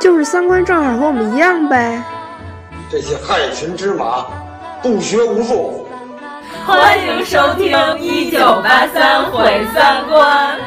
[0.00, 2.02] 就是三观正好和我们一样呗。
[2.90, 4.26] 这些害群之马，
[4.82, 5.88] 不学无术。
[6.66, 10.58] 欢迎收听《一九八三毁三观》。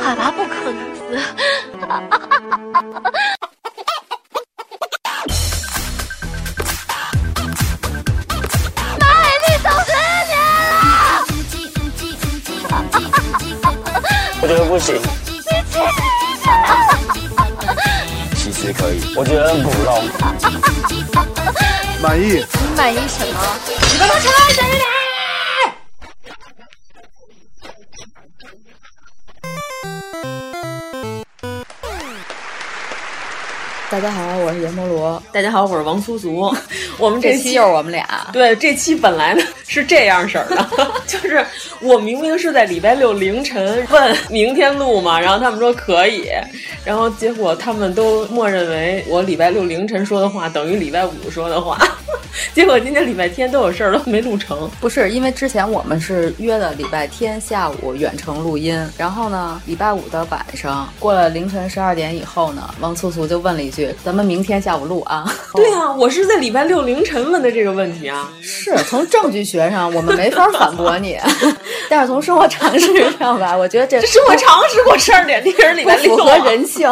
[0.00, 1.02] 海娃不可能死。
[14.44, 15.00] 我觉得不行。
[18.36, 20.04] 其实可以，我觉得很普通。
[22.02, 22.44] 满意？
[22.44, 23.40] 你满意什么？
[23.66, 24.93] 你给我出来，小雨点！
[33.94, 35.22] 大家好，我是阎摩罗。
[35.30, 36.52] 大家好，我是王苏苏。
[36.98, 38.04] 我们这期又是我们俩。
[38.32, 40.68] 对，这期本来呢是这样式儿的，
[41.06, 41.46] 就是
[41.80, 46.28] 我明明是在礼拜六凌晨问明天录嘛，然后他们说可以，
[46.84, 51.78] 然后结果他们都默认为我礼拜六凌晨说的话等于礼拜五说的话，
[52.52, 54.68] 结果今天礼拜天都有事儿都没录成。
[54.80, 65.24] 不是，因为之前我们是约的礼拜天下午远程录音，然后呢，礼拜五的晚上过了凌晨十二点以后呢，王素素就问了一句：“咱们明天下午录啊？”
[65.54, 68.30] 对啊，我是在礼拜六凌晨问的这个问题啊。
[68.40, 71.18] 是从证据学上我们没法反驳你，
[71.88, 76.88] 但是从生活常识上吧，我觉得这生活常识过十二点定是礼拜六，符合人性。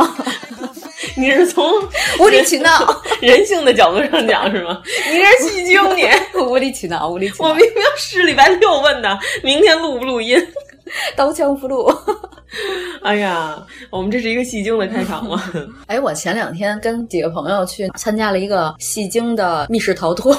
[1.17, 1.69] 你是从
[2.21, 4.81] 无理取闹人性的角度上讲是吗？
[5.11, 6.09] 你这是戏精，你
[6.41, 7.49] 无理取闹，无理取闹。
[7.49, 10.41] 我明明是礼拜六问的，明天录不录音？
[11.17, 11.91] 刀枪不入。
[13.03, 15.43] 哎呀，我们这是一个戏精的开场吗？
[15.87, 20.37] 哎，我前两天跟几个朋友去参加了一个戏精的密室逃脱。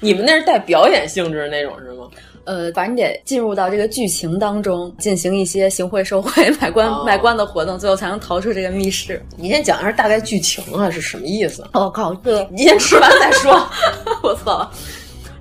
[0.00, 2.08] 你们那是带表演性质的那种是吗？
[2.44, 9.22] 呃，反正你得进入到这个剧情当中，进行一些行贿受贿、买官、哦、卖官的活动，最后才能逃出这个密室。
[9.36, 11.66] 你先讲一下大概剧情啊，是什么意思？
[11.72, 13.66] 我、哦、靠，这你先吃完再说。
[14.22, 14.70] 我操！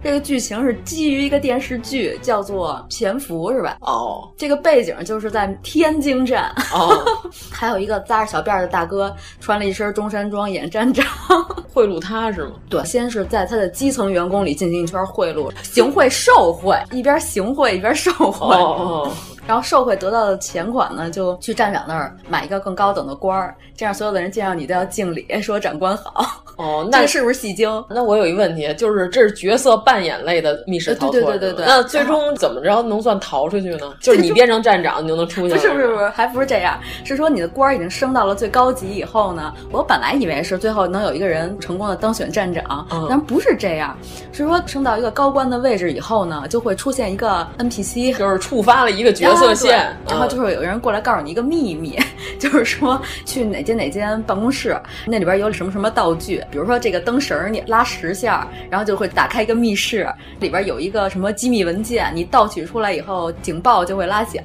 [0.03, 3.77] 这个剧情是基于一个电视剧，叫做《潜伏》，是吧？
[3.79, 6.53] 哦，这个背景就是在天津站。
[6.73, 7.03] 哦，
[7.49, 11.05] 还有一个扎着小辫的大哥，穿了一身中山装演站长，
[11.73, 12.51] 贿赂他是吗？
[12.69, 18.53] 对，先是在他的基层员工里进行一圈贿赂，行贿受贿，一边行贿一边受贿。
[18.53, 19.11] 哦哦。
[19.47, 26.43] 然后受贿得到的钱款呢，就去站长那儿买一个更高等的官儿，这样所有的人见到你都要敬礼，说长官好。
[26.55, 27.83] 哦， 那是不是戏精？
[27.89, 31.65] 那我有一个问题，就是这是角色扮演类的密室逃脱，对对对对对。
[31.65, 33.93] 那最终怎么着能算逃出去呢？
[33.99, 35.55] 就是你变成站长，你就能出去？
[35.55, 43.97] 不是不是不是，还不是这样，是说你的官儿已经升到了最高级以后呢，我本来以为是最后能有一个人成功的当选站长，嗯、但不是这样，
[44.31, 49.95] 是说升到一个高官的位置以后呢，就会出现一个 NPC，就是触发了一个角色线。
[50.07, 51.99] 然后就是有人过来告诉你一个秘密，
[52.39, 60.07] 就是说去哪间哪间办公室，那里边有什么什么道具，比如说这个灯绳你拉十下，然后就会打开一个密室，
[60.39, 64.43] 里边有一个什么机密文件，你盗取出来以后，警报就会拉响。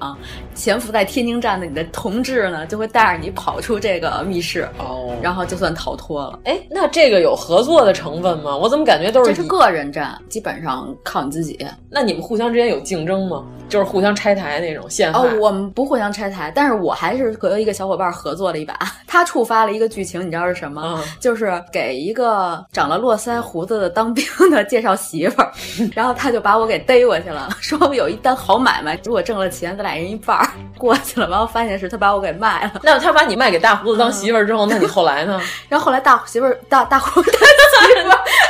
[0.55, 6.39] 潜伏在天津站的你的同志呢，就会带着你跑出这个密室，哦，然后就算逃脱了。
[6.45, 8.57] 哎，那这个有合作的成分吗？
[8.57, 11.59] 我怎么感觉都是这是个人战，基本上靠你自己。
[11.91, 13.45] 那你们互相之间有竞争吗？
[13.69, 14.78] 就是互相拆台那种
[15.15, 18.79] 哦，我们不互相拆台，但是我还是和一个小伙伴合作了一把。
[19.07, 20.83] 他触发了一个剧情，你知道是什么？
[20.85, 25.53] 嗯、就是给一个长了络腮胡子的当兵的介绍媳妇儿，
[25.95, 30.49] 然后他就把我给逮过去了， 说我有一单好买卖，如果挣了钱，咱俩人一半儿。
[30.77, 32.81] 过去了，完后发现是他把我给卖了。
[32.83, 35.41] 那他把你卖给大胡子当媳妇儿之后，那你后来呢？
[35.69, 37.31] 然后后来大媳妇儿大大胡子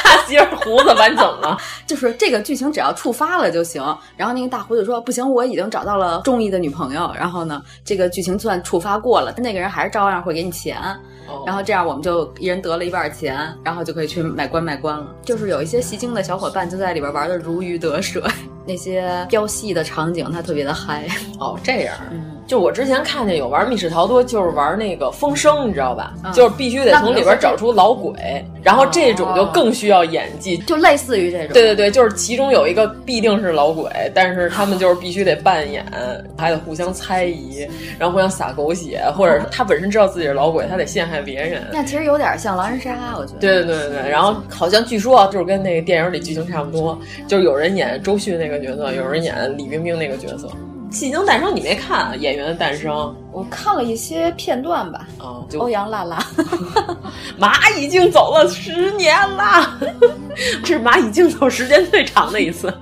[0.05, 1.57] 大媳妇儿胡子完整了？
[1.87, 3.83] 就是这个剧情只要触发了就行。
[4.17, 7.11] 然后那个大胡子说不行，我已经找到了中意的女朋友。
[7.17, 10.77] 然后呢，这个剧情算触发过了，那个人还是照样会给你钱。
[11.29, 15.07] 哦、然后这样我们就一人得了一半钱，然后就可以去买官卖官了。
[15.23, 18.23] 就是有一些戏精的小伙伴就在里边玩的如鱼得水，
[18.67, 21.07] 那些飙戏的场景他特别的嗨。
[21.39, 21.95] 哦，这样。
[22.11, 22.38] 嗯。
[22.49, 26.15] 就我之前看见有玩密室逃脱，就是玩那个风声，你知道吧？
[26.25, 28.13] 嗯就是必须得从里边找出老鬼，
[28.63, 31.49] 然后这种就更需要演技，就类似于这种。
[31.53, 35.85] 对对对，就是其中有一个必定是老鬼，但是他们就是必须得扮演，
[36.39, 37.69] 还得互相猜疑，
[37.99, 41.63] 然后互相撒狗血，或者他本身知道自己是老鬼，他得陷害别人。
[41.71, 43.41] 那其实有点像狼人杀，我觉得。
[43.41, 50.49] 对对对对对，然后好像据说啊，就是跟那个电影里剧情差不多，就是有人演周迅那个角色，有人演李冰冰那个角色。
[50.91, 52.17] 《戏精诞生》你没看啊？
[52.17, 55.07] 演员的诞生，我看了一些片段吧。
[55.19, 56.19] 啊，就欧阳娜娜，
[57.39, 59.79] 马已经走了十年啦，
[60.65, 62.73] 这是蚂蚁竞走时间最长的一次，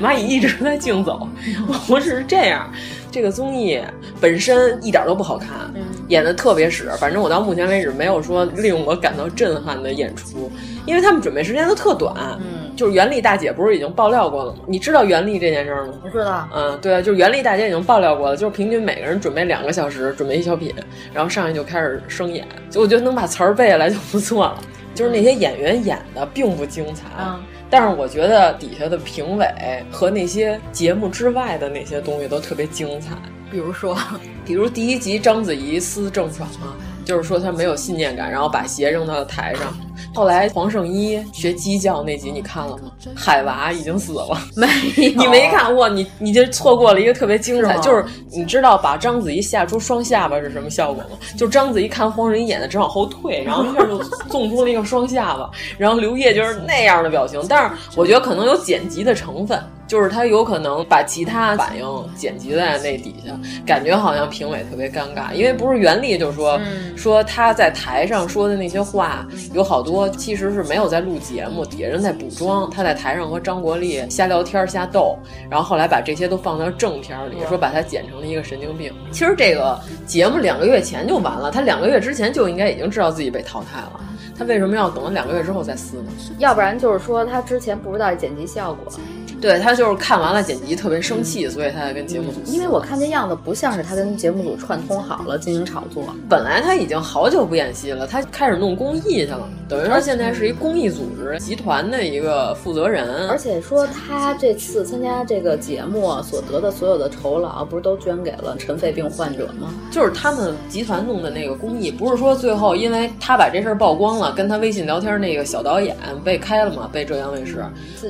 [0.00, 1.28] 蚂蚁一直在竞走。
[1.88, 2.70] 我是这样，
[3.10, 3.80] 这个综艺
[4.20, 6.90] 本身一点都不好看，嗯、演的特别屎。
[6.98, 10.50] 反正我到目前为止没有说令我感到震撼的演出，
[10.86, 12.14] 因为他们准备时间都特短。
[12.38, 12.64] 嗯。
[12.76, 14.58] 就是袁立大姐不是已经爆料过了吗？
[14.66, 15.94] 你知道袁立这件事吗？
[16.02, 16.48] 不知道。
[16.52, 20.74] 嗯，对啊，就是袁立大姐已经爆料过了，就是平均每个人准备两个小时，准备一小品，
[21.12, 22.44] 然后上去就开始生演。
[22.68, 24.58] 就我觉得能把词儿背下来就不错了。
[24.92, 27.40] 就是那些演员演的并不精彩，嗯、
[27.70, 29.46] 但是我觉得底下的评委
[29.90, 33.10] 和那些节目之外的那些东西都特别精彩。
[33.54, 33.96] 比如说，
[34.44, 36.74] 比如第一集章子怡撕郑爽啊，
[37.04, 39.72] 就是说她没有信念感，然后把鞋扔到了台上。
[40.12, 42.90] 后来黄圣依学鸡叫那集你看了吗？
[43.14, 44.66] 海娃已经死了， 没
[44.96, 51.16] 有，你没看过，你你就错过了一个特别精彩，是就是你知道把章子怡吓出双下巴是什么效果吗？
[51.38, 53.98] 就章子怡看黄圣依演的直往后退，然后一下就
[54.28, 55.48] 纵出了一个双下巴，
[55.78, 59.62] 然后刘烨就是那样的表情，但是我觉得可能有剪辑的成分。
[59.94, 61.86] 就是他有可能把其他反应
[62.16, 63.30] 剪辑在那底下，
[63.64, 75.16] 感觉好像评委特别尴尬，因为不是袁立就说、嗯、说他在台上说的那些话有好多其实是没有在录节目，底下人在补妆，他在台上和张国立瞎聊天瞎逗，
[75.48, 78.92] 然后后来把这些都放到正片里，说把他剪成了一个神经病。
[79.12, 84.00] 其实这个节目两个月前就完了，他两个月之前就应该已经知道自己被淘汰了，
[84.36, 86.10] 他为什么要等了两个月之后再撕呢？
[86.38, 88.92] 要不然就是说他之前不知道剪辑效果。
[89.44, 92.40] 对他就是看完了剪辑特别生气，所以他才跟节目组。
[92.46, 96.02] 因为我看这样子不像是他跟节目组串通好了进行炒作。
[96.30, 103.28] 本来他已经好久不演戏了，他开始弄公益去了，等于说现在是一公益组织集团的一个负责人。
[103.28, 109.74] 而且说他这次参加这个节目所得的所有的酬劳，不是都捐给了尘肺病患者吗？
[109.90, 115.94] 就是他们集团弄的那个公益，不是说最后因为他把这事儿曝光了，跟他微信聊天那个小导演
[116.24, 117.62] 被开了嘛，被浙江卫视。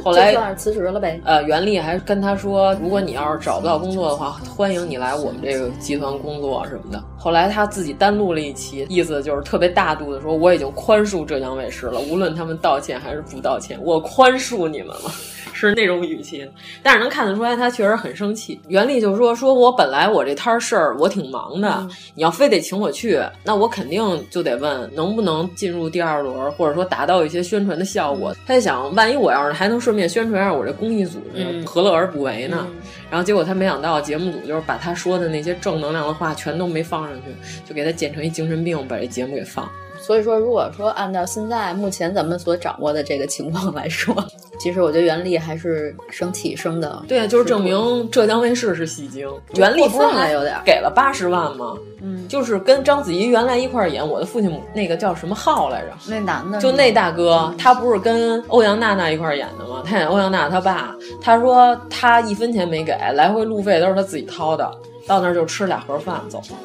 [0.05, 1.21] 后来算是辞职了呗。
[1.25, 7.03] 呃，袁立还跟他说，如果你要是找不到工作的话，欢迎你来我们这个集团工作什么的。
[7.17, 15.11] 后来他自己单录了一期，意思就是特别大度的说，我已经宽恕浙江卫视了，无论他们道歉还是不道歉，我宽恕你们了。
[15.55, 16.47] 是那种语气，
[16.83, 18.61] 但是能看得出来他确实很生气。
[18.69, 28.35] 袁立就说：“说我本来我这摊事儿我挺忙的，嗯、你要非得请我去，那我肯定就得问能不能进入第二轮，或者说达到一些宣传的效果。
[28.47, 32.67] 他就想，万一我要是还能顺便宣传一下我这公益组织，嗯、何乐而不为呢？
[32.69, 32.75] 嗯、
[33.09, 37.25] 然后结果他没想到节目组就是把他说的那些正能量的话全都没放上去，
[37.65, 39.71] 就给他剪成一精神病，把这节目给放。”
[40.05, 44.15] 所以说，如果说按照现在目前咱们所掌握的这个情况来说，
[44.61, 47.03] 其实我觉得袁立还是生气生的。
[47.09, 49.27] 对啊，就是证明浙江卫视是戏精。
[49.55, 51.75] 袁立不是还有点给了八十万吗？
[52.03, 55.93] 嗯，就是跟章子怡原来一块儿演《我的父亲》那个叫什么浩来着？
[56.07, 59.83] 那男的，就那大哥，他不是跟欧阳娜娜一块儿演的吗？
[59.87, 64.71] 他演欧阳娜娜他爸，他说他一分钱没给，来回路费都是他自己掏的，
[65.07, 66.39] 到那儿就吃俩盒饭走。
[66.39, 66.61] 啊，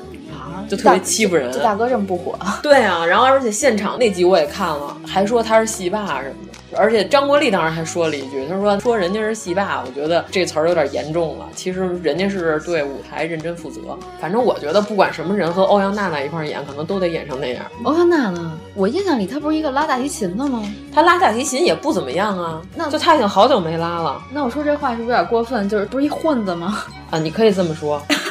[0.70, 1.52] 就特别欺负人。
[1.52, 2.38] 这大哥这么不火？
[2.62, 6.60] 对啊，然后而且现场那集我也看了，还说他是戏霸什么的。
[6.78, 11.48] 而且张国立当时还说了一句，他说说人家是戏霸，我觉得这词儿有点严重了。
[11.56, 13.82] 其实人家是对舞台认真负责。
[14.22, 17.66] 反正我觉得不管什么人和欧阳娜娜一块演，可能都得演成那样。
[17.84, 20.64] 欧阳娜娜，我印象里她不是一个拉大提琴的吗？
[20.94, 24.22] 她拉大提琴也不怎么样啊，那就她已经好久没拉了。
[24.32, 25.68] 那我说这话是不是有点过分？
[25.68, 26.84] 就是不是一混子吗？
[27.10, 28.00] 啊，你可以这么说。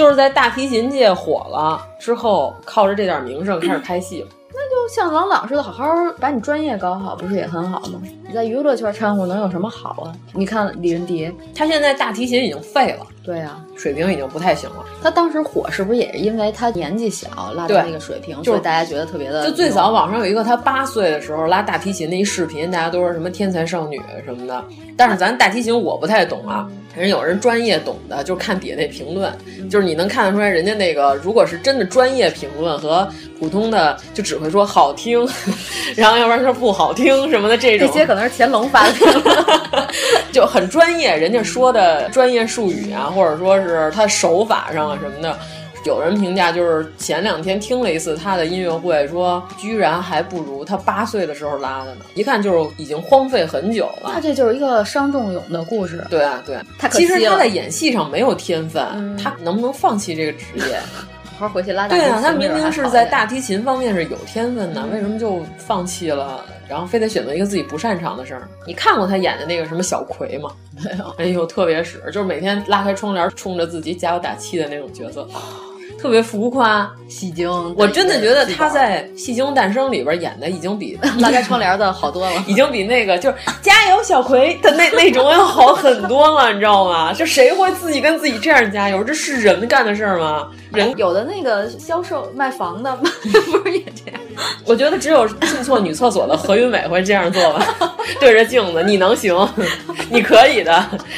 [0.00, 4.26] 就是在大提琴界火了之后，靠着这点名声开始拍戏。
[4.50, 5.86] 那就像郎朗似的，好好
[6.18, 8.00] 把你专业搞好，不是也很好吗？
[8.30, 10.14] 你在娱乐圈掺和能有什么好啊？
[10.34, 14.84] 你看李云迪，他现在大提琴已经废了，对呀、啊，水平已经不太行了。
[15.02, 19.44] 他当时火是不是也是因为他年纪小拉到那个水平，就是大家觉得特别的？
[19.44, 24.64] 就最早网上有一个他八岁的时候拉大提琴的一视频，大家都说什么天才少女什么的。
[24.96, 29.32] 但是咱大提琴我不太懂啊，人有人专业懂的，就看底下那评论，
[29.68, 33.08] 就是你能看得出来，人家那个如果是真的专业评论和
[33.40, 35.26] 普通的，就只会说好听，
[35.96, 37.88] 然后要不然说不好听什么的这种。
[37.88, 39.36] 这些可能能是乾隆发的评论，
[40.32, 45.36] 就很专业，人家说的专业术语啊，或者说是他手法上啊什么的。
[45.86, 54.10] 有人评价就是前两天听了一次他的音乐会，说居然还不如他八岁的时候拉的呢，一看就是已经荒废很久了。
[54.12, 56.06] 那这就是一个伤仲永的故事。
[56.10, 60.78] 对啊，对，太可其实他在演戏上没有天分，嗯他能不能放弃这个职业？
[61.38, 62.10] 好好回去拉大提琴。
[62.10, 66.44] 对啊，他明明是在大提提琴方面是有天分的，为什么就放弃了？
[66.70, 68.48] 然后非得选择一个自己不擅长的事儿？
[68.64, 70.52] 你看过他演的那个什么小葵吗？
[70.84, 71.04] 没有。
[71.18, 75.28] 哎呦，特别使，就是每天拉开窗帘冲着自己加油打气的那种角色，
[76.00, 76.90] 特别浮夸。
[77.08, 87.12] 戏精，我真的觉得他在《戏精诞生》里边演的已经比 拉开窗帘的好多了， 已经比那个就是加油小葵的那那种要好很多了，你知道吗？
[87.12, 89.02] 就谁会自己跟自己这样加油？
[89.02, 90.48] 这是人干的事儿吗？
[90.72, 92.96] 人有的那个销售卖房的
[93.50, 94.20] 不是也这样？
[94.64, 97.66] 我觉得只有进错女厕所的何云伟会这样做吧，
[98.20, 99.36] 对着镜子，你能行，
[100.08, 100.70] 你可以的。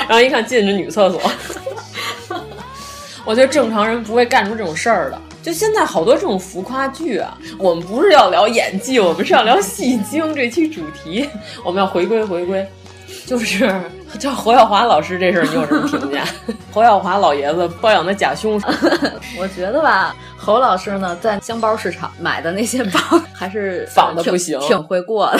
[0.08, 1.20] 然后一看进着女厕所，
[3.24, 5.20] 我觉得正常人不会干出这种事儿的。
[5.42, 11.28] 就现在好多这种浮夸剧啊，我们不是要聊演技，我们是要聊戏精这期主题，
[11.64, 12.66] 我们要回归回归。
[13.26, 13.72] 就是
[14.20, 16.24] 叫侯耀华老师这事儿，你有什么评价？
[16.72, 18.68] 侯耀华老爷子包养的假凶手，
[19.38, 23.00] 我觉得吧，侯老师呢，在箱包市场买的那些包
[23.32, 25.38] 还是仿的不行，挺会过的。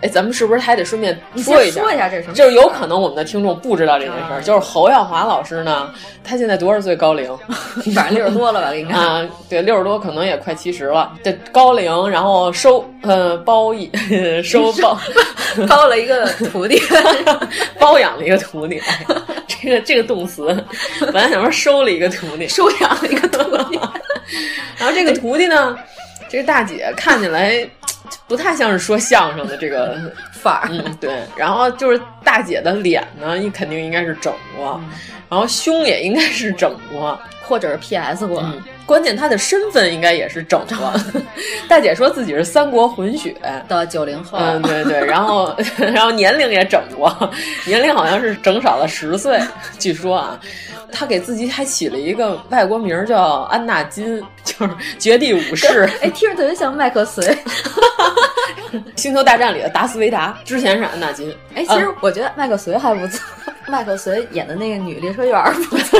[0.00, 1.80] 哎，咱们是不是还得顺便说一下？
[1.82, 2.34] 说一下这是什么？
[2.34, 5.88] 就是有可能我们的听众不知道这件事儿，就是侯耀华老师呢，
[6.24, 7.32] 他现在多少岁高龄？
[7.94, 11.12] 反正六十多了吧，应该啊，对，六十多，可能也快七十了。
[11.22, 13.88] 这高龄，然后收呃包一
[14.42, 14.98] 收包
[15.68, 16.82] 包了一个徒弟，
[17.78, 18.80] 包养了一个徒弟。
[19.46, 20.46] 这个这个动词，
[21.00, 23.78] 本来想说收了一个徒弟，收养了一个徒弟。
[24.78, 25.76] 然后这个徒弟呢，
[26.28, 27.68] 这个大姐看起来。
[28.28, 31.22] 不太像是说相声的这个范儿，嗯，对。
[31.36, 34.90] 然后就是大姐的脸呢，你肯定应该是整过，嗯、
[35.30, 37.18] 然后胸也应该是整过，
[37.52, 38.40] 或者是 PS 过。
[38.40, 40.90] 嗯、关键她的身份应该也是整过。
[41.68, 43.36] 大姐说自己是三国混血
[43.68, 45.04] 的九零后，嗯，对对。
[45.04, 47.14] 然后 然后年龄也整过，
[47.66, 49.38] 年龄好像是整少了十岁，
[49.78, 50.40] 据说啊。
[50.94, 55.88] 他给自己还起了一个外国名叫安纳金，就是绝地武士。
[56.02, 57.24] 哎，听着特别像麦克隋，
[58.94, 61.34] 《星球大战》里的达斯维达，之前是安纳金。
[61.54, 63.24] 哎，其实我觉得麦克隋还不错，
[63.68, 65.98] 麦克隋演的那个女列车员不错。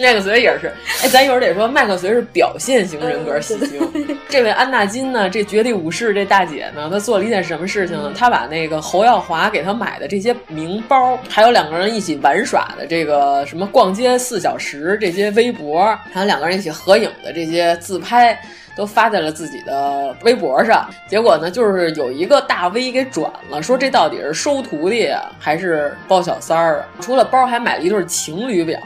[0.00, 4.16] 麦克隋也是，哎，咱一会儿得说，麦克隋是表现型人格戏精。
[4.30, 8.10] 这位安纳金呢，这绝地武士这大姐呢，她做了一件什么事情呢？
[8.16, 18.40] 她把那个侯耀华给她买的这些名包，还有两个人一起玩耍的这个什么逛街四小时这些微博，还有两个人一起合影的这些自拍。
[18.76, 26.86] 都发在了自己的微博上，结果呢，就是有一个大 V 给转了，说这到底是收徒弟啊，还是包小三儿啊？
[27.00, 28.78] 除了包，还买了一对情侣表，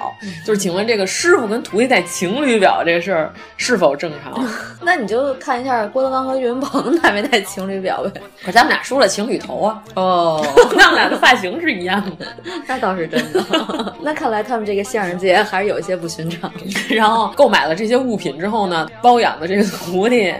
[0.44, 4.44] 就是请问这个师傅跟徒弟戴情侣表这事儿是否正常？
[4.80, 8.20] 那你就看一下郭德纲和岳云鹏 戴没戴情侣表呗。
[8.40, 12.26] 可是咱们俩梳了情侣头啊，哦， 他们俩的发型是一样的，
[12.66, 13.44] 那倒是真的。
[14.00, 16.50] 那看来他们这个相声界还是有一些不寻常。
[16.88, 19.73] 然后购买了这些物品之后呢，包养的这个。
[19.74, 20.34] 徒弟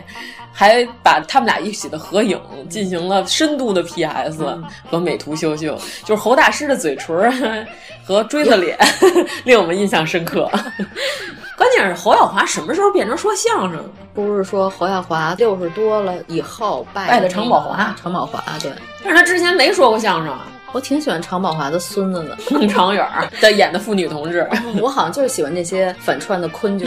[0.53, 4.45] 还把他们俩一起的合影进行了深度的 PS
[4.91, 7.67] 和美图秀秀，就是侯大师的嘴唇
[8.05, 8.79] 和锥子脸
[9.45, 10.49] 令我们印象深刻。
[11.57, 13.83] 关键是侯耀华什么时候变成说相声？
[14.13, 18.73] 不是说侯耀华六十多了以后拜拜的常宝华，常宝华对，
[19.03, 20.47] 但是他之前没说过相声啊。
[20.73, 23.09] 我挺喜欢常宝华的孙子的， 孟长远
[23.41, 24.49] 的演的妇女同志。
[24.83, 26.87] 我好像就是喜欢那些反串的坤角。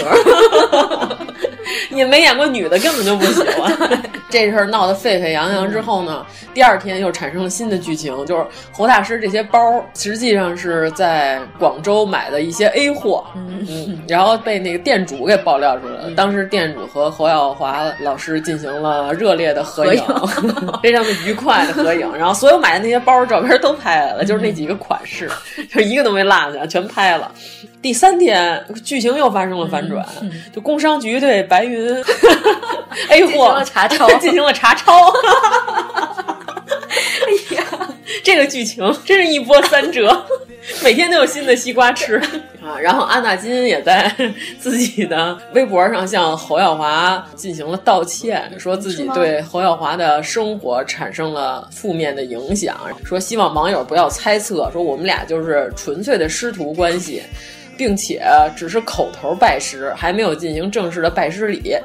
[1.90, 4.02] 你没演过女的，根本就不喜欢。
[4.30, 16.12] 这事儿闹得沸沸扬扬之后呢，第二天又产生了新的剧情，就是侯大师这些包实际上是在广州买的一些 A 货，嗯嗯，然后被那个店主给爆料出来了。
[16.12, 20.04] 当时店主和侯耀华老师进行了热烈的合影，
[20.84, 22.12] 非常的愉快的合影。
[22.18, 25.32] 然后所有买的那些包照片都拍来了，就是那几个款式，
[25.74, 27.32] 就一个都没落下，全拍了。
[27.82, 30.06] 第三天，剧情又发生了反转，
[30.54, 31.96] 就工商局对白云
[33.10, 35.12] A 货查抄，进行了查抄。
[37.28, 37.64] 哎呀，
[38.24, 40.26] 这个剧情真是一波三折，
[40.84, 42.18] 每天都有新的西瓜吃
[42.62, 42.78] 啊！
[42.82, 44.14] 然后安纳金也在
[44.60, 57.24] 自己的微博上向侯耀华进行了道歉，说自己对侯耀华的生活产生了负面的影响，说希望网友不要猜测，说我们俩就是纯粹的师徒关系。
[57.78, 58.22] 并且
[58.56, 61.76] 只是口头拜师，还没有进行正式的拜师礼。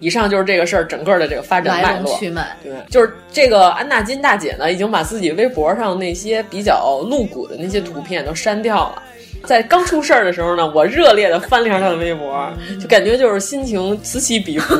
[0.00, 2.12] 以上就是这个事儿整个的这个发展脉络。
[2.60, 9.02] 对，就是这个安纳金大姐呢，已经把自己微博上那些比较露骨的那些图片都删掉了。
[9.46, 12.48] 在刚出事儿的时候呢，我热烈的翻了一下她的微博，
[12.80, 14.74] 就感觉就是心情此起彼伏，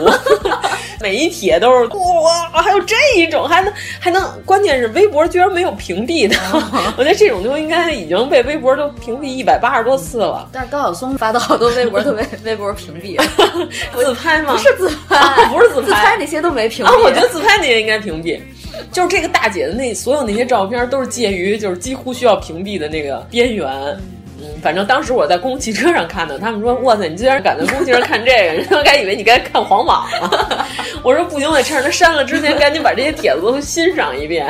[1.01, 6.37] 每一帖都是哇，还有这一种，还能还能，关键是微博居然没有屏蔽的，
[6.97, 10.49] 我觉得这种就应该已经被微博都屏蔽一百八十多次了。
[10.53, 14.53] 但是高晓松发的好多微博都被 微博屏蔽了，自拍吗？
[14.53, 16.89] 不是自拍，啊、不是自拍，自拍那些都没屏蔽。
[16.89, 18.41] 啊，我觉得自拍那些应该屏蔽。
[18.91, 23.69] 就是这个大姐的那所有那些照片都是介于就是几乎需要屏蔽的那个边缘。
[24.63, 30.67] 反正当时我在公共汽车上看的，他们说：“哇塞，你居然敢在公共汽车看这个？”人家该以为你该看黄网了。
[31.03, 34.47] 我说：“不行，我得趁着他删了之前，赶紧把这些帖子都欣赏一遍。”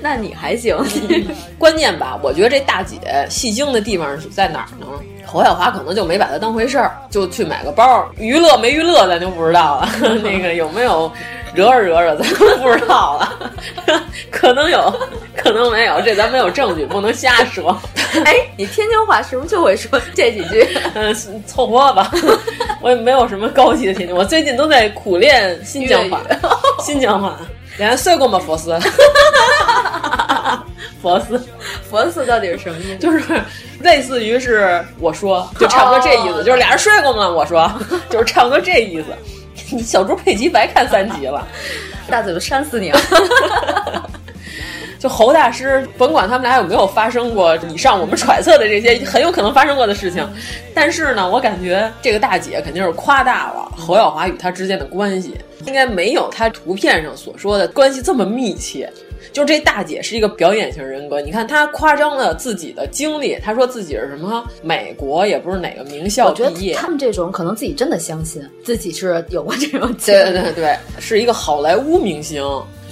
[0.00, 0.76] 那你还行，
[1.58, 2.18] 关键吧？
[2.22, 2.98] 我觉得这大姐
[3.28, 4.86] 戏精的地方是在哪儿呢？
[5.26, 9.88] 侯小华可能就没把她当回事儿，就去买个包，娱乐没娱乐咱就不知道了。
[10.24, 11.10] 那个有没有
[11.54, 13.50] 惹着惹着咱都不知道了，
[14.28, 14.92] 可能有，
[15.36, 17.80] 可能没有，这咱没有证据，不能瞎说。
[18.24, 20.66] 哎，你天津话是不是就会说这几句？
[20.94, 21.14] 嗯，
[21.46, 22.10] 凑合吧。
[22.80, 26.20] 我也没有什么高级的天津，我最近都在苦练新疆话，
[26.80, 27.36] 新疆话。
[27.80, 28.38] 连睡过吗？
[28.38, 28.76] 佛斯，
[31.00, 31.42] 佛斯，
[31.88, 32.96] 佛斯到底是什么意思？
[32.98, 33.22] 就是
[33.80, 37.26] 类似于是我说， 就差不多这意思，哦、就是俩人睡过吗？
[37.26, 37.72] 我说，
[38.10, 39.06] 就是差不多这意思。
[39.74, 41.42] 你小猪佩奇白看三集了，
[42.10, 43.00] 大嘴巴扇死你了！
[45.00, 50.28] 就侯大师，甭管他们俩有没有发生过以上我们揣测的这些很有可能发生过的事情，
[50.74, 55.34] 但是呢，我感觉这个大姐肯定是夸大了侯耀华与他之间的关系，
[55.66, 58.92] 应该没有他图片上所说的关系这么密切。
[59.32, 72.42] 就这大姐是一个表演型人格，你看她夸张了自己的经历，她说自己是什么美国也不是哪个名校毕业，他们这种可能自己真的相信自己是有过这种对对对对，是一个好莱坞明星。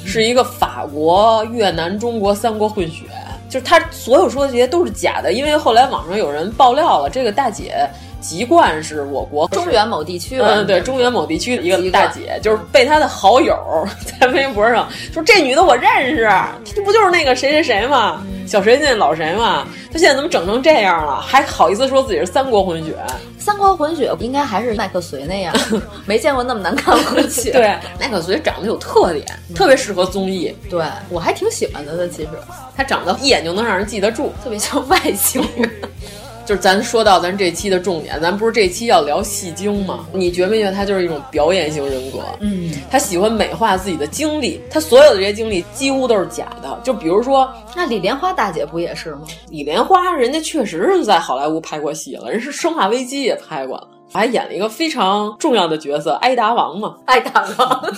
[0.05, 3.05] 是一个法国、越南、中国三国混血，
[3.49, 7.89] 就是他所有说的这些都是假的，因为后来网上有人爆料了，这个大姐
[8.21, 13.57] 籍贯是我国中原某地区，嗯，对，中原某地区的一个大姐，就是被她的好友
[14.21, 16.31] 在微博上说这女的我认识，
[16.65, 18.23] 这不就是那个谁谁谁吗？
[18.47, 19.67] 小谁那老谁嘛？
[19.93, 21.21] 她现在怎么整成这样了？
[21.21, 22.95] 还好意思说自己是三国混血？
[23.39, 25.55] 三国混血应该还是麦克隋那样，
[26.05, 27.53] 没见过那么难看的混血。
[27.53, 30.55] 对，麦克隋长得有特点，特别适合综艺。
[30.69, 32.29] 对我还挺喜欢他的，其实
[32.77, 35.71] 他长得一眼就能让人记得住，特别像外星人。
[36.49, 40.07] 就是咱说到咱这期的重点，咱不是这期要聊戏精吗？
[40.15, 42.21] 你觉没觉得他就是一种表演型人格？
[42.41, 46.81] 嗯，他喜欢美化自己的经历，他所有的这些经历几乎都是假的。
[46.83, 49.27] 就比如说，那李莲花大姐不也是吗？
[49.51, 53.89] 李莲花人家确实是在好莱坞拍过戏了，人是《生化危机》也拍过了。
[54.13, 57.93] 还演了一个非常重要的角色，艾达王嘛，艾达王。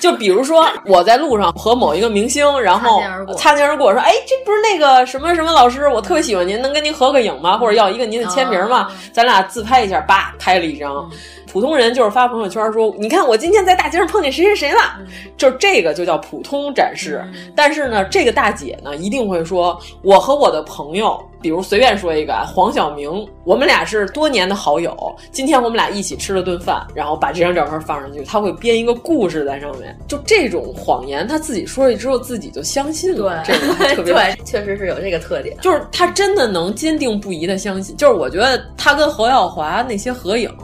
[0.00, 3.00] 就比如说，我在路上和某一个明星，然后
[3.36, 5.88] 擦肩而过，说：“哎，这不是那个什么什么老师？
[5.88, 7.58] 我特别喜欢您，能跟您合个影吗？
[7.58, 8.90] 或者要一个您的签名吗？
[9.12, 11.08] 咱俩自拍一下。”叭，拍了一张。
[11.52, 14.78] 普通人就是发朋友圈说：“你看我今天在大街上碰见谁谁谁了。”
[15.36, 17.24] 就这个就叫普通展示。
[17.54, 24.94] 但是呢，这个大姐呢一定会说：“我和我的朋友，比如随便说一个啊黄晓明，我们俩是多年的好友。
[25.30, 29.96] 今天我们俩一起吃了顿饭，然后把这张照片放上去，他会编一个故事在上面。
[30.06, 33.42] 就这种谎言，他自己说了之后，自己就相信了。
[33.46, 35.56] 对，这个特别 对，确实是有这个特点。
[35.60, 37.96] 就是他真的能坚定不移的相信。
[37.96, 40.54] 就是我觉得他跟侯耀华那些合影，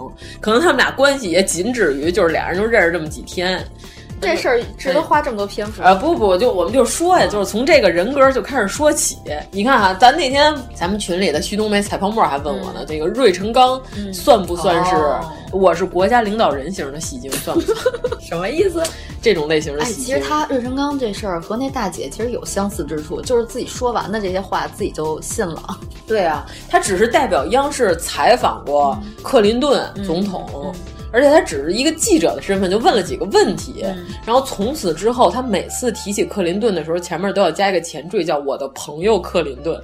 [0.41, 3.65] 可能他们俩关系也仅止于就是俩人就认识这么几天。
[4.21, 5.95] 这事儿值得花这么多篇幅啊！
[5.95, 9.19] 不不，就我们就说呀，就是从这个人格就开始说起。
[9.51, 13.81] 你看哈，咱那天咱们群里的徐冬梅、采泡沫还问我呢，这个芮成钢
[14.13, 14.97] 算不算是？
[15.53, 17.77] 我是国家领导人型的戏精，算不算？
[18.21, 18.83] 什么意思？
[19.23, 20.05] 这种类型的哎，戏精。
[20.05, 25.79] 其实他芮成钢这事儿和那大姐其实有相似之处，就是自己说完的这些话自己就信了。
[26.07, 30.49] 对啊，他只是代表央视采访过克林顿总统。
[30.55, 30.73] 嗯
[31.13, 33.85] 而且他只是一个记者的身份，就问了几个问题，
[34.27, 39.81] 然后从此之后，他每次提起克林顿的时候，前面都要加一个前缀，叫“我的朋友克林顿”。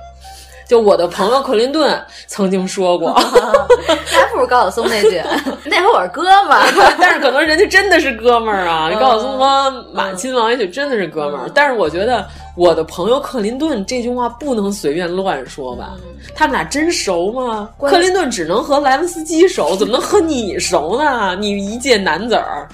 [0.68, 5.22] 就我的朋友克林顿曾经说过，还不如高晓松那句
[5.64, 6.62] “那会儿我是哥们儿”，
[6.98, 8.90] 但是可能人家真的是哥们儿啊。
[8.98, 15.90] 高晓松和马亲王也许真的是哥们儿，但是我觉得我的朋友克林顿这句话不能随便乱说吧？
[16.34, 17.68] 他们俩真熟吗？
[17.80, 21.36] 克林顿只能和莱文斯基熟，怎么能和你熟呢？
[21.38, 22.68] 你一介男子儿。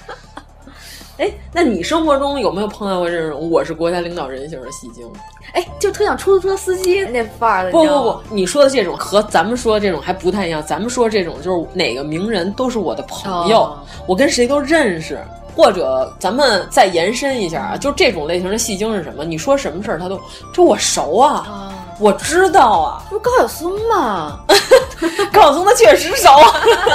[1.19, 5.05] 哎，那你生活中有没有碰到过这种我是国家领导人型的戏精？
[5.53, 7.71] 哎，就特像出租车司机那范儿的。
[7.71, 10.63] 不不不，你说的这种和咱们说的这种还不太一样。
[10.65, 15.19] 咱们说这种就是哪个名人都是我的朋友，哦、我跟谁都认识。
[15.55, 19.25] 或者咱们再延伸一下啊，就这种类型的戏精是什么？
[19.25, 20.17] 你说什么事儿他都
[20.53, 23.03] 这我熟啊，啊我知道啊。
[23.09, 24.39] 不是高晓松吗？
[25.33, 26.29] 高晓松他确实熟，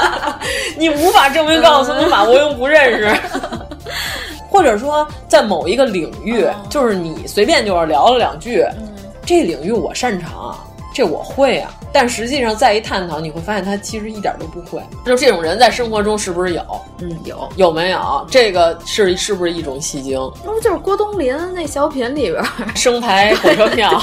[0.79, 3.21] 你无法证明高晓松跟马伯庸不认识。
[4.49, 8.65] 或者说，在某一个领域，就是你随便就是聊了两句，
[9.25, 10.57] 这领域我擅长，
[10.93, 11.71] 这我会啊。
[11.93, 14.83] 但实际上再一探讨，你会发现他其实一点都不会。
[15.07, 16.63] 就这种人在生活中是不是有？
[16.99, 18.27] 嗯，有有没有？
[18.29, 20.19] 这个是是不是一种戏精？
[20.45, 22.43] 那不就是郭冬临那小品里边
[22.75, 24.03] 生排火车票？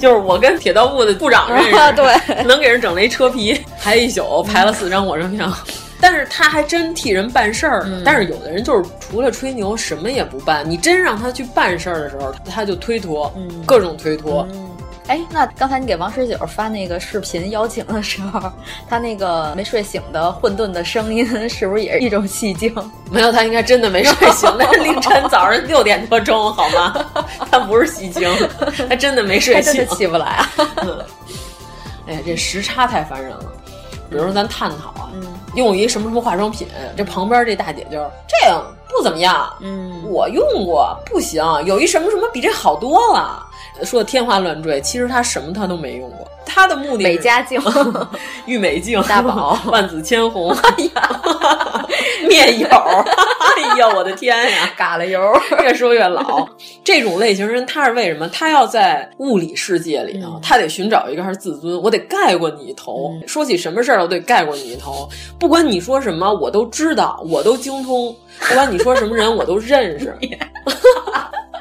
[0.00, 5.52] 就是我跟铁道部的部长认识，啊、对，能给人整了一车皮，排一宿，排了四张火车票。
[6.00, 10.68] 但是他还真替人办事儿，嗯、但是有的人就是除了吹牛什么也不办。
[10.68, 14.46] 你真让他去办事儿的时候，他就推脱，嗯、各种推脱。
[14.52, 14.64] 嗯
[15.08, 18.52] 哎，那刚才你给王十九发那个视频邀请的时候，
[18.90, 22.70] 他那个没睡醒的混沌的声音，是不是也是一种戏精？
[23.10, 26.94] 没有，他应该真的没睡醒， 那是凌晨早上六点多钟，好吗？
[27.50, 28.30] 他不是戏精，
[28.86, 30.50] 他真的没睡醒，真的起不来啊！
[30.82, 30.98] 嗯、
[32.08, 33.44] 哎呀，这时差太烦人了。
[34.10, 35.22] 比如说咱探讨啊，嗯、
[35.58, 36.66] 用一什么什么化妆品，
[36.96, 43.44] 这旁边这大姐就这样不怎么样，嗯，我用过不行，有一什么什么比这好多了。
[43.84, 46.26] 说的天花乱坠，其实他什么他都没用过。
[46.50, 47.60] 他的目的美加净、
[48.46, 51.86] 郁美净、大宝、 万紫千红， 哎呀，
[52.26, 55.20] 面友，哎呀，我的天呀，嘎啦油，
[55.62, 56.48] 越说越老。
[56.82, 58.26] 这种类型人，他是为什么？
[58.28, 63.12] 他要在物理世界里头，嗯、他得寻找一个还是自尊，我得盖过你一头。
[63.12, 65.06] 嗯、说起什么事儿，我得盖过你一头。
[65.38, 68.14] 不管你说什么，我都知道，我都精通。
[68.40, 70.16] 不管你说什么人，我都认识。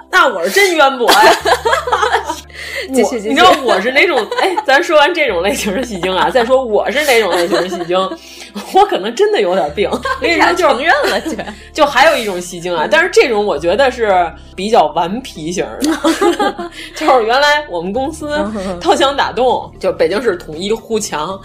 [0.09, 1.19] 那我是真渊博呀！
[2.93, 4.17] 继续继续，你知道我是哪种？
[4.41, 7.97] 哎，咱说完这种类型的戏精啊，再说我是哪种类型的戏精，
[8.73, 9.89] 我可能真的有点病。
[9.91, 11.31] 我跟你说，就承认了，就
[11.73, 18.29] 就还有一种戏精啊，但是这种我觉得是比较顽皮型的，就是原来我们公司
[18.79, 21.39] 掏墙打洞，就北京市统一护墙。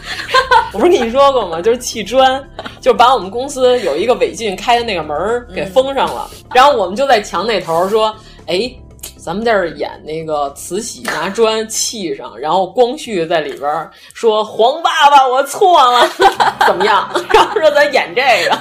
[0.73, 1.61] 我不是跟你说过吗？
[1.61, 2.43] 就是砌砖，
[2.81, 8.15] 就把我们公司有一个违禁开的那个门给封上了，然后我们就在墙那头说。
[8.47, 8.71] 哎，
[9.17, 16.07] 咱们在这演那个慈禧拿砖砌上，然后光绪在里边说：“黄爸爸，我错了，
[16.67, 18.59] 怎么样？” 然后说咱演这个，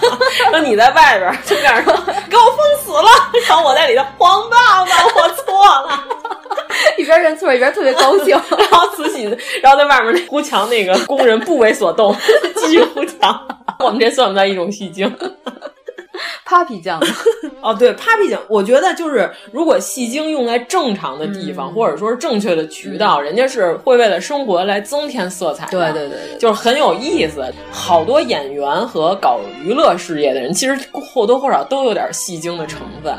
[0.51, 1.93] 说你在外边就这样说
[2.29, 3.09] ：“给我封死了。”
[3.47, 6.03] 然后我在里头：“黄爸爸，我错了。
[6.97, 9.23] ”一边认错一边特别高兴，然后慈禧，
[9.61, 12.15] 然后在外面那糊墙那个工人不为所动，
[12.55, 13.47] 继续糊墙。
[13.79, 15.11] 我们这算不算一种戏精？
[16.47, 16.99] Papi 酱
[17.61, 27.41] 哦，对，Papi 酱，我觉得就是如果戏精用在正常的地方，嗯、或者说是正确的渠道，嗯、人家是会为了生活来增添色彩对对对，就是很有意思。
[27.71, 33.17] 好多演员和搞娱乐事业的人，其实或多或少都有点戏精的成分。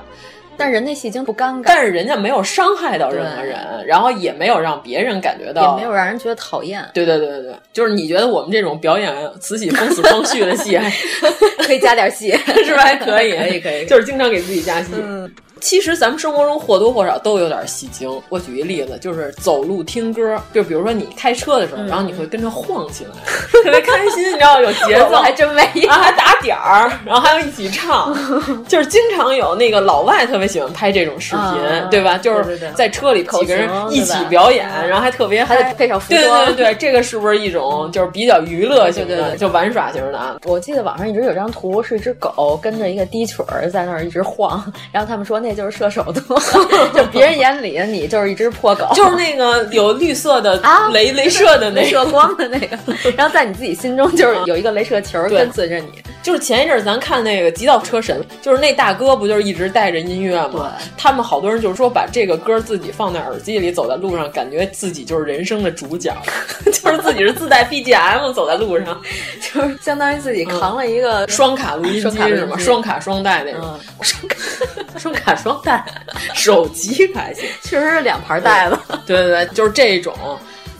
[0.57, 6.85] 但人那戏精不尴尬，但是人家没有伤害到任何人，然后也没有让别人感觉到，也没有让人觉得讨厌。
[6.95, 10.79] 对对对对对，就是你觉得我们这种表演慈禧封死光绪的戏，
[11.65, 13.37] 可以加点戏， 是不是还可以？
[13.37, 14.93] 可以可以， 就是经常给自己加戏。
[14.95, 15.31] 嗯。
[15.62, 18.11] 其实咱们生活中或多或少都有点戏精。
[18.29, 23.11] 我举一例子，就是走路听歌，就比如说你开车的时候，嗯、然后你会跟着晃起来，
[23.62, 28.12] 特别开心，你知道有节奏，还真没有，然后还打点儿，然后还要一起唱，
[28.66, 32.18] 就是经常有那个老外特别喜欢拍这种视频，啊、对吧？
[32.18, 40.37] 就是在车里几个人一起表演，然后还特别还得配上服装，对对对对，这个是不是一种就是比较娱乐型的，对对对就玩耍型的啊？
[40.44, 46.41] 我记得网上一直有张图，是一只狗跟着一个低曲儿在那儿一直晃，然后他们说那就是射手座。
[46.95, 50.88] 就别人眼里你就是一只破狗，就是那个有绿色的啊？
[50.91, 52.77] 镭镭射的那镭射光的那个，
[53.17, 55.91] 然后在你自己心中就是有一个镭射球跟随着你。
[56.23, 60.73] 就是前一阵咱看那个《极道车神》，就是那大哥不就是一直带着音乐吗？
[60.97, 66.17] 他们好多人就是说把这个歌自己放在耳机里，走在路上，感觉自己就是人生的主角，
[66.71, 69.01] 就是自己是自带 BGM 走在路上，
[69.41, 72.57] 就是相当于自己扛了一个、嗯、双卡录音机是吗？
[72.57, 75.85] 双卡双待那种，嗯、双卡双卡双待。
[76.35, 78.78] 手机开心，确实是两盘带子。
[79.07, 80.14] 对对对，就是这种。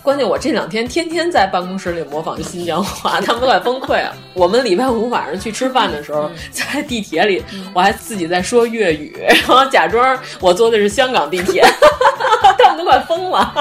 [0.03, 4.13] 关键我这两天天天在办公室里模仿新疆话，他们都快崩溃了。
[4.35, 7.41] 我们礼拜五晚上去吃饭的时候，在地铁里，
[7.73, 11.63] 我还自己在说粤语，然后假装我坐的是香港地铁，
[12.59, 13.55] 他们都快疯了。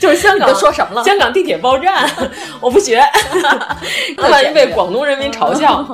[0.00, 1.04] 就是香港说什么了？
[1.04, 2.10] 香港地铁报站，
[2.60, 3.00] 我不学，
[4.18, 5.86] 万一被广东人民嘲笑。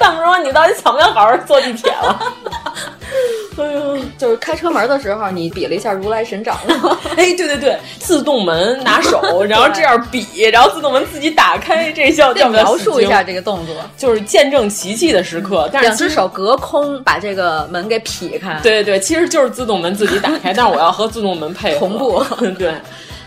[0.00, 2.20] 他们说你到底想不想好好坐地铁了？
[3.58, 6.96] 哎呦，就是开车门的时候，你比了一下如来神掌吗？
[7.16, 15.68] 哎，对对对，自动门拿手， 然后这样比，然后自动门自己打开，这叫叫描述一下这个动作，就是见证奇迹的时刻。
[15.72, 18.60] 但是两只手隔空把这个门给劈开。
[18.62, 22.24] 对对对，其实就是自动门自己打开，但是我要和自动门配合同步。
[22.58, 22.72] 对，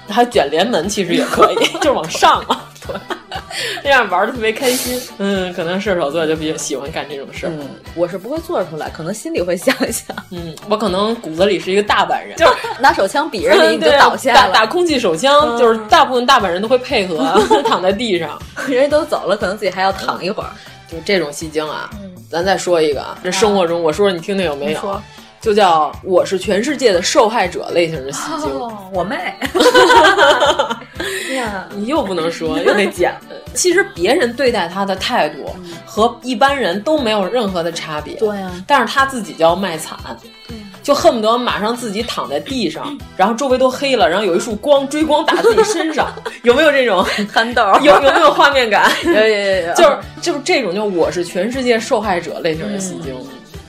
[0.08, 2.62] 还卷帘门其实也可以，就是往上嘛。
[2.88, 2.96] 对。
[3.84, 7.52] 这样玩的特别开心，嗯，可能射手座就比较喜欢干这种事儿。
[7.52, 10.16] 嗯，我是不会做出来，可能心里会想一想。
[10.32, 14.40] 嗯，我可能骨子里是一个大阪人，就是拿手枪比着你， 你就倒下了。
[14.40, 18.42] 打打空气手枪，就是大部分大阪人都会配合， 躺在地上。
[18.68, 20.50] 人家都走了，可能自己还要躺一会儿。
[20.88, 21.90] 就这种戏精啊，
[22.30, 25.02] 咱再说一个啊，这生活中我说说你听听有没有？
[25.42, 28.50] 就叫我是全世界的受害者类型的戏精。
[28.52, 29.34] 哦，我妹。
[31.36, 33.14] 呀， 你又不能说， 又得剪。
[33.54, 35.54] 其实别人对待他的态度
[35.86, 38.16] 和一般人都没有任何的差别。
[38.16, 39.98] 对呀，但是他自己就要卖惨，
[40.48, 46.12] 对就恨不得马上自己躺在地上，然后周围都黑了，然后有一束光追光打自己身上，
[46.44, 47.62] 有没有这种憨豆？
[47.84, 48.90] 有有没有画面感？
[49.06, 53.14] 有有有有，就是就是这种，就我是全世界受害者类型的戏精。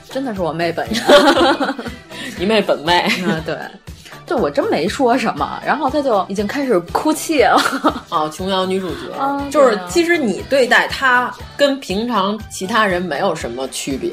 [0.09, 1.75] 真的是我妹本人，
[2.37, 3.55] 你妹本妹啊，对，
[4.33, 7.61] 就我真没说什么，然后她就已经开始哭泣了。
[8.09, 9.15] 啊，琼瑶女主角，
[9.51, 14.11] 就是其实你对待她跟平常其他人没有什么区别。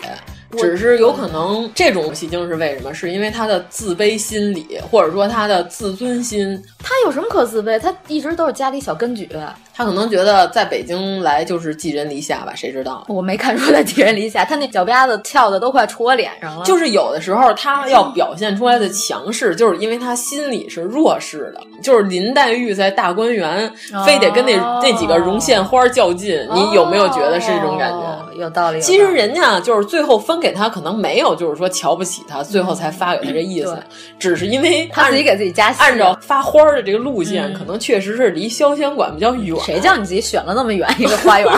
[0.59, 2.93] 只是有可能这种戏精是为什么？
[2.93, 6.61] 是因为他的自卑心理，或者说他的自尊心。
[6.83, 7.79] 他有什么可自卑？
[7.79, 9.29] 他一直都是家里小根举。
[9.73, 12.53] 他可能觉得在北京来就是寄人篱下吧？
[12.55, 13.05] 谁知道？
[13.09, 16.65] 我没看出来寄人篱下，他那脚丫子跳的都快杵我脸上了。
[16.65, 21.61] 就是有的时候他要表现出来的强势，就是因为他心里是弱势的。
[21.83, 23.73] 就是林黛玉在大观园，
[24.05, 28.30] 非得跟那那几个绒线花较劲，你有没有觉得是这种感觉？
[28.43, 28.81] 有道理。
[28.81, 33.79] 其实人家就是最后分给他，可能没有就是说瞧不起他，最后才发给他这意思，
[34.19, 35.79] 只是因为他自己给自己加戏。
[35.81, 39.57] 按照发花的这个路线，可能确实是离潇湘馆比较远。
[39.65, 41.51] 谁叫你自己选了那么远一个花园？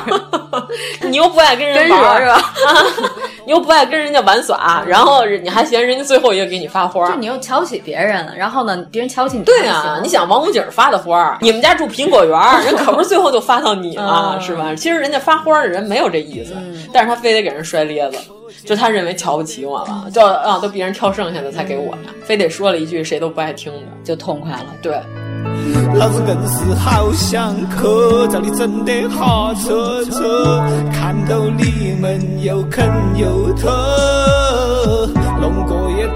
[1.08, 2.52] 你又不爱跟人玩 是吧？
[3.44, 9.44] 你又不爱跟人家玩耍，然后你还嫌人家最后一个给你发花，就你又瞧不起别人，然后呢，别人瞧不起你。
[9.44, 14.74] 对啊，你想王府井发的花，你们家住苹果园，人可不是最后就发到你了，是吧？
[14.76, 16.54] 其实人家发花的人没有这意思，
[16.92, 18.18] 但是他非得给人摔咧子，
[18.64, 24.66] 就他认为瞧不起我了，就啊都别人挑剩下的才给我呀，非得说了一句谁都不爱听的，就痛快了。
[24.82, 25.00] 对。
[25.94, 27.54] 老子硬是好想
[28.50, 33.68] 真的好扯扯，看到你们又啃又吐，
[35.40, 36.08] 弄个也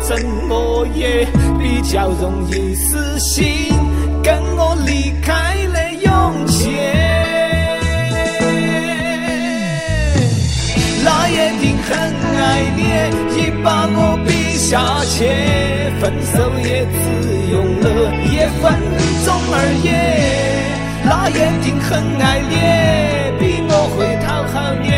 [0.94, 1.26] 也
[1.58, 3.68] 比较容易死心，
[4.22, 6.70] 跟我离开的勇气。
[11.06, 11.96] 那一定很
[12.34, 12.82] 爱你，
[13.38, 15.22] 已把我比下去，
[16.00, 16.92] 分手也只
[17.52, 17.86] 用了
[18.24, 18.74] 一分
[19.24, 19.88] 钟而已。
[21.04, 22.54] 那一定很爱你，
[23.38, 24.90] 比我会讨好你，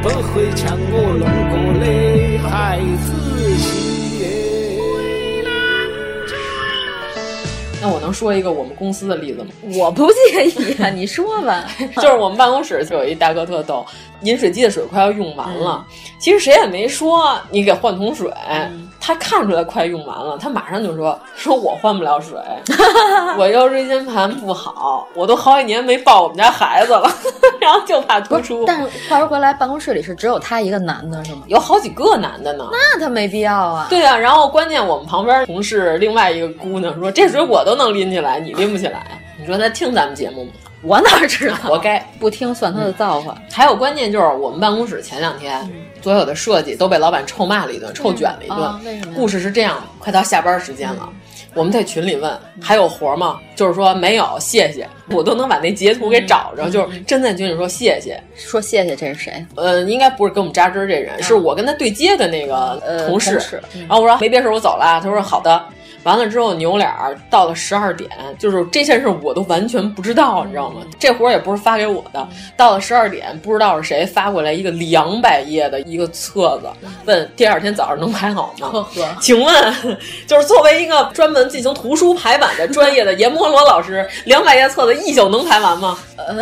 [0.00, 1.84] 不会抢我弄过的
[2.48, 3.10] 孩子
[3.58, 3.66] 气。
[7.82, 9.46] 那我能说一个我们公司的例子吗？
[9.74, 11.64] 我不介意啊，你说吧。
[11.96, 13.84] 就是我们办公室就有一大哥特逗，
[14.22, 15.84] 饮水机的水快要用完了，
[16.18, 18.30] 其实谁也没说你给换桶水，
[19.00, 22.38] 他看出来快用完了，他马上就说说我换不了水，
[23.38, 27.10] 我腰椎间盘不好，我都好几年没抱我们家孩子了，
[27.60, 28.64] 然后就怕突出。
[28.66, 31.42] 但是话说回来，办公室里是只有他一个男的，是吗？
[31.46, 32.68] 有好几个男的呢。
[32.70, 33.86] 那他没必要啊。
[33.88, 39.06] 对啊，然后关键我们旁边同事另外一个姑娘说，这水我都能拎起来，你拎不起来。
[39.38, 40.50] 你说他听咱们节目吗？
[40.82, 41.56] 我哪知道？
[41.56, 41.98] 活该！
[42.18, 43.36] 不听算他的造化。
[43.52, 45.68] 还有关键就是我们办公室前两天
[46.02, 48.84] 所有的设计都被老板臭骂了一顿，臭卷了一顿。
[48.84, 49.14] 为什么？
[49.14, 51.08] 故事是这样的：快到下班时间了，
[51.54, 53.38] 我们在群里问还有活吗？
[53.54, 54.88] 就是说没有，谢谢。
[55.10, 58.96] 我都能把那截图给找着，就是真在群里说谢谢，说谢谢。
[58.96, 59.44] 这是谁？
[59.56, 63.38] 呃，应该不是跟我们扎针这人，是我跟他对接的那个同事。
[63.80, 64.98] 然后我说没别事，我走了。
[65.02, 65.62] 他说好的。
[66.02, 70.80] 完了之后扭脸儿，到了十二点，就是这件事我都完全不知道，你知道吗？
[70.98, 72.26] 这活儿也不是发给我的。
[72.56, 76.68] 到了十二点，不知道是谁发过来一个两百页的一个册子，
[77.04, 78.68] 问第二天早上能排好吗？
[78.68, 85.98] 呵呵，请问，就是作为一个专门进行图书排版的专业的阎摩罗老师，两百页册子一宿能排完吗？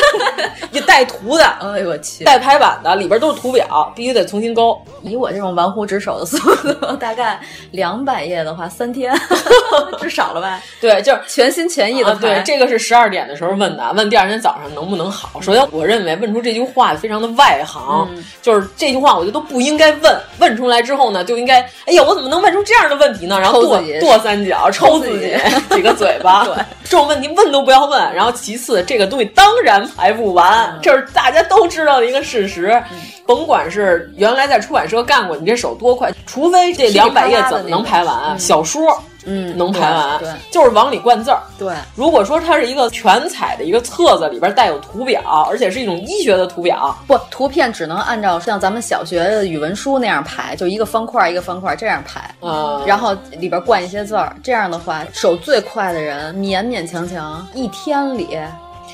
[0.70, 4.78] 你带图的，哎呦我去，带排版的，里边都是图表，必须得重新勾。
[5.02, 8.89] 以我这种玩忽职守的速度， 大概两百页的话，三。
[8.90, 9.14] 三天，
[10.02, 10.60] 至少了吧？
[10.80, 12.18] 对，就是全心全意的、啊。
[12.20, 15.40] 对，这个是十二点的时候问的，问第二天早上能不能好。
[15.40, 20.20] 首先，我认为问出这句话非常的外行，嗯、就是这句话我觉得都不应该问。
[20.38, 23.38] 问出来之后呢，就应该，哎呀，我怎么能问出这样的问题呢？
[23.38, 25.36] 然后跺跺三脚，抽自己
[25.70, 26.44] 几个嘴巴。
[26.44, 28.12] 对，这种问题问都不要问。
[28.12, 32.70] 然后其次，这个东西当然排不完，嗯、这是大家都知道的一个事实。
[32.90, 38.36] 嗯、甭管是原来在出版社干过，你这手多快，除非这两百页怎么能排完啊？
[38.38, 38.79] 小说。
[39.24, 41.40] 嗯，能排完，对，就是往里灌字儿。
[41.58, 54.34] 对，如果说它是一个全彩的一个册子，里边带有图表，而且是一种医学的图表，不，图片只能按照像咱们小学的语文书那样排，就一个方块一个方块这样排，嗯，然后里边灌一些字儿。
[54.42, 58.38] 这样的话，手最快的人勉勉强强一天里，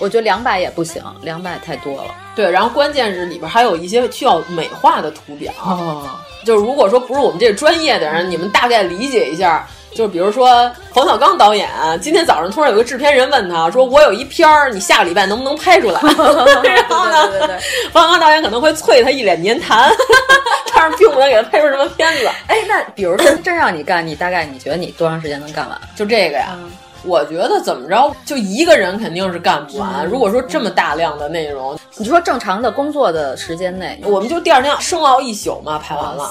[0.00, 2.14] 我觉得两百也不行，两百太多了。
[2.34, 6.06] 对，然后关键是里边还有一些需要美化的图表，哦，
[6.46, 9.66] 就是如果说不是我们这专业的人，你们大概理解一下。
[9.94, 11.66] 就比如说冯小刚导演，
[12.02, 17.56] 今天早上突然有个制片人问他说：“我有一片儿，你下个礼拜能不能拍出来？” 然后呢，对对对
[17.90, 19.90] 冯小刚导演可能会啐他一脸黏痰，
[20.74, 22.28] 但是并不能给他拍出什么片子。
[22.46, 25.80] 哎，那比如说真让你干，你大概你觉得你多长时间能干完？
[25.96, 26.48] 就这个呀。
[26.58, 26.70] 嗯
[27.06, 30.06] 我觉得怎么着，就一个人肯定是干不完。
[30.06, 36.30] 如果说这么大量的内容，你说正常的工作的时间内，我们就第二天生熬一宿嘛，排完了。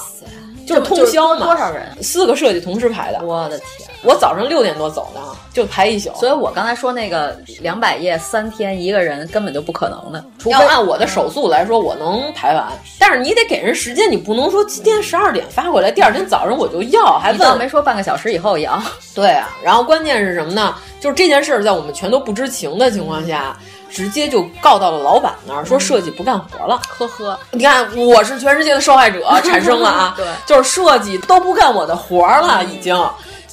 [0.66, 1.86] 就是通宵嘛，多少人？
[2.02, 3.24] 四个设计同时排的。
[3.24, 3.88] 我的天！
[4.06, 5.20] 我早上六点多走的，
[5.52, 6.10] 就排一宿。
[6.14, 10.24] 所以我刚才说那个两百页三天一个人根本就不可能的。
[10.38, 12.66] 除非要按我的手速来说，我能排完，
[12.98, 18.80] 但是你得给人时间，你不能说今天十二点发过来，第二天早上我就要，还问没说半个小时以后要。
[19.14, 20.74] 对啊，然后关键是什么呢？
[21.00, 23.56] 就是这件事儿在我们全都不知情的情况下。
[23.88, 26.78] 直接就告到了老板那儿，说设计不干活了。
[26.86, 30.14] 呵呵，你看，我是全世界的受害者 产生了啊！
[30.16, 32.94] 对，就是设计都不干我的活了，已经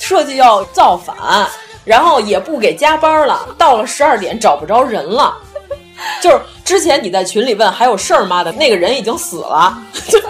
[0.06, 1.16] 设计要造反，
[1.86, 5.38] 然后也不给加班了，到了十二点找不着人了。
[6.22, 9.82] 就是之前你在群里问还有事儿吗的那个人已经死了。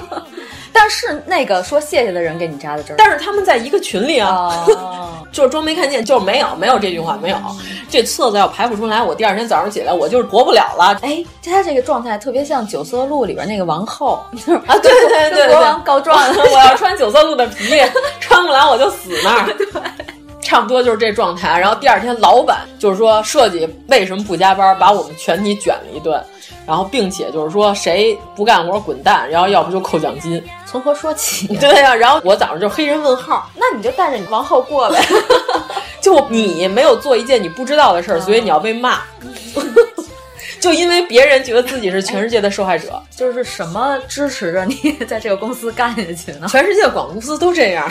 [0.73, 7.37] 但是那个说谢谢的人给你扎的针，但是他们在一个群里啊，哦、 就是装没看见，就是没有没有这句话，没有
[7.89, 10.97] 这册子要排不出来，我第二天早上起来我就是活不了了。
[11.03, 14.15] 哎，他这个状态特别像《九色鹿》里边那个王后
[14.65, 17.79] 啊，对对对对，国王告状， 我要穿九色鹿的皮，
[18.19, 19.53] 穿不来我就死那儿。
[19.53, 19.67] 对。
[20.41, 26.21] 差不多就是这状态，然后第二天老板就是说设计为什么不加班，把我们全体卷了一顿，
[26.67, 30.43] 然后并且就是说谁不干活滚蛋，然后要不就扣奖金。
[30.73, 31.45] 从何说起？
[31.61, 34.99] 对呀、啊，然后我早上就黑人问号，那你就带着你王后过呗。
[36.01, 39.01] 就你没有做一件你不知道的事儿，所以你要被骂。
[40.59, 46.47] 就因为别人觉得自己是全世界的受害者，就是什么支持着你在这个公司干下去呢？
[46.49, 47.87] 全世界广告公司都这样。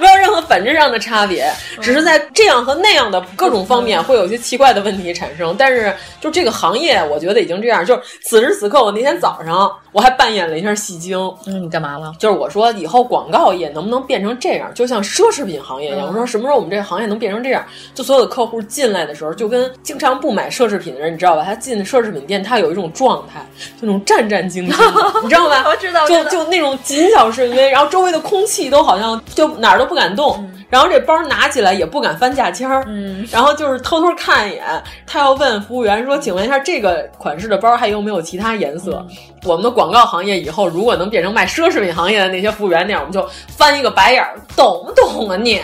[0.00, 5.56] 没有任何本质上的差别，只是在这样和那样的各种方面会有一些奇怪的问题产生。
[5.58, 7.84] 但是，就这个行业，我觉得已经这样。
[7.84, 11.16] 就是此时此刻，我那天早上我还扮演了一下戏精。
[11.46, 12.12] 嗯，你干嘛了？
[12.18, 16.06] 就是我说以后广告业能不能变成这样，就像奢侈品行业一样。
[16.06, 17.64] 嗯、我说什么时候我们这个行业能变成这样？
[17.94, 21.44] 就所有的客户进来的时候，就跟经常不买奢侈品的人，你知道吧？
[21.44, 23.40] 他进奢侈品店，他有一种状态，
[23.80, 24.74] 就那种战战兢兢，
[25.22, 25.64] 你知道吧？
[25.66, 29.84] 我知道，就就那种谨小慎微，然后周围的空气都好像就哪儿都。
[29.84, 34.64] 不敢动，嗯、然后这包拿起来也不敢翻价签儿，嗯，然后就是偷偷看一眼。
[35.06, 39.06] 他要问服务员说：“请问一下，这个款式的包还有没有其他颜色？”
[39.44, 45.60] 嗯、我们的广告行业以后如果能变成卖奢侈品行业的那些服务员那样，我们就翻一个白眼儿，懂不懂啊你？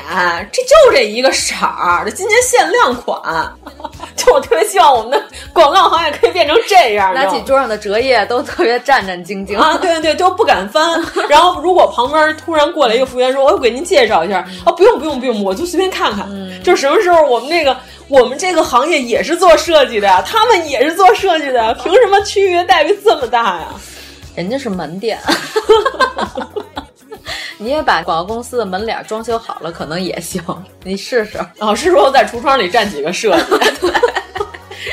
[0.53, 3.21] 这就这一个色儿，这今年限量款。
[4.17, 9.79] 就我特别希望我们的广告行业可以变成这样，拿起桌上的折页都特别战战兢兢啊！
[9.81, 11.03] 对对对，都不敢翻。
[11.29, 16.27] 然后如果旁边突然过来一个服务员说：“我给您介绍一下。”啊，不用不用不用，我就随便看看。
[16.31, 17.75] 嗯、就什么时候我们那个
[18.11, 23.69] 我们这个行业也是做设计的呀，他们也是做设计的呀，凭什么区别待遇这么大呀？
[24.35, 25.19] 人家是门店，
[27.57, 30.43] 你也把广告公司的门脸装修好了，可能也行，
[30.83, 31.39] 你试试。
[31.59, 33.45] 老师说在橱窗里站几个设计？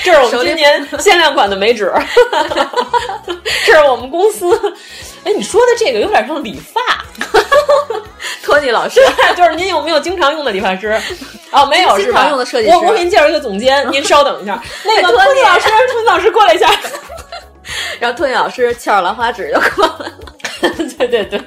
[0.04, 1.92] 这是我们今年限量款的眉纸，
[3.66, 4.76] 这是我们公司。
[5.24, 6.80] 哎，你说的这个有点像理发。
[8.44, 9.00] 托尼老师，
[9.36, 11.00] 就是您有没有经常用的理发师？
[11.52, 12.20] 哦，没有是吧？
[12.20, 12.76] 经常用的设计师。
[12.76, 14.62] 我我给您介绍一个总监，您稍等一下。
[14.86, 16.70] 那个托尼老师，托尼老师过来一下。
[18.00, 20.14] 然后托尼老师翘着兰花指就过来了。
[20.98, 21.40] 对对对，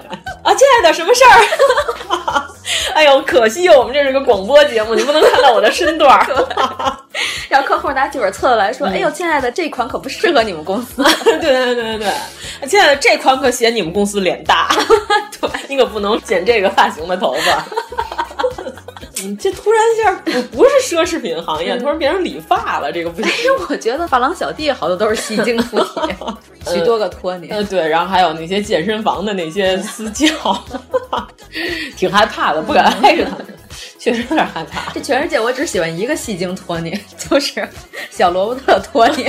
[0.43, 2.47] 啊，亲爱的，什么事儿？
[2.95, 6.19] 哎呦，可惜我们这是个广播节目，你不能看到我的身段。
[7.49, 14.69] 然后客户拿剧本册子来说：“哎呦，亲爱的，这款可不适合你们公司。”对对对对对，亲爱的，这款可显你们公司脸大。
[15.41, 17.65] 对，你可不能剪这个发型的头发。
[19.23, 23.31] 你这突然一下不不是奢侈品行业，突然变成理发了，这个不行。
[23.31, 26.15] 但是我觉得发廊小弟好多都是戏精附体，
[26.73, 27.49] 许多个托尼。
[27.49, 30.29] 呃，对，然后还有那些健身房的那些私教，
[31.97, 33.47] 挺害怕的，不敢挨着他们。
[33.99, 34.91] 确实有点害怕。
[34.93, 37.67] 这全世界我只喜欢一个戏精托尼，就是
[38.11, 39.27] 小罗伯特托尼。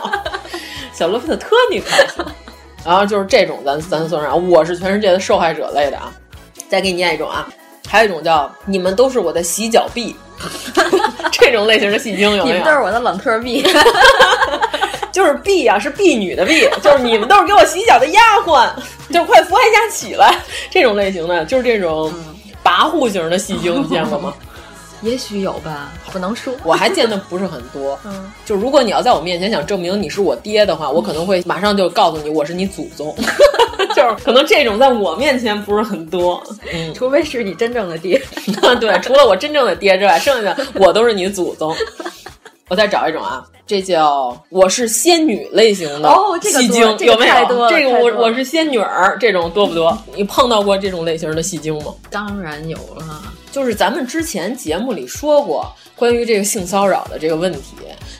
[0.92, 1.82] 小罗伯特托尼。
[2.84, 6.12] 然后就是这种，咱咱算上，我是全世界的受害者类的啊。
[6.68, 7.48] 再给你念一种啊，
[7.88, 10.14] 还有一种叫你们都是我的洗脚婢，
[11.32, 12.52] 这种类型的戏精有没有？
[12.52, 13.64] 你们都是我的冷特婢，
[15.12, 18.68] 就是婢啊，是婢女的婢，就是你们都是给我洗脚的丫鬟，
[19.12, 20.38] 就是快扶哀家起来，
[20.70, 22.12] 这种类型的，就是这种
[22.62, 24.34] 跋扈型的戏精，你见过吗？
[25.02, 26.54] 也许有吧，不能说。
[26.64, 27.98] 我还见的不是很多。
[28.04, 33.14] 嗯，就如果你要在我面前想证明你是我爹的话，我可能会马上就告诉你我是你祖宗。
[33.94, 36.42] 就是可能这种在我面前不是很多，
[36.72, 38.20] 嗯，除非是你真正的爹。
[38.80, 41.74] 对，除了我真正的爹之外，剩下的我都是你祖宗。
[42.68, 46.10] 我再找一种啊，这叫我是仙女类型的
[46.42, 47.68] 戏精，有没有？
[47.70, 49.96] 这个我我是仙女儿，这种多不多？
[50.16, 51.94] 你碰到过这种类型的戏精吗？
[52.10, 53.22] 当然有了。
[53.56, 57.74] 就是咱们之前节目里说过关于这个性骚扰的这个问题，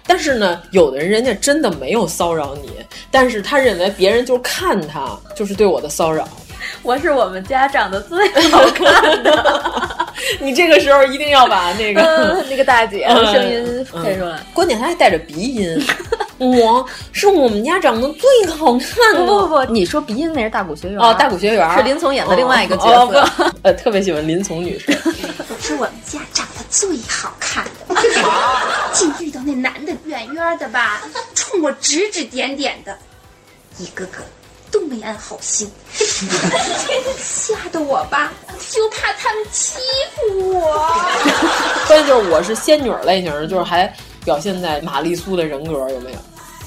[0.07, 2.71] 但是呢，有的人人家真的没有骚扰你，
[3.11, 6.27] 但是他认为别人就看他就是对我的骚扰。
[6.83, 10.07] 我是我们家长得最好看的，
[10.41, 15.87] 你这个时候一定要把那个、嗯、那个大姐的声音配出来，嗯、关键她还带着鼻音。
[16.39, 19.25] 我是我们家长得最好看的。
[19.25, 23.21] 不不不，你说鼻音那是大谷学员哦，大谷学员是林从演的另外一个角色。
[23.21, 24.93] 哦哦、呃，特别喜欢林从女士。
[25.49, 27.97] 我是我们家长得最好看的。
[28.93, 31.03] 净遇到那男的远远的吧，
[31.35, 32.97] 冲我指指点点的，
[33.79, 34.19] 一个个
[34.71, 35.71] 都没安好心，
[37.19, 38.33] 吓得我吧，
[38.71, 39.79] 就怕他们欺
[40.15, 40.95] 负我。
[41.89, 43.93] 关键就是我是仙女类型的，就是还
[44.25, 46.19] 表现在玛丽苏的人格有没有？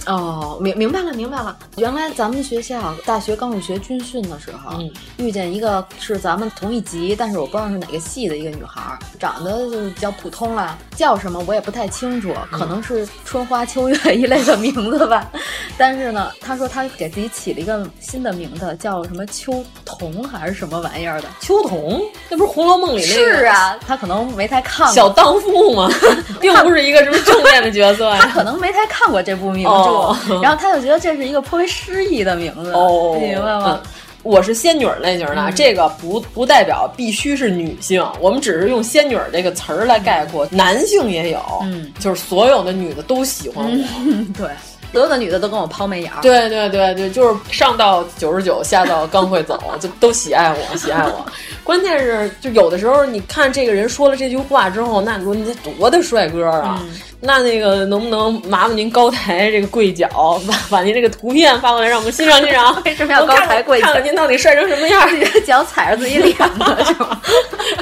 [0.05, 1.55] 哦，明明白了，明白了。
[1.77, 15.29] 原来咱们学校大学刚入学军训的时候，嗯、遇见一个是咱们同一级，但是我不知道是哪个系的一个女孩，长得就是比较普通啦，叫什么我也不太清楚，可能是春花秋月 一类的名字吧。
[15.77, 21.27] 但是呢，她说她给自己起了一个新的名字，叫什么秋桐还是什么玩意儿的？
[21.39, 23.37] 秋桐，那不是《红楼梦》里那个？
[23.37, 25.89] 是啊，她可能没太看过小荡妇嘛，
[26.41, 28.19] 并不是一个什么正面的角色呀。
[28.21, 29.88] 她可能没太看过这部名著。
[29.89, 30.17] 哦。
[30.41, 33.81] 然后他就觉得这是一个颇为诗意的名字，哦，明白吗？
[33.83, 33.91] 嗯、
[34.23, 44.47] 我是仙女类型的，嗯、这个不不代表必须是女性，我们只是用仙女这个词儿来概括，男性也有，嗯，就是所有的女的都喜欢我，嗯、 对。
[44.91, 51.25] 所有的女的都跟我抛媚眼儿，对对对对，就是上到九十九，下到刚会走，就都喜爱我，喜爱我。
[51.63, 56.79] 关键是，就有的时候，你看这个人说了这句话之后，那你说你这多大帅哥啊！
[56.81, 56.89] 嗯、
[57.21, 62.75] 那那个能不能麻烦您高抬这个贵脚，把把您这个图片发过来，让我们欣赏欣赏？
[62.83, 63.85] 为什么要高抬贵脚？
[63.85, 65.07] 看看您到底帅成什么样？
[65.07, 67.21] 自己的脚踩着自己脸了， 是吧？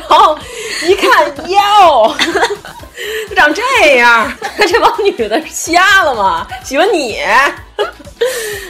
[0.10, 0.38] 然后
[0.86, 2.14] 一看哟。
[3.36, 3.62] 长这
[3.98, 4.32] 样，
[4.68, 6.48] 这帮女的瞎了吗？
[6.64, 7.18] 喜欢你？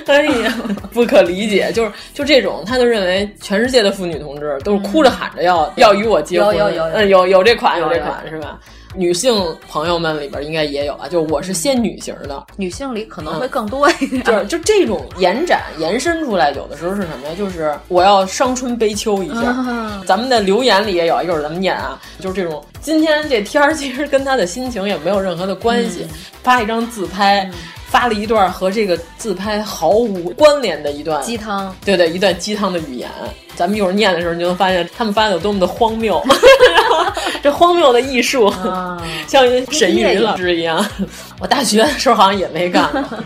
[0.07, 0.53] 哎呀，
[0.93, 8.59] 不可理解，就是就这种，他就认为全世界的妇女同志都是哭着喊着要、嗯、要与我结婚，有有有嗯有有这款有这款是吧？
[8.95, 9.33] 女性
[9.69, 14.23] 朋友们里边应该也有啊，就我是仙女型的，女性里可能会更多一点。
[14.25, 17.35] 嗯、就是就这种延展延伸出来，有的时候是什么呀？
[17.37, 19.41] 就是我要伤春悲秋一下。
[19.41, 26.09] 啊、咱们的留言里也有，一会儿咱们念啊，就是这种今天这天儿其实跟他的心情也没有任何的关系，嗯、
[26.41, 27.49] 发一张自拍。
[27.87, 33.09] 嗯发了一段和这个自拍毫无关联的一段鸡汤，对对，一段鸡汤的语言。
[33.55, 36.21] 咱们一会儿念的时候，你就能发现他们发的有多么的荒谬，
[37.41, 40.85] 这荒谬的艺术，啊、 像沈玉琳老师一样。
[41.39, 43.17] 我大学的时候好像也没干过。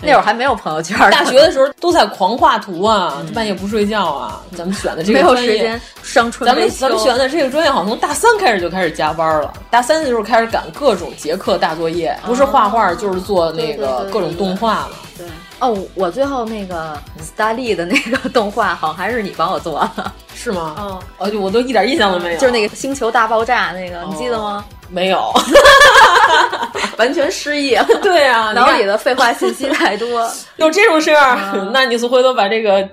[0.02, 4.40] 那会儿还没有朋友圈，大学的时候都在狂画图啊，半夜不睡觉啊。
[4.56, 9.52] 咱们选的这个专业，没有时间伤春咱们咱们选的这个专业，好像从大三开始就开始加班了。
[9.70, 14.90] 大三的时候开始赶各种结课大作业，不是画画就是做那个各种动画了。
[15.18, 15.26] 对
[15.60, 20.74] 哦，我最后那个斯大利的那个 动画，好像还是你帮我做的，是吗？
[20.78, 22.38] 哦，哦，我都一点印象都没有。
[22.40, 24.64] 就是那个星球大爆炸那个，你记得吗？
[24.88, 25.32] 没有。
[26.98, 32.86] 完全失忆，对啊，脑里的废话信息太多， 有这种事儿，那你是回头把这个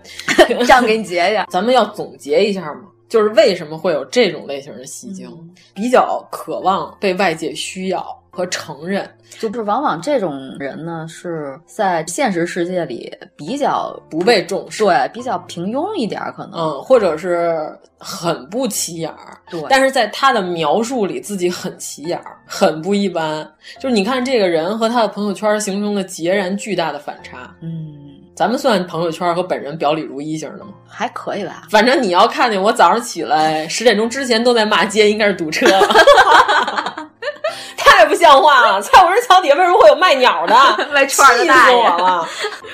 [0.65, 1.45] 账给你结下。
[1.49, 8.05] 咱们要总结一下嘛，就是为什么会有这种类型的戏精，嗯、比较渴望被外界需要
[8.37, 9.09] 和承认。
[9.39, 17.67] 就是往往这种人呢，是在现实世界里比较不被重视，对，比较平庸一点，可能，嗯，或者是
[17.97, 19.61] 很不起眼儿，对。
[19.69, 23.45] 但是在他的描述里，自己很起眼儿，很不一般。
[23.79, 27.95] 就是你看这个人和他的朋友圈形成了截然巨大的反差，嗯。
[28.33, 30.67] 咱们算朋友圈和本人表里如一型的吗？
[30.87, 31.63] 还可以吧。
[31.71, 35.65] 反正你要看见我早上起来十点钟之前都在骂街，应该是堵车。
[37.97, 38.79] 太不像话了！
[38.79, 40.55] 蔡武人桥底下为什么会有卖鸟的、
[40.93, 41.75] 卖串的大爷？
[41.75, 42.27] 我了！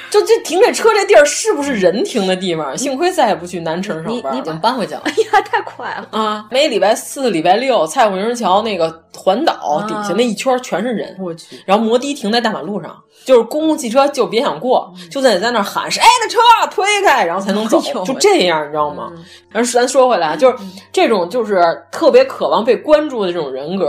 [0.10, 2.78] 就这停这车这地儿是不是人停的地方？
[2.78, 5.02] 幸亏再也不去南城上班，你已经搬回去了。
[5.06, 6.46] 哎呀，太快了啊！
[6.52, 11.62] 每礼拜四、礼拜六，蔡武人桥那个环岛底下那一圈全是人，我去。
[11.66, 16.40] 然后摩的停在大马路上，就是公共汽车就别想过，就得在那儿喊谁的车
[16.72, 19.12] 推开，然后才能走，就这样，你知道吗？
[19.50, 20.58] 然后咱说回来，就是
[20.92, 23.86] 这种就是特别渴望被关注的这种人格，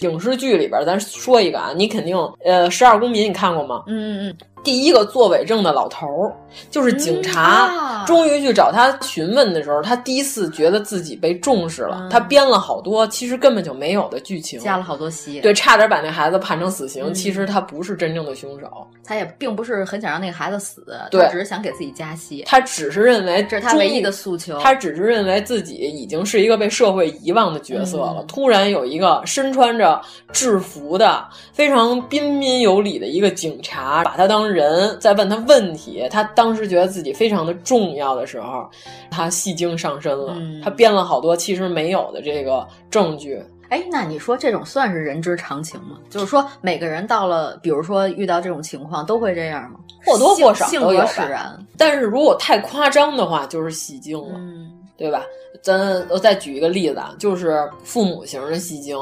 [0.00, 3.82] 影视剧里边，咱说一个啊，你肯定呃，《十二公民》你看过吗？
[3.86, 4.36] 嗯嗯嗯。
[4.62, 6.32] 第一个作伪证的老头儿，
[6.70, 11.98] 就是警察，终于去找他询问的时候，他第一次觉得自己被重视了。
[12.02, 17.04] 嗯、他编了好多其实根本就没有的剧情，加了好多戏，对，差点把那孩子判成死刑。
[17.06, 22.44] 嗯、其实他不是真正的凶手，他也并不是很想让那个孩子死，对，只是想给自己加戏。
[22.46, 28.16] 他只是认为这是他唯一的诉求，他只是认为自己已经是一个被社会遗忘的角色了。
[28.18, 30.00] 嗯、突然有一个身穿着
[30.32, 38.68] 制服的、非常彬彬有礼的一个警察，把他当人，在问他问题，他当时觉得自己非常的重要的时候，
[39.10, 43.42] 他戏精上身了，嗯、他编了好多其实没有的这个证据。
[43.68, 45.98] 哎，那你说这种算是人之常情吗？
[46.08, 49.78] 就是说每个人到了，比如说遇到这种情况都会这样吗？
[50.06, 51.58] 或多或少性都有格使然。
[51.76, 55.22] 但是如果太夸张的话，就是戏精了，嗯、对吧？
[55.62, 55.78] 咱
[56.08, 58.96] 我再举一个例子啊，就是父母型的戏精，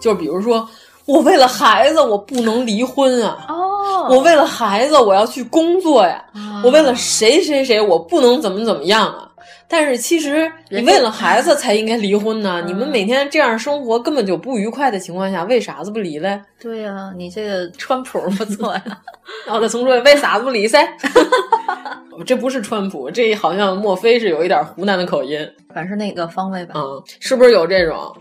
[0.00, 0.68] 就比如说。
[1.10, 3.44] 我为了孩子，我不能离婚啊！
[3.48, 6.24] 哦，我为了孩子，我要去工作呀！
[6.34, 9.26] 哦、我为了谁谁谁，我不能怎么怎么样啊！
[9.66, 12.60] 但是其实你为了孩子才应该离婚呢。
[12.60, 16.40] 嗯、你们每天这样生活根本就不愉快的情况下，为啥子不离嘞？
[16.60, 18.82] 对呀、啊，你这个川普不错呀。
[19.46, 20.86] 然后再重说，为啥子不离噻？
[22.26, 25.38] 这不是川普，这好像莫非是有一点湖南的口音？
[25.72, 26.74] 反正是那个方位吧。
[26.76, 28.14] 嗯，是不是有这种？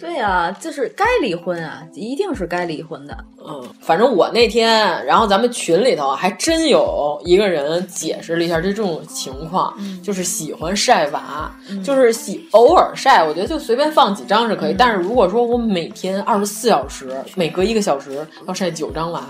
[0.00, 3.16] 对呀、啊，就是该离婚啊，一定是该离婚的。
[3.46, 14.72] 嗯，反正我那天，然后咱们群里头还真有一个人解释了一下这种情况，嗯、就是喜欢晒娃，嗯、就是喜偶尔晒，我觉得就随便放几张是可以。
[14.72, 19.22] 嗯、但是如果说我每天二十四小时，每隔一个小时要晒九张娃，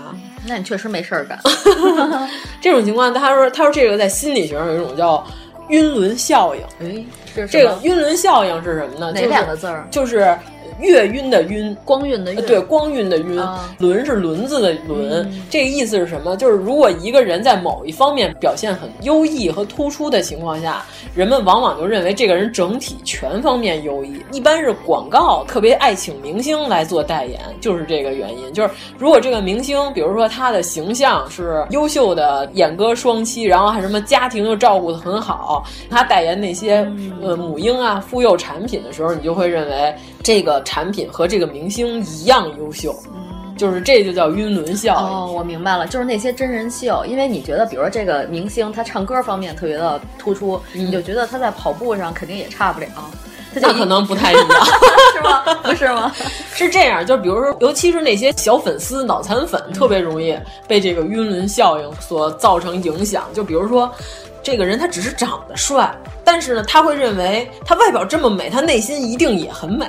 [0.47, 1.37] 那你确实没事儿干。
[2.61, 5.25] 这种情况，他说他说这个在心理学上有一种叫
[5.67, 6.61] 晕轮效应。
[6.79, 7.05] 哎，
[7.35, 9.11] 是这个晕轮效应是什么呢？
[9.13, 9.85] 哪两个字儿？
[9.91, 10.33] 就是。
[10.81, 15.21] 月晕的晕，光晕的晕，对，光晕的晕，啊、轮是轮子的轮。
[15.23, 16.35] 嗯、这个意思是什么？
[16.35, 24.21] 就是如果一个人在某一方面表现很优异和突出的情况下，人们往往就认为这个人整体全方面优异。
[24.31, 28.51] 一般是广告特别爱请明星来做代言，就是这个原因。
[28.53, 39.93] 就是如果这个明星，比如说他的形象是优秀的演歌双栖，然后还什么家庭又照顾得很好，他代言那些、嗯、呃母婴啊、妇幼产品的时候，你就会认为
[40.23, 40.61] 这个。
[40.63, 45.05] 产品和这个明星一样优秀，嗯、就是这就叫晕轮效应。
[45.05, 52.87] 哦，我明白了，就是那些真人秀，因为你觉得，比如说这个明星他唱歌方面特别的突出，嗯、你就觉得他在跑步上肯定也差不了。
[53.53, 54.47] 那可能不太一样，
[55.13, 55.43] 是吗？
[55.63, 56.11] 不是吗？
[56.53, 63.27] 是这样，就比如说，尤其是那些小粉丝、脑残粉，特别容易被这个晕轮效应所造成影响。
[63.33, 63.91] 就比如说，
[64.41, 65.93] 这个人他只是长得帅，
[66.23, 69.85] 但是呢，他会认为他外表这么美，他内心一定也很美。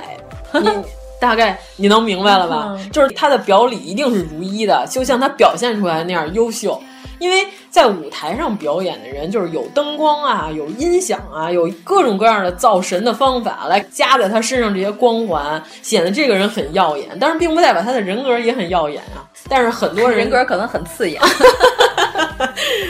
[0.59, 0.69] 你
[1.19, 2.75] 大概你能明白了吧？
[2.77, 6.81] 嗯、就是他的表里一定是如一的，就像他表现出来那样优秀。
[7.19, 17.15] 因为在舞台上表演的人，就是有灯光啊，有音响啊，有各种各样的造神的方法来加在他身上这些光环，显得这个人很耀眼。
[17.21, 19.23] 但是并不代表他的人格也很耀眼啊。
[19.47, 21.21] 但是很多人人格可能很刺眼。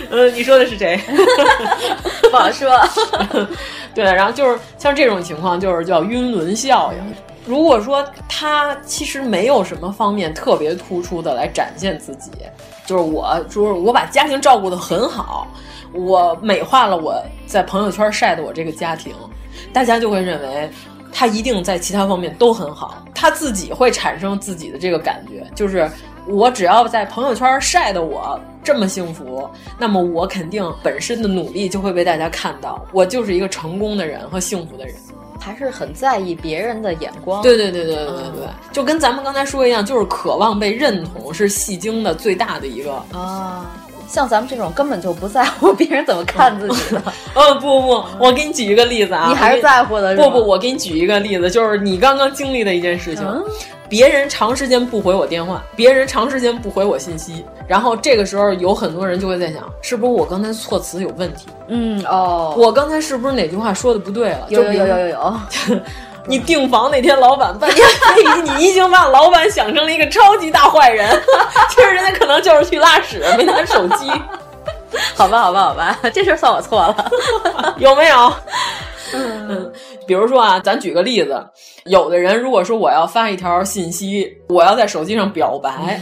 [0.09, 0.99] 嗯，你说的是谁？
[2.31, 2.71] 不好说。
[3.93, 7.15] 对，然后就是像这种情况，就是叫晕轮效应。
[7.45, 12.31] 如果说他其实没有什么方面特别突出的来展现自己，
[12.85, 15.47] 就是我，就是我把家庭照顾得很好，
[15.93, 19.13] 我美化了我在朋友圈晒的我这个家庭，
[19.73, 20.69] 大家就会认为
[21.11, 25.89] 他一定在其他方面都很好，他自己会产生自己的这个感觉，就是
[26.27, 34.95] 我只要在朋友圈晒的我这么幸福，那么我肯定本身的努力就会被大家看到，我就是一个成功的人和幸福的人。
[35.43, 37.41] 还是很在意别人的眼光。
[37.41, 43.65] 对对对对对对对，就跟咱们刚才说一样，就是渴望被认同是戏精的最大的一个啊。
[44.07, 47.01] 像咱们这种根本就不在乎别人怎么看自己的。
[47.33, 50.15] 呃，不不，我给你举一个例子啊，你还是在乎的。
[50.15, 53.25] 不不，我给你举一个例子，就是你刚刚经历的一件事情。
[53.25, 53.43] 嗯
[53.93, 61.45] 别人长时间不回我电话，别人长时间不回我信息，然后这个时候有很多人就会在想，是不是我刚才措辞有问题？
[61.67, 64.47] 嗯哦，我刚才是不是哪句话说的不对了？
[64.49, 65.33] 有有有有有有。
[66.25, 67.83] 你订房那天，老板半夜
[68.15, 71.07] 非议，你已经把老板想成了一个超级大坏人，
[71.69, 74.09] 其 实人家可能就是去拉屎没拿手机。
[75.15, 77.11] 好吧，好吧，好吧，这事算我错了，
[77.77, 78.33] 有没有？
[79.15, 79.71] 嗯，
[80.07, 81.39] 比如说啊，咱举个例子，
[81.85, 86.01] 有的人如果说我要发一条信息，我要在手机上表白，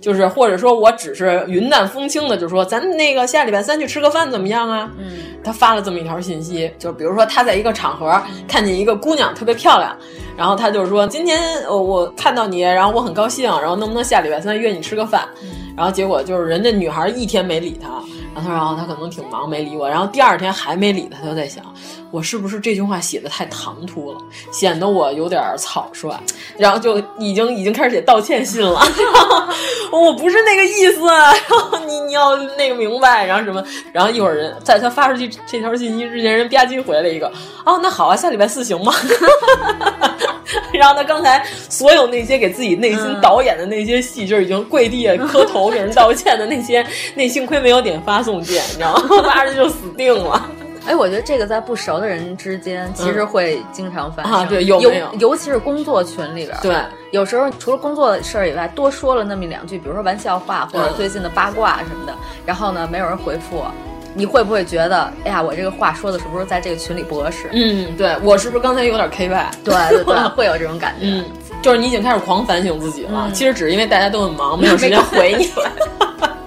[0.00, 4.90] 就是或者说我只是云淡风轻的就说咱那个下礼拜三去吃个饭怎么样啊？
[4.98, 9.96] 嗯，他发了这么一条信息，就比如说他在一个场合看见一个姑娘特别漂亮，
[10.36, 15.28] 然后他就是说今天我看到你，然后我很高兴，然后能不能下礼拜三约你吃个饭？
[15.76, 18.02] 然后结果就是人家女孩一天没理他，
[18.34, 21.64] 然后他说哦他可能挺忙没理我，然后第二天还没理他，他就在想
[22.10, 24.18] 我是不是这句话写的太唐突了，
[24.52, 26.18] 显得我有点草率，
[26.56, 28.80] 然后就已经已经开始写道歉信了，
[29.92, 33.62] 我不是那个意思，然后你你要那个明白，然后什么，
[33.92, 37.30] 然后一会儿人在他发出去这条信息之前，人吧唧回了一个
[37.64, 38.92] 哦，那好啊，下礼拜四行吗？
[40.72, 49.22] 然后他刚才所有那些给自己内心导演的那些戏，就已经跪地磕头给人道歉的那些，那幸亏没有点发送键，你知道吗？
[49.24, 50.50] 发着就死定了。
[50.86, 54.32] 哎，我觉得这个在不熟的人之间，其实会经常发生。
[54.32, 54.90] 啊，对，有有？
[55.18, 56.76] 尤其是工作群里边，对，
[57.10, 62.14] 有时候除了工作的事儿以外，多说了那么一两句，比如说玩笑话或者最近的八卦什么的，
[62.46, 63.62] 然后呢，没有人回复。
[64.14, 67.50] 你会不会觉得，哎呀，我这个话说的是不是在这个群里不合适？
[67.52, 69.50] 嗯，对我是不是刚才有点 K Y？？
[69.62, 71.00] 对对对， 会有这种感觉。
[71.02, 71.24] 嗯，
[71.60, 73.26] 就是你已经开始狂反省自己了。
[73.26, 75.50] 嗯、其实只是因为大家都很忙，没有时间回你。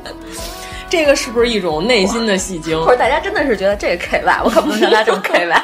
[0.92, 2.78] 这个是不是一种内心的戏精？
[2.84, 5.62] 或者大家真的是觉得这个 KY？，我可不能像他这种 KY。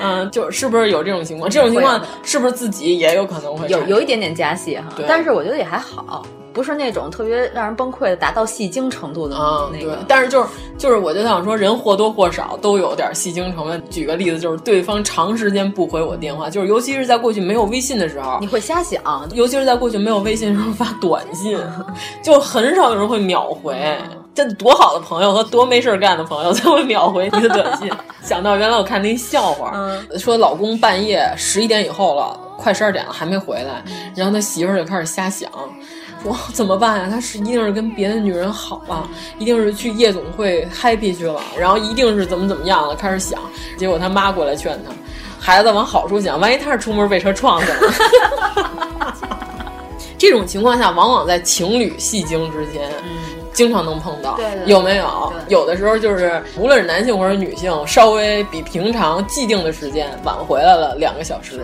[0.00, 1.50] 嗯，就是不是有这种情况？
[1.50, 4.84] 这种情况是不是自己也有可能会有有一点点加戏哈？
[5.06, 6.24] 但是我觉得也还好。
[6.52, 9.36] 不是那种特别让人崩溃的，达到戏精程度的
[9.72, 9.94] 那个。
[9.94, 13.80] 嗯、但是就是就是，我就想说，人或多或少都有点戏精成分。
[13.88, 19.00] 举个例子，就是对方长时间不回我电话，就是尤其是在过去没有微信的时候，你会瞎想。
[19.32, 21.56] 尤其是在过去没有微信的时候发短信，
[22.20, 23.96] 就很少有人会秒回。
[24.44, 27.90] 这多好的朋友和多没事干的朋友 才会秒回你的短信。
[28.22, 33.82] 想到原来我看那笑话，嗯、说老公半夜十一点以后了，快十二点了还没回来，
[34.14, 35.50] 然后他媳妇儿就开始瞎想。
[36.22, 37.08] 说怎么办呀？
[37.10, 43.40] 他是一定是跟别的女人好了，一定是去夜总会 happy 去了，然后一定是怎么怎么样了，开始想。
[43.78, 44.92] 结果他妈过来劝他，
[45.38, 47.92] 孩子往好处想，万一他是出门被车撞死了。
[50.18, 55.32] 这种情况下，往往在情侣戏精之间，嗯、经常能碰到，对对有没有？
[55.48, 61.60] 有的时候就是，无论是男性或者女性，稍微比平常既定的时间晚回来了两个小时，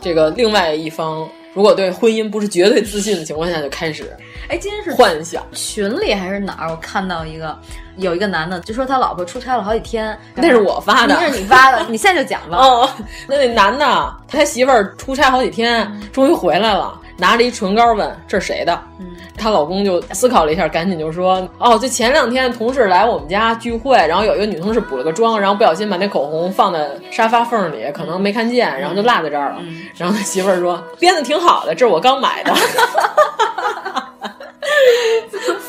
[0.00, 1.28] 这个另外一方。
[1.54, 4.14] 如果对婚姻不是绝对自信的情况下，就开始，
[4.48, 6.70] 哎，今天是幻想群里还是哪儿？
[6.70, 7.58] 我看到一个，
[7.96, 12.58] 有一个男的就说他老婆出差了好几天，那是我发的，那是你发的， 你现在就讲吧。
[12.58, 12.88] 哦，
[13.26, 18.80] 那那男的他媳妇儿出差好几天，终于回来了，拿着一唇膏问这是谁的？
[19.00, 19.06] 嗯，
[19.36, 29.56] 她老公就思考了一下，赶紧就说：“哦，就前两天同事来我们家聚会，然后有一个女同事补了个妆，然后不小心把那口红放在沙发缝里，可能没看见，然后就落在这儿了。
[29.60, 32.54] 嗯、然后他媳妇儿说：编的挺好的，这是我刚买的。”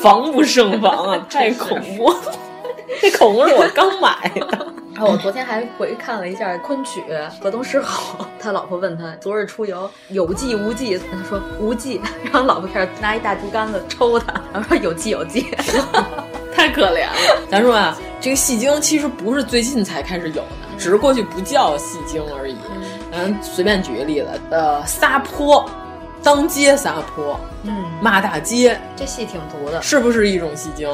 [0.00, 2.14] 防不胜防啊， 太恐怖！
[3.02, 4.66] 这口红是我刚买的。
[5.00, 7.02] 然后我昨天还回看了一下昆曲
[7.42, 15.46] 《河东狮吼》， 他老婆问他昨日出游有记无记，他说无记，然后老婆开始拿一大竹竿子抽他，然后说有记有记，
[16.54, 17.46] 太可怜了。
[17.50, 22.54] 咱说啊，这个戏精其实不是最近才开始有的，只是过去不叫戏精而已。
[23.10, 25.66] 咱随便举个例子，呃，撒泼。
[26.22, 30.86] 当街撒泼，嗯，骂大街，这戏挺毒的，是不是一种戏精？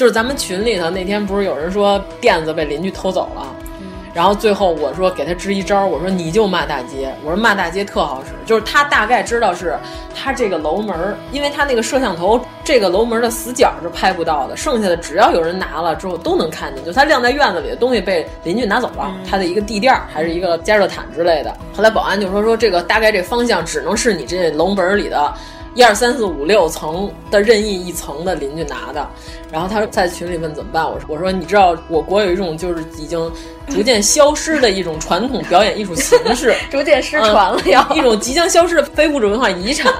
[0.00, 3.46] 就是咱们群里头那天不是有人说垫子被邻居偷走了，
[3.82, 9.78] 嗯、然后最后我说给他支一招，我说你就骂大街，我说骂大街特好使，就是他大概知道是
[10.16, 16.82] 他这个楼门，因为他那个摄像头这个楼门的死角是拍不到的，剩下的只要有人拿了之后都能看见。
[16.82, 21.54] 就他晾在院子里的东西被邻居拿走了，他的一个地垫还是一个加热毯之类的。
[21.76, 25.34] 后来保安就说说这个大概这方向只能是你这楼门里的。
[25.74, 29.08] 一二三四五六层的任意一层的邻居拿的，
[29.52, 30.84] 然后他在群里问怎么办？
[30.84, 33.30] 我说我说你知道我国有一种就是已经
[33.68, 39.92] 逐渐消失的一种传统表演艺术形式， 逐渐失传了呀、嗯，一种即将消失的非物质文化遗产，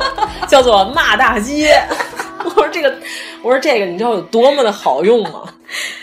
[0.48, 1.80] 叫做骂大街。
[2.44, 2.94] 我说这个，
[3.42, 5.42] 我说这个你知道有多么的好用吗？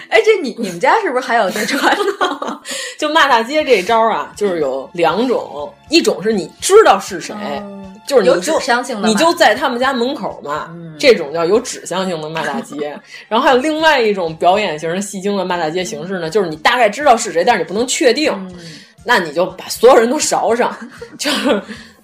[0.10, 2.60] 哎，这你你们家是不是还有这传统？
[2.98, 7.36] 就骂大街这招啊，就是有两种，一种是你知道是谁。
[7.62, 7.76] 嗯
[8.08, 12.98] 就是你有指向性的，你就在他们家门口嘛，嗯、这种叫有指向性的骂大街。
[13.28, 18.56] 然后还有另外一种表演型的戏精的骂大街形式呢，就是你大概知道是谁，但是你不能确定，嗯、
[19.04, 20.74] 那你就把所有人都勺上，
[21.20, 21.62] 就是。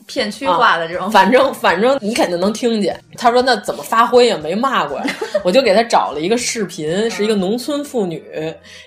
[0.08, 3.00] 片区化的这种，啊、反正反正你肯定能听见。
[3.18, 4.38] 他说那怎么发挥呀？
[4.42, 5.06] 没骂过呀。
[5.44, 8.24] 我就给他找了一个视频，是一个农村妇女，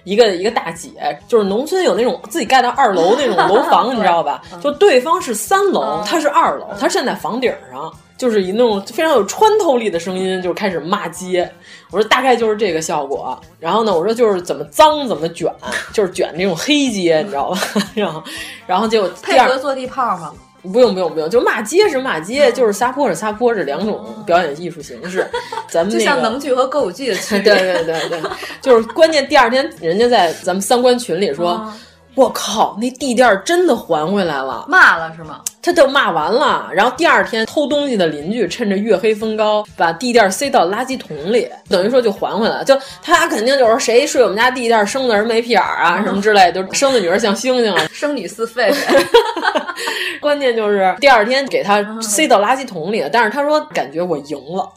[0.05, 0.91] 一个一个大姐，
[1.29, 4.43] 就是农村有那种自己盖的二楼那种楼房， 你知道吧？
[4.63, 11.51] 就对方是三楼，他是二楼，他站在房顶上，就是以那种非常有穿透力的声音，就开始骂街。
[11.91, 13.39] 我说大概就是这个效果。
[13.61, 15.53] 然后呢，我说就是怎么脏怎么卷，
[15.93, 17.61] 就是卷那种黑街，你知道吧？
[17.95, 18.23] 然后
[18.67, 20.33] 然后就配合坐地炮吗？
[20.73, 25.27] 不用不用不用，就骂街是骂街，就是撒泼是撒泼，这两种表演艺术形式。
[25.69, 27.55] 咱们、那个、就像能剧和歌舞剧的区别。
[27.55, 29.27] 对对对对，就是关键。
[29.27, 31.73] 第二天人家在咱们三观群里说：“嗯
[32.17, 35.41] 我靠，那地垫真的还回来了。”骂了是吗？
[35.63, 42.65] 他就骂完了，然后第二天偷东西的邻居趁着月黑风高，把地垫塞到垃圾桶里，等于说就还回来了。
[42.65, 49.05] 就他肯定就是谁睡我们家地垫生的人没屁眼儿啊，什么之类，就生的女儿像星星啊， 生女似狒狒。
[50.21, 54.69] 关键就是第二天给他塞到垃圾桶里了，但是他说感觉我赢了，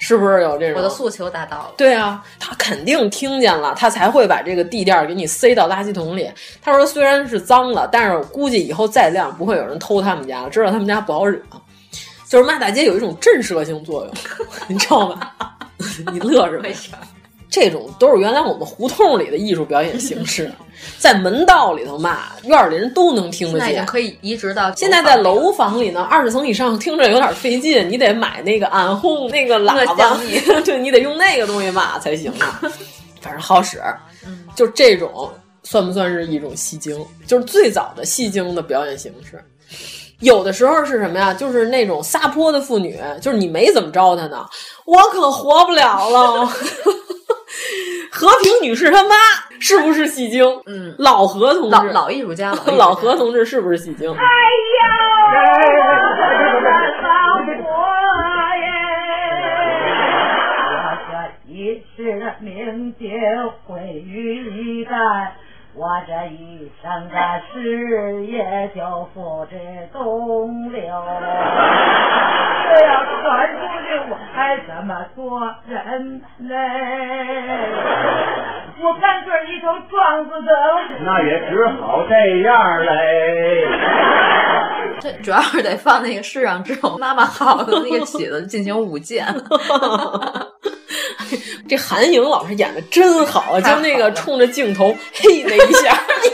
[0.00, 0.78] 是不是有这种？
[0.78, 1.70] 我的诉求达到了。
[1.76, 6.28] 对啊，他肯定听见了，他才会把这个地垫给你塞到垃圾桶里。
[6.62, 11.40] 他说虽然是脏了，但是我估计以后再亮不会有人偷他们家了，知道他们家不好惹。
[12.28, 14.14] 就是骂大街有一种震慑性作用，
[14.68, 15.34] 你知道吧？
[16.12, 16.98] 你乐什么？
[17.50, 20.48] 这种都是原来我们胡同里的艺术表演形式，
[20.98, 23.70] 在门道里头骂，院里人都能听得见。
[23.70, 30.16] 现在可以移植到现在在楼房里呢，二十层以上听着有点费劲，你得买那个暗轰那个喇叭，
[30.64, 32.62] 对你得用那个东西骂才行啊。
[33.20, 33.82] 反正好使，
[34.24, 35.28] 嗯、就这种
[35.70, 36.98] 算不算是一种戏精？
[37.28, 39.40] 就是最早的戏精的表演形式。
[40.18, 41.32] 有的时候是什么呀？
[41.32, 44.44] 就是那种撒泼的妇女，就是你没怎么着她呢，
[44.84, 46.44] 我可活不了了。
[48.10, 49.14] 和平女士他妈
[49.60, 50.44] 是不是戏精？
[50.66, 54.10] 嗯，老何同志，老老艺术家，老,何同志是不是戏精？
[54.10, 54.24] 哎呀，
[57.00, 57.52] 老佛
[58.58, 58.66] 耶！
[60.66, 60.74] 我
[61.06, 61.12] 这
[61.52, 61.96] 一世
[62.40, 63.06] 名节
[63.64, 64.90] 毁于一旦。
[65.80, 67.16] 我这一生的
[67.50, 69.56] 事业就付之
[69.94, 70.82] 东流。
[72.68, 73.56] 这要传出
[73.88, 76.54] 去，我还怎么做人嘞？
[78.82, 80.80] 我干脆一头撞死得了。
[81.00, 83.66] 那也只好这样嘞。
[85.02, 89.26] 这主要是得放那个世上只有妈妈好的那个曲子进行舞剑。
[91.68, 95.92] 这韩颖老师演的真好，就那个冲着镜头嘿那一下，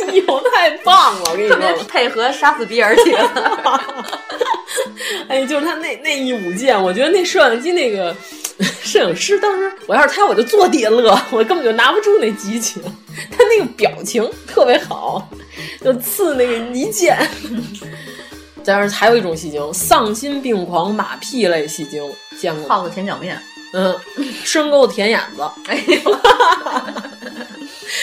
[0.08, 1.30] 哎呦，太棒了！
[1.30, 3.80] 我跟你说，配合杀死比尔去了。
[5.28, 8.16] 哎，就是他那那一舞剑，我觉得那摄像机那个
[8.82, 12.82] 摄影师当时，我要是他，我就坐地下乐，我根本就拿不住那激情。
[13.30, 15.28] 他那个表情特别好，
[15.84, 17.18] 就刺那个一剑。
[18.66, 22.02] 但是还有一种戏精，丧心病狂马屁类戏精，
[22.38, 22.74] 见过吗？
[22.74, 23.40] 耗子甜脚面。
[23.72, 23.94] 嗯，
[24.44, 26.18] 深沟子甜眼子，哎呦，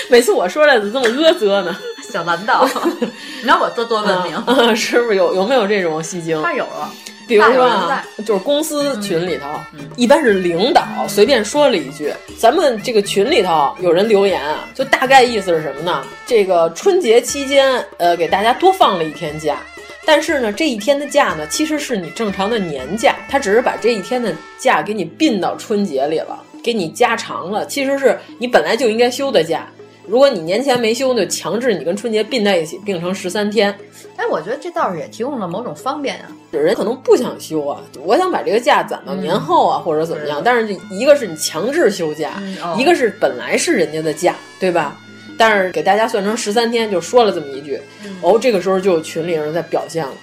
[0.10, 1.76] 每次我说来怎么这么阿啧呢？
[2.12, 2.68] 小蓝道，
[3.42, 6.40] 你看我多多文明，嗯、是不是有有没有这种戏精？
[6.44, 6.92] 他有了，
[7.28, 16.04] 比如说啊，就是公司群里头，嗯、一般是领导随便说了一句，咱们这个群里头有人留言啊，就大概意思是什么呢？
[16.28, 19.58] 这个春节期间，呃，给大家多放了一天假。
[20.06, 27.66] 但是呢，这一天的假呢，其实是你正常的年假，他只是把这一天的假给你并到春节里了，给你加长了。
[27.66, 29.68] 其实是你本来就应该休的假，
[30.06, 33.74] 如果你年前没休，就强制你跟春节并在一起，并成十三天。
[34.16, 36.28] 哎，我觉得这倒是也提供了某种方便啊。
[36.52, 40.40] 人可能不想休啊，我想把这个假攒到年后啊，嗯、或者怎么样。
[40.44, 45.00] 但是一个是你强制休假，嗯哦、一个是本来是人家的假，对吧？
[45.38, 50.14] 但是给大家算成十三天，就说了这么一句，嗯、哦，这个时候就有群里人在表现了，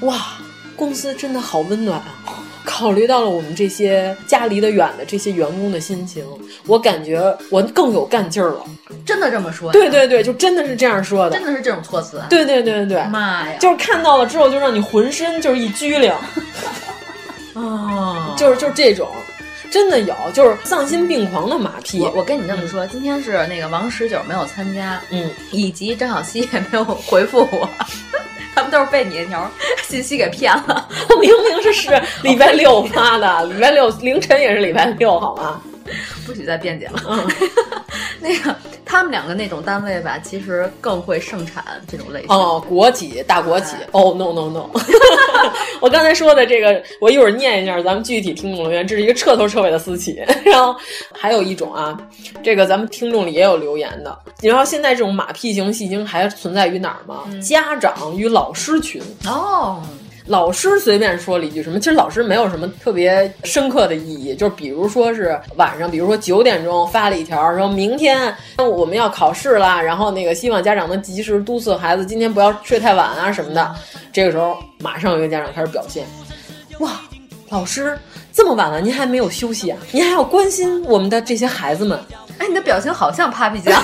[0.00, 0.38] 哇，
[0.76, 2.42] 公司真的好温暖啊！
[2.64, 6.24] 考虑到了我们这些家离得远的这些员工的心情，
[6.66, 8.64] 我感觉我更有干劲儿了。
[9.04, 9.70] 真的这么说？
[9.70, 12.22] 对对对，就真的是这样说的，真的是这种措辞。
[12.30, 13.58] 对对对对，妈呀！
[13.60, 16.12] 就是看到了之后，就让你浑身就是一拘灵。
[17.54, 19.08] 哦，就是就是这种。
[19.74, 22.00] 真的有，就是丧心病狂的马屁。
[22.00, 27.68] 我我跟你这么说，今天是那个王十九没有参加，嗯，以及张小希也没有回复我，
[28.54, 29.50] 他们都是被你那条
[29.82, 30.88] 信息给骗了。
[31.10, 35.60] 我明明是是礼拜六发的，礼拜六凌晨也是礼拜六，好吗？
[36.26, 37.02] 不许再辩解了。
[37.08, 37.26] 嗯，
[38.20, 38.54] 那个
[38.84, 42.28] 他们两个那种单位吧，其实更会盛产这种类型。
[42.30, 43.76] 哦，国企大国企。
[43.92, 44.70] 哦，no no no！
[45.80, 48.86] 我刚才说的这个，我一会儿念一下，咱们具体听众留言。
[48.86, 50.22] 这是一个彻头彻尾的私企。
[50.44, 50.74] 然后
[51.12, 51.96] 还有一种啊，
[52.42, 54.18] 这个咱们听众里也有留言的。
[54.40, 57.24] 你知道现在这种马屁型戏精还存在于哪儿吗？
[57.26, 59.02] 嗯、家长与老师群。
[59.26, 59.82] 哦。
[60.26, 73.74] 老师随便说了一句什么，其实老师没有什么特别深刻的意义，就是比如说是晚上，比如说九点钟发了一条，说明天我们要考试啦，然后那个希望家长能及时督促孩子今天不要睡太晚啊什么的。
[74.12, 76.06] 这个时候马上有一个家长开始表现，
[76.78, 76.92] 哇，
[77.50, 77.98] 老师
[78.32, 79.78] 这么晚了您还没有休息啊？
[79.92, 81.98] 您还要关心我们的这些孩子们？
[82.40, 83.78] 哎，你的表情好像 Papi 酱。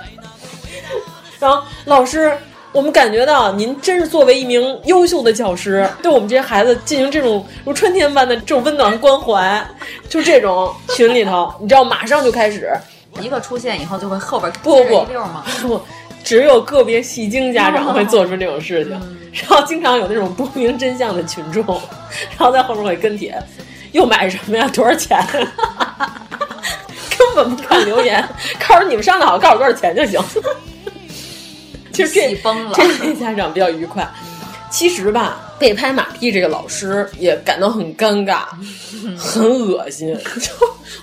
[1.40, 2.36] 然后老师。
[2.74, 9.64] 我们感觉到您真是作为一名优秀的教师， 对我们这些孩子进行这种如春天般的这种温暖关怀，
[10.08, 12.76] 就这种群里头， 你知道，马上就开始
[13.20, 15.44] 一个出现以后，就会后边不不一溜吗？
[15.62, 15.80] 不，
[16.24, 18.90] 只有个别戏精家长 会做出这种事情，
[19.32, 21.64] 然后经常有那种不明真相的群众，
[22.36, 23.40] 然后在后面会跟帖，
[23.92, 24.68] 又买什么呀？
[24.74, 25.24] 多少钱？
[27.16, 28.28] 根本不看留言，
[28.68, 30.20] 告诉你们商量好，告诉多少钱就行。
[31.94, 32.36] 其实这
[32.74, 34.06] 这类家长比较愉快。
[34.70, 38.40] 其实吧，被拍马屁这个老师也感到很尴尬，
[39.16, 40.12] 很恶心。
[40.42, 40.50] 就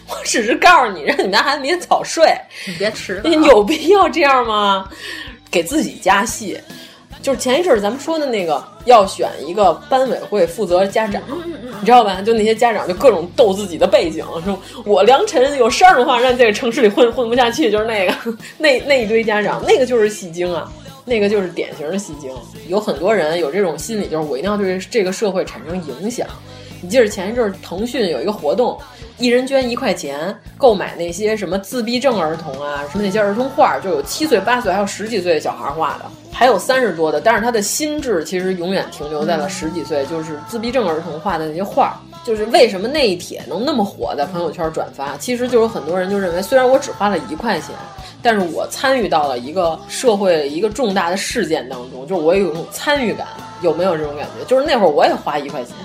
[0.09, 2.25] 我只是告诉你，让你们家孩子明天早睡，
[2.67, 3.21] 你别迟。
[3.23, 4.85] 有必要这样吗？
[5.49, 6.59] 给自己加戏。
[7.21, 11.21] 就是前一阵儿咱们说的那个，要选一个班委会负责家长，
[11.79, 12.19] 你知道吧？
[12.21, 18.13] 就那些家长就各种斗自己的背景，说我梁晨有事儿的话让这个城市里混混不下去，就是那个
[18.57, 20.69] 那那一堆家长，那个就是戏精啊。
[21.05, 22.31] 那个就是典型的戏精，
[22.67, 26.27] 有很多人有这种心理，就是我一定要对这个社会产生影响。
[26.83, 28.75] 你记得前一阵儿腾讯有一个活动，
[29.19, 42.01] 一人捐一块钱，购买那些什么自闭症儿童啊，什么那些儿童画，就有七岁、八岁，还有十几岁的小孩画的，还有三十多的，但是他的心智其实永远停留在了十几岁，就是自闭症儿童画的那些画。
[42.25, 47.69] 就是为什么那一帖能那么火，在朋友圈转发，其实就有很多人就认为，虽然我只花了一块钱。
[48.23, 53.25] 但是我参与到了一个社会一个重大的事件当中，就是我有一种参与感，
[53.63, 54.45] 有没有这种感觉？
[54.45, 55.75] 就是那会儿我也花一块钱，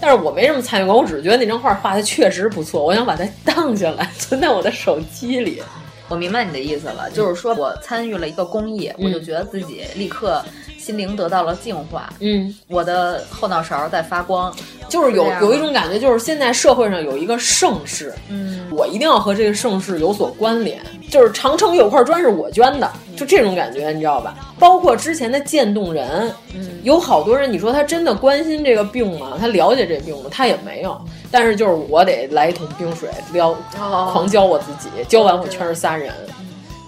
[0.00, 5.62] 但是我没什么参与感，我只是觉得那张画画的确实不错，我想把它荡下来存在我的手机里。
[6.08, 10.44] 我明白你的意思了，就是说我参与了一个公益，我就觉得自己立刻
[10.76, 14.54] 心灵得到了净化，嗯，我的后脑勺在发光，
[14.94, 20.80] 就是有有一种感觉，就是现在社会上有一个盛世，嗯，我一定要和这个盛世有所关联，
[21.10, 24.36] 就是长城有块砖是我捐的，就这种感觉，你知道吧？
[24.56, 29.32] 包括之前的渐冻人，嗯，有好多人，你说他真的关心这个病吗？
[29.40, 30.30] 他了解这病吗？
[30.30, 30.96] 他也没有，
[31.28, 36.14] 但是就是我得来一桶冰水撩，狂浇我自己，浇完我全是仨人。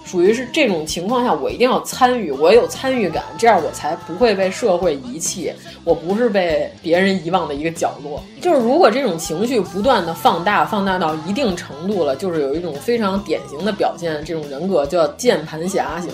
[0.07, 5.51] 属于是这种情况下，我一定要参与，我有参与感，这样我才不会被社会遗弃，
[5.83, 8.23] 我不是被别人遗忘的一个角落。
[8.41, 16.09] 就是如果这种情绪不断的放大，放大到一定程度了，就是有一种非常典型的表现，这种人格叫键盘侠型、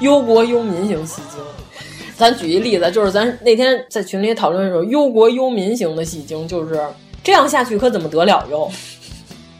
[0.00, 1.40] 忧国忧民型戏精。
[2.16, 6.78] 咱举一例子，就是咱那天在群里讨论的时候忧国忧民型的戏精，就是
[7.24, 8.70] 这样下去可怎么得了哟？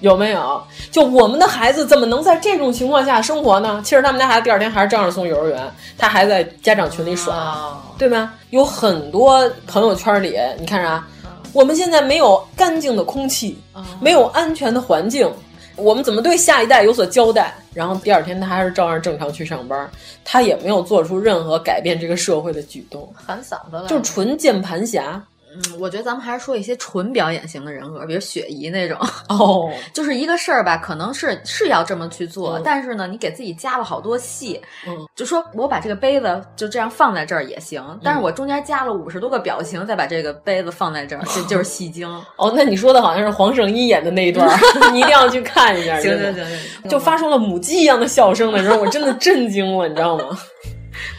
[0.01, 0.63] 有没有？
[0.91, 3.81] 就我们的孩子怎么能在这种情况下生活呢？
[3.85, 8.33] 其实他们家孩子第二天还是照样送幼儿园，他还在家长群里耍，对吗？
[8.51, 11.05] 有很多朋友圈里，你看啥？
[11.53, 13.59] 我们现在没有干净的空气，
[14.01, 15.29] 没有安全的环境，
[15.77, 17.55] 我们怎么对下一代有所交代？
[17.73, 19.91] 然后第二天他还是照样正常去上班，
[20.25, 25.21] 他也没有做出任何改变这个社会的举动，喊嗓子了，就纯键盘侠。
[25.59, 28.97] 嗯，我觉得咱们还是说一些纯表演型的人格，比如雪姨那种。
[29.29, 34.61] 哦， 就是一个事儿吧，可能是是要这么去做，嗯、但是呢，你给自己加了好多戏。
[34.87, 42.09] 嗯，就说我把这个杯子就这样放在这儿也行，但是我中间加了五十多个表情，再把这个杯子放在这儿，这 就是戏精。
[42.37, 44.49] 哦，那你说的好像是黄圣依演的那一段，
[44.93, 45.99] 你一定要去看一下。
[46.01, 50.25] 行行行行，就发出了母鸡一样的笑声的时候，我真的震惊了，你知道吗？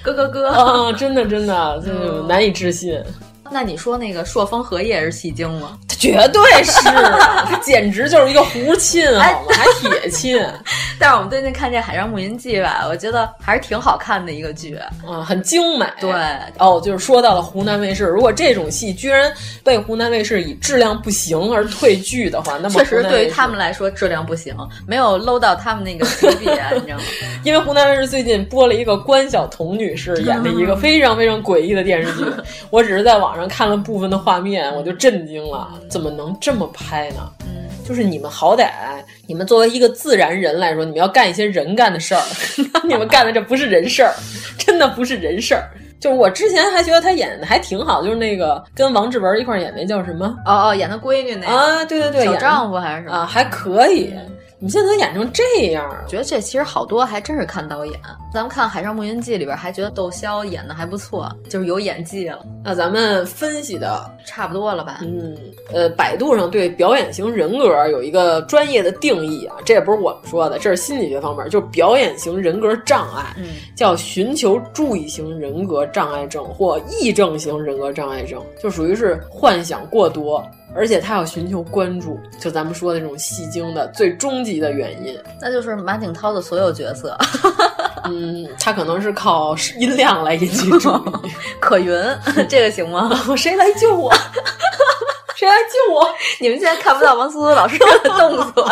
[0.03, 3.01] 咯咯咯啊，真的真的，就是难以置信。
[3.51, 5.77] 那你说那个朔风荷叶是戏精吗？
[5.99, 9.47] 绝对是，他简直就是一个胡沁，好吗？
[9.51, 10.53] 还铁沁。
[10.97, 14.77] 但是我们最近看这《海上牧云记》吧，我觉得还是挺好看的一个剧，
[15.07, 15.85] 嗯，很精美。
[15.99, 16.11] 对，
[16.57, 19.31] 哦，就是说到了湖南卫视，如果这种戏居然
[19.63, 24.55] 被湖南卫视以质量不行而退剧的话，那么确实对于他们来说质量不行，
[24.87, 27.03] 没有 low 到他们那个级别， 你知道吗？
[27.43, 32.23] 因为湖南卫视最近播了一个关晓彤女士演的一个 非常非常诡异的电视剧，
[32.69, 37.31] 我只是在网上看了部分的画面，我就震惊了，怎么能这么拍呢？
[37.41, 38.69] 嗯，就是你们好歹，
[39.27, 42.21] 你们作为一个自然人来说，你们要干一些人干的事儿，
[42.87, 44.13] 你们干的这不是人事儿，
[44.57, 45.69] 真的不是人事儿。
[45.99, 50.25] 就是我之前还觉得他演的还挺好，就是那个跟王志文一块演那叫什么？
[50.45, 54.13] 哦哦，演她闺女那个啊，对对对，小丈夫还是什么啊，还可以。
[54.61, 57.97] 你现在演成这样，觉得这其实好多还真是看导演。
[58.33, 62.45] 咱们看《海上牧云记》里边，还觉得窦骁演的还不错，就是有演技了。
[62.61, 64.99] 那咱们分析的差不多了吧？
[65.01, 65.33] 嗯，
[65.71, 73.45] 呃，百度上对表演型人格有一个专业的定义啊，这也不是我们说的，这是心理学方面，就是表演型人格障碍，嗯，
[73.77, 80.45] 叫寻求注意型人格障碍症或癔症型人格障碍症，就属于是幻想过多。
[80.75, 87.17] 而且他要寻求关注，就咱们说的这种戏精的最终极的原因，那就是马景涛的所有角色。
[88.05, 91.31] 嗯，他可能是靠音量来引起注意。
[91.59, 91.93] 可云，
[92.47, 93.09] 这个行吗？
[93.35, 94.11] 谁来救我？
[95.35, 96.09] 谁来救我？
[96.39, 98.69] 你们现在看不到王苏苏老师的动作，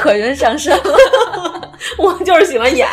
[0.00, 1.70] 可云上身了。
[1.96, 2.88] 我就是喜欢演。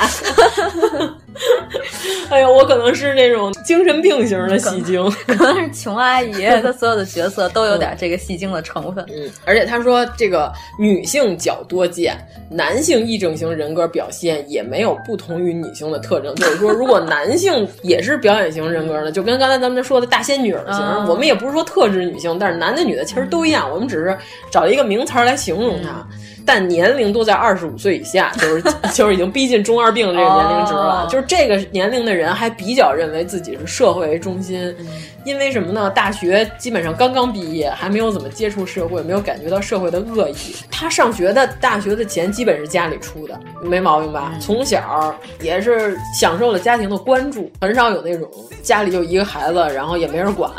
[2.30, 9.06] 哎呦，我可能是那种精神病型的戏精， 可能是琼阿姨，她所有的角色都有点这个戏精的成分。
[9.10, 12.18] 嗯，而且她说这个女性较多见，
[12.50, 16.36] 男性癔症型人格表现也没有不同于女性的特征。
[16.36, 24.18] 就是说，如果男性也是表演型人格呢，就跟刚才咱们说的大仙女型，嗯、我们也不是说特指女性，但是男的女的其实都一样，我们只是
[24.52, 25.90] 找了一个名词来形容它。
[26.12, 26.18] 嗯
[26.48, 28.64] 但年龄都在二十五岁以下，就是
[28.96, 31.04] 就是已经逼近中二病的这个年龄值了。
[31.06, 34.88] 哦、就是这个年龄的人还比较认为自己是社会为中心，嗯、
[35.26, 35.90] 因为什么呢？
[35.90, 40.56] 大学基本上刚刚毕业，还没有怎么接触社会，没有感觉到社会的恶意。
[40.72, 44.32] 他上学的大学的钱基本是家里出的，没毛病吧？
[44.34, 48.30] 嗯、从小也是享受了家庭的关注，很少有那种
[48.64, 50.50] 家里就一个孩子，然后也没人管。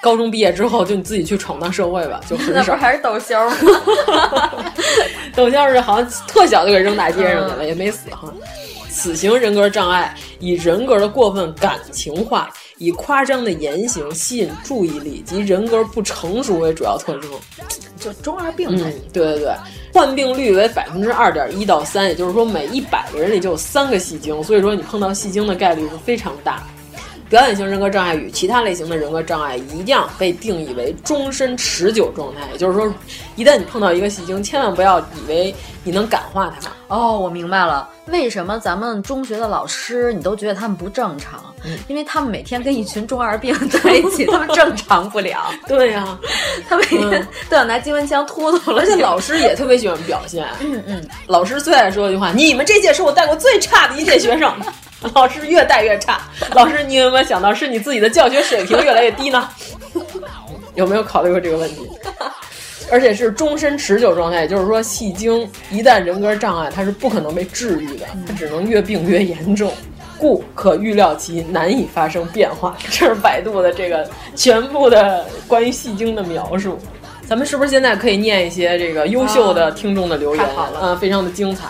[0.00, 2.72] 高中毕业之后，就你自己去闯荡社会吧，就很少。
[2.72, 3.56] 那不还是窦骁吗？
[5.36, 8.32] 窦骁是好像特小就给扔大街上去了，嗯、也没死哈。
[8.92, 17.30] 此型人格障碍以人格的过分感情化、以夸张的言行吸引注意力及人格不成熟为主要特征，
[17.98, 18.68] 就中二病。
[18.70, 19.54] 嗯，对对对，
[19.94, 26.66] 患病率为百分之二点一到三，也就是说每一百个人里就有三个戏精，所以说你碰到戏精的概率是非常大。
[27.30, 32.40] 表演型人格障碍与其他类型的人格障碍一样，被定义为终身持久状态。
[32.50, 32.92] 也就是说，
[33.36, 35.54] 一旦你碰到一个戏精，千万不要以为
[35.84, 36.68] 你能感化他。
[36.88, 41.40] 哦，我明白了，为什么咱们中学的老师你都觉得他们不正常？
[41.64, 45.52] 嗯、因为他们每天跟一群中二病在一起，他们正常不了。
[45.68, 46.18] 对呀、啊，
[46.68, 48.82] 他每天都想拿机关枪突突了。
[48.82, 50.44] 而且老师也特别喜欢表现。
[50.58, 54.52] 嗯嗯，老师最爱说一句话：“你们这届是我带过最差的一届学生。”
[55.14, 56.20] 老师越带越差。
[56.54, 59.48] 老师，你有没有想到是你自己的教学水平越来越低呢？
[60.74, 61.88] 有没有考虑过这个问题？
[62.92, 69.72] 而且是终身持久状态，也就是说，戏精一旦人格障碍，它是不可能被治愈的，它只能越病越严重，
[70.18, 72.76] 故可预料其难以发生变化。
[72.90, 76.78] 这是百度的这个全部的关于戏精的描述。
[77.28, 80.44] 咱们是不是现在可以念一些这个优秀的听众的留言？
[80.56, 81.68] 好了，嗯，非常的精彩。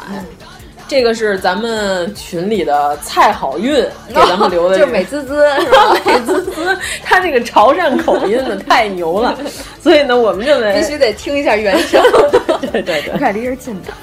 [0.91, 3.75] 这个是咱们群里的蔡好运
[4.09, 5.97] 给咱们留的、哦，就是美滋滋是吧？
[6.05, 9.39] 美滋滋，他这个潮汕口音呢太牛了，
[9.81, 12.03] 所以呢，我们认为必须得听一下原声。
[12.73, 13.95] 对对对，快离着近点，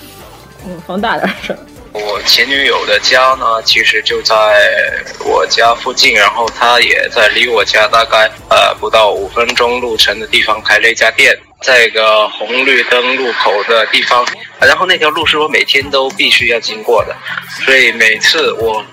[0.65, 1.53] 嗯，放大点声。
[1.91, 4.33] 我前女友的家呢，其实就在
[5.25, 14.25] 我家附近，然后她也在离我家大概呃不到五分钟路程的地方开了一家店，在一个红绿灯路口的地方，
[14.59, 17.15] 然后那条路是我每天都必须要经过的，
[17.65, 18.83] 所以每次我、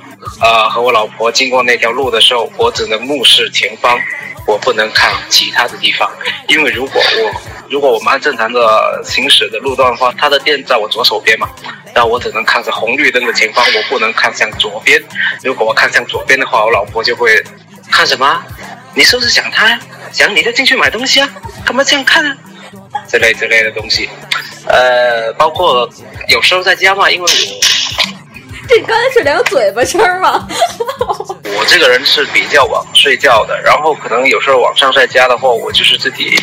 [0.40, 3.98] 呃、和我老婆经过那条路的时候，我只能目视前方，
[4.46, 6.10] 我不能看其他的地方，
[6.48, 11.48] 因为如果我如果我们按正常的行驶的路段的话，他的店在我左手边嘛，
[11.94, 15.02] 那我只能看着红绿灯的前方，我不能看向左边。
[15.42, 17.42] 如果我看向左边的话，我老婆就会
[17.90, 18.42] 看什么？
[18.94, 19.78] 你是不是想他呀？
[20.12, 21.28] 想你再进去买东西啊？
[21.64, 22.36] 干嘛这样看啊？
[23.08, 24.08] 之类之类的东西，
[24.66, 25.88] 呃，包括
[26.28, 27.28] 有时候在家嘛，因为我
[28.68, 30.48] 这刚才是两嘴巴声吗？
[31.00, 36.38] 我 我这个人是比较晚睡觉的，然后可能有时候晚上在家的话，我就是自己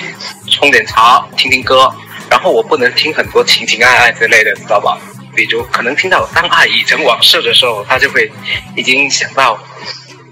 [0.50, 1.92] 冲点茶，听听歌，
[2.30, 4.98] 然后我不能听很多情情爱爱之类的，你知道吧？
[5.34, 8.32] 比如可能听到当爱已成往事的时候，他就会
[8.76, 9.58] 已经想到。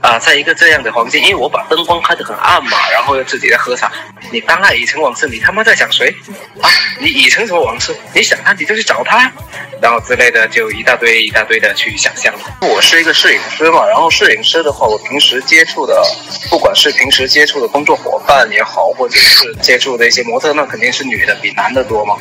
[0.01, 3.91] 啊、在一个这样的环境，因为我把灯光开得很暗嘛，然后又自己在喝茶。
[4.31, 6.13] 你当爱已成往事，你他妈在想谁
[6.61, 6.69] 啊？
[6.99, 7.95] 你已成什么往事？
[8.13, 9.31] 你想他，你就去找他，
[9.81, 12.33] 然后之类的，就一大堆一大堆的去想象。
[12.61, 16.01] 我是一个摄影师嘛，然后摄影师的话，我平时接触的，
[16.49, 22.15] 不管是平时接触的工作伙伴也好，或者是接触的一些模特，那肯定是女的比男的多嘛。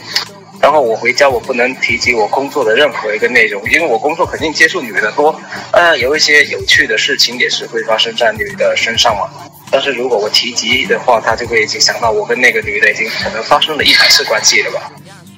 [0.60, 5.34] 然后我回家，我不能提及我工作的任何一个内容，因为我工作肯定接触女的多，
[5.72, 9.28] 呃，有一些有趣的事情也是会发生在女的身上嘛。
[9.70, 14.90] 但是如果我提及的话，他就会已经想到我跟那个女的已经可能发生了一百次关系了吧。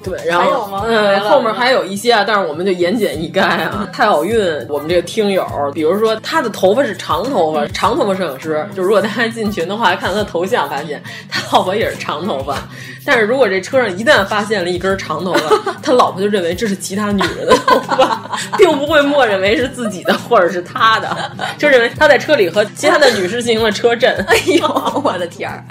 [0.03, 3.87] 对，然后嗯，后面还有一些啊，但是我们就言简意赅啊。
[3.93, 4.35] 太好运，
[4.67, 5.45] 我们这个听友，
[5.75, 12.67] 比如说他的头发是长头发，长头发摄影师，就如果大家进群的话，看他的头像，发现他老婆也是长头发。
[13.05, 21.15] 但是如果这车上一旦发现了一根长头发，他老婆就认为这是其他女人的头发， 并不会默认为是自己的或者是他的，
[21.57, 24.13] 就认为他在车里和其他的女士进行了车震。
[24.27, 25.63] 哎呦，我的天儿！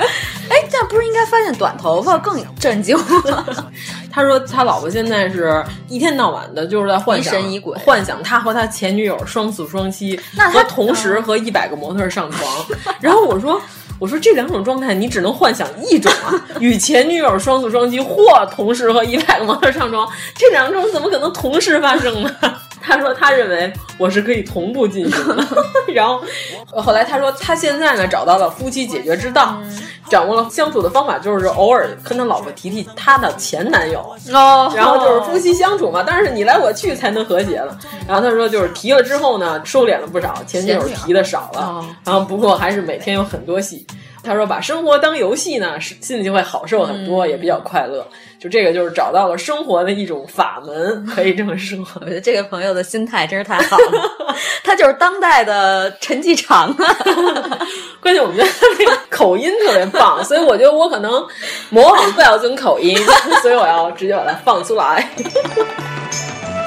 [0.49, 3.47] 哎，但不是应该发现短头发更震惊吗？
[4.11, 12.66] 他说他老婆现在是一天到晚的，就是在幻想疑神疑鬼，幻想他和他前女友双宿双栖，那他同时和一百个模特上床。
[13.01, 13.61] 然后我说。
[14.01, 22.34] 我说这两种状态你只能幻想一种啊，与前女友双宿双栖或同时和一百个模特上床，这两种怎么可能同时发生呢？
[22.83, 25.47] 他说他认为我是可以同步进行的，
[25.93, 26.22] 然后
[26.66, 29.61] 后来他说他现在呢找到了夫妻解决之道，
[30.09, 34.01] 掌握了相处的方法，就是偶尔跟他老婆提提他的前男友
[34.33, 37.76] 哦，然后就是夫妻相处嘛，但是你来我去才能和谐了。
[38.09, 43.87] 然后他说就是提了之后呢，收敛了不少，前女友提的少了，然后不过还是每天有很多戏。
[44.22, 48.06] 他说：“把生活当游戏呢，心里就会好受很多，嗯、也比较快乐。
[48.38, 51.78] 就这个，就是找到了生活的一种法门，可以这么说。
[52.00, 54.10] 我觉得这个朋友的心态真是太好了，
[54.64, 56.96] 他就是当代的陈继常啊。
[58.00, 61.26] 关键我觉得他那个口音特别棒，所以我觉得我可能
[61.68, 62.96] 模仿不了这种口音，
[63.42, 65.10] 所以我要直接把它放出来。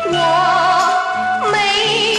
[0.05, 2.12] 我没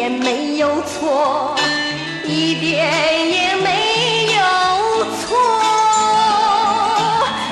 [0.00, 1.54] 点没有错，
[2.24, 2.90] 一点
[3.30, 5.36] 也没有错。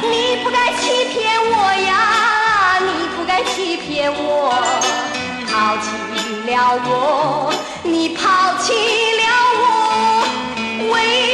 [0.01, 1.55] 你不该欺骗我
[1.87, 4.49] 呀，你不该欺骗我，
[5.47, 5.89] 抛弃
[6.51, 8.73] 了我，你抛弃
[9.21, 9.25] 了
[9.61, 10.25] 我，
[10.91, 11.28] 为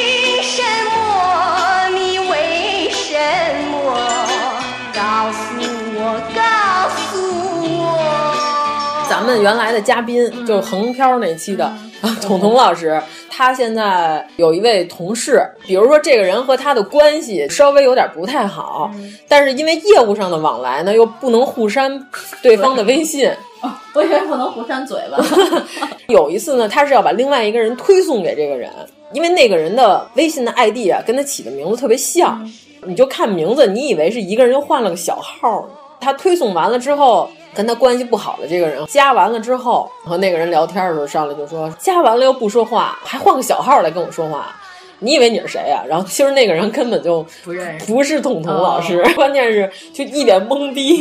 [9.24, 11.72] 们原来的嘉宾就是横漂那期的
[12.22, 13.00] 彤彤老师，
[13.30, 18.90] 他现在有一位同事，比如说这个人和他的关系稍微有点不太好，
[19.26, 22.06] 但是因为业务上的往来呢，又不能互删
[22.42, 23.30] 对方的微信。
[23.94, 25.18] 我以为不能互删嘴巴。
[26.08, 28.70] 有一次呢，他是要把另外一个人推送给这个人，
[29.12, 32.46] 因为那个人的微信的 ID 啊，跟他起的名字特别像，
[32.84, 35.66] 你就看名字，你以为是一个人又换了个小号。
[36.04, 44.54] 他推送完了之后，跟他关系不好的这个人加完了之后，和那个人聊天的时候上来就说加完了又不说话，还换个小号来跟我说话。
[45.00, 45.86] 你以为你是谁呀、啊？
[45.86, 50.98] 然后其实那个人根本就不认识，不是彤彤老师，哦、关键是就一脸懵逼。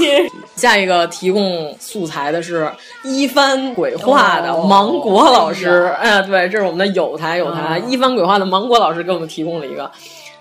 [0.56, 2.70] 下一个提供素材的是
[3.04, 9.90] 一番鬼话的芒果老师，哎呀，对，这是我们的有台有台、嗯、一番鬼话的芒果老师给我们提供了一个。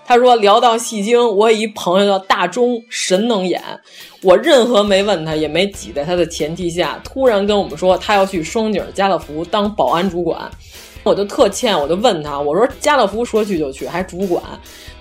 [0.05, 3.61] 他说聊到戏精，我有一朋友叫大钟，神能演。
[4.21, 10.49] 我任何没问他，也没挤在他的前提下，突然跟我们说他要去双井家乐福当保安主管。
[11.03, 14.43] 我就特欠，我就问他，我说家乐福说去就去，还主管？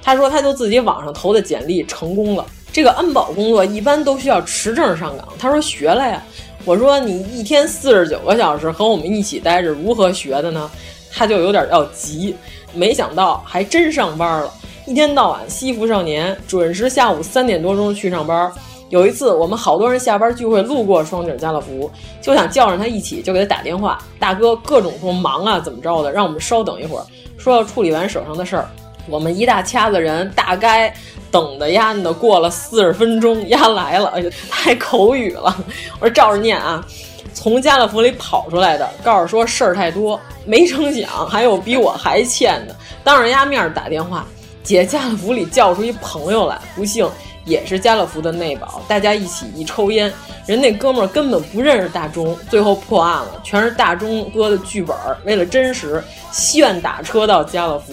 [0.00, 2.44] 他说他就自己网上投的简历成功了。
[2.72, 6.22] 这个安保工作一般都需要持证上岗，他说学了呀。
[6.64, 10.70] 我说你一天四十九个小时和我们一起待着，如何学的呢？
[11.10, 12.34] 他就有点要急，
[12.72, 14.52] 没想到还真上班了，
[14.84, 18.50] 一天到晚西服少年，准时下午三点多钟去上班。
[18.88, 21.88] 有一次，我们好多人下班聚会路过双井家乐福，
[22.20, 23.96] 就想叫上他一起，就给他打电话。
[24.18, 27.06] 大哥各种说忙啊，怎么着的，让我们稍等一会儿，
[27.38, 28.68] 说要处理完手上的事儿。
[29.08, 30.92] 我们一大掐子人，大概
[31.30, 35.56] 等的呀的过了四十分钟，丫来了，哎呀，太口语了。
[36.00, 36.84] 我说照着念啊，
[37.32, 44.26] 从家乐福里跑出来的，告诉说事儿太多，没成想还有比我还欠的，当着人家面打电话。
[44.62, 47.08] 姐家乐福里叫出一朋友来，不幸
[47.44, 50.12] 也是家乐福的内保，大家一起一抽烟，
[50.46, 57.92] 人那哥们儿根本不认识大钟，最后破案了，全是大钟哥的剧本，为了真实，炫打车到家乐福，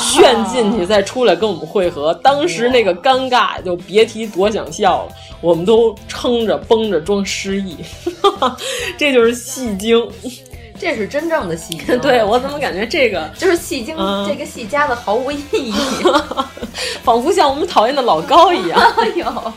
[0.00, 5.12] 炫进去再出来跟我们会合，当时那个尴尬就别提多想笑了，
[5.42, 7.76] 我们都撑着绷着装失忆，
[8.96, 10.08] 这就是戏精。
[10.78, 13.96] 这是真正的戏精， 对我怎么感觉这个 就是戏精？
[14.26, 15.74] 这个戏加的毫无意义，
[17.02, 18.80] 仿佛像我们讨厌的老高一样。
[18.98, 19.52] 哎呦，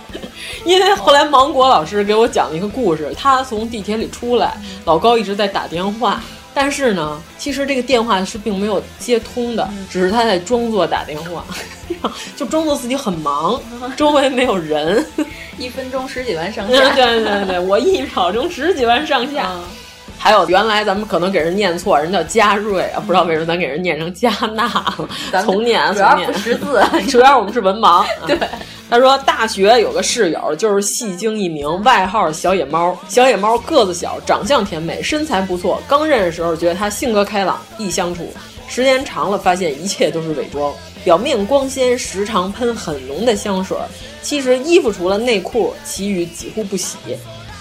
[0.65, 4.53] 因为后来芒果老师给我讲了一个故事，他从地铁里出来，
[4.85, 6.21] 老高一直在打电话，
[6.53, 11.43] 但是呢，其实这个电话是并没有接通的，只是他在装作打电话，
[12.35, 13.59] 就装作自己很忙，
[13.97, 15.05] 周围没有人。
[15.57, 19.51] 一分钟十几万上下，对对对，我一秒钟十几万上下。
[20.21, 25.09] 还有原来咱们可能给人念错，人叫嘉瑞啊，不知道为什么咱给人念成加纳了。
[25.43, 28.05] 重念，主要不识字， 主要我们是文盲。
[28.27, 28.37] 对，
[28.89, 32.95] 他说大学有个室友就是戏精一名，外号小野猫。
[33.07, 35.81] 小野猫个子小，长相甜美，身材不错。
[35.87, 38.31] 刚认识时候觉得他性格开朗，易相处。
[38.67, 40.71] 时间长了，发现一切都是伪装，
[41.03, 43.75] 表面光鲜，时常喷很浓的香水，
[44.21, 46.97] 其实衣服除了内裤，其余几乎不洗。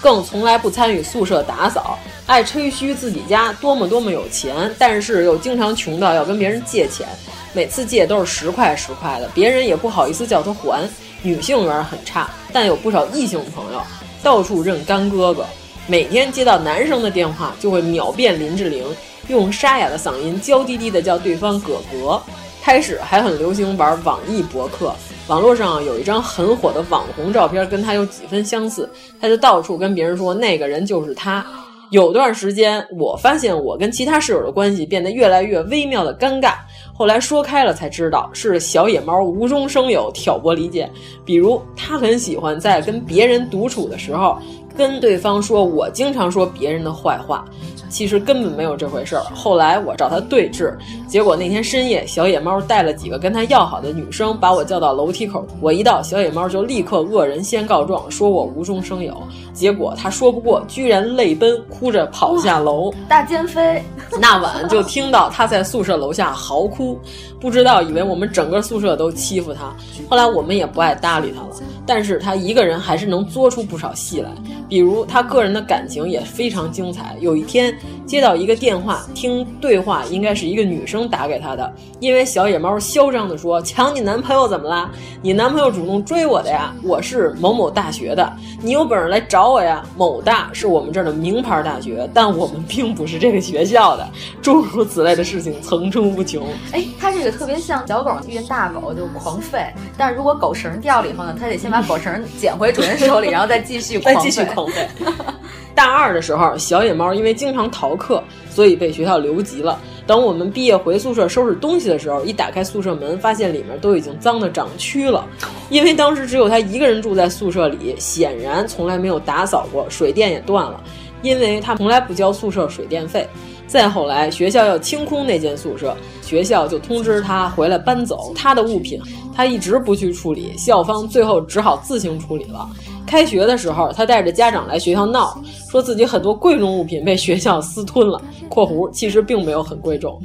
[0.01, 7.07] 更从来不参与宿舍打扫，爱吹嘘自己家多么多么有钱，但是又经常穷到要跟别人借钱，
[7.53, 10.89] 每次借都是十块十块的，别人也不好意思叫他还。
[11.21, 13.81] 女性缘很差，但有不少异性朋友，
[14.23, 15.45] 到处认干哥哥。
[15.85, 18.85] 每天接到男生的电话，就会秒变林志玲，
[19.27, 22.21] 用沙哑的嗓音娇滴滴的叫对方哥哥。
[22.61, 24.95] 开始还很流行玩网易博客。
[25.29, 28.89] 网络上有一张很火的网红照片，跟他有几分相似，
[29.21, 31.45] 他就到处跟别人说那个人就是他。
[31.91, 36.53] 有段时间，我发现我跟其他室友的关系变得越来越微妙的尴尬。
[36.93, 40.89] 后来说开了才知道，是小野猫无中生有挑拨离间。
[41.23, 44.37] 比如，他很喜欢在跟别人独处的时候，
[44.75, 47.45] 跟对方说我经常说别人的坏话。
[47.89, 49.23] 其实根本没有这回事儿。
[49.33, 55.45] 后来我找他对质，结果那天深夜，小野猫带了几个跟他要好的女生，把我叫到楼梯口。
[55.59, 59.15] 我一到，小野猫就立刻恶人先告状，说我无中生有。
[59.53, 62.93] 结果他说不过，居然泪奔，哭着跑下楼。
[63.09, 63.83] 大奸妃，
[64.21, 66.97] 那晚就听到他在宿舍楼下嚎哭，
[67.39, 69.73] 不知道以为我们整个宿舍都欺负他。
[70.09, 71.49] 后来我们也不爱搭理他了，
[71.85, 74.29] 但是他一个人还是能作出不少戏来。
[74.67, 77.17] 比如他个人的感情也非常精彩。
[77.19, 77.75] 有一天
[78.05, 84.91] 接到一个电话，听对话应该是一个女生打给他的，因为小野猫嚣张地说：“抢你男朋友怎么啦？
[85.21, 86.73] 你男朋友主动追我的呀！
[86.83, 89.83] 我是某某大学的，你有本事来找我呀！
[89.97, 94.07] 某大是我们这儿的名牌大学，但我们并不是这个学校的。”
[94.41, 96.45] 诸如此类的事情层出不穷。
[96.71, 104.87] 哎，他这个特别像小狗遇见大狗就狂吠，但是如果狗绳掉了以后呢，它得先把狗绳捡回主人手里， 然后再继续再继续狂吠。
[105.75, 109.79] 大二的时候，小野猫因为经常逃课，所以被学校留级了。
[110.05, 115.25] 等我们毕业回宿舍收拾东西的时候，一打开宿舍门，发现里面都已经脏得长蛆了。
[115.69, 120.81] 因为当时只有他一个人住在宿舍里，显然从来没有打扫过，水电也断了，
[121.21, 123.25] 因为他从来不交宿舍水电费。
[123.69, 128.99] 再后来，学校要清空那间宿舍，学校就通知他回来搬走他的物品，
[129.31, 132.67] 他一直不去处理，校方最后只好自行处理了。
[133.05, 135.39] 开学的时候，他带着家长来学校闹，
[135.69, 138.19] 说自己很多贵重物品被学校私吞了
[138.49, 140.19] （括弧其实并没有很贵重），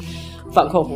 [0.50, 0.92] 反括弧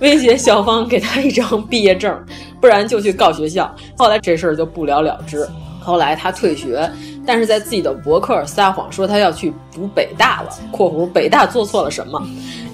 [0.00, 2.14] 威胁校方给他一张毕业证，
[2.60, 3.74] 不然就去告学校。
[3.96, 5.48] 后来这事儿就不了了之。
[5.80, 6.90] 后来他退学，
[7.26, 12.22] 但是在自己的博客撒谎说他要去读北大了（括弧北大做错了什么）。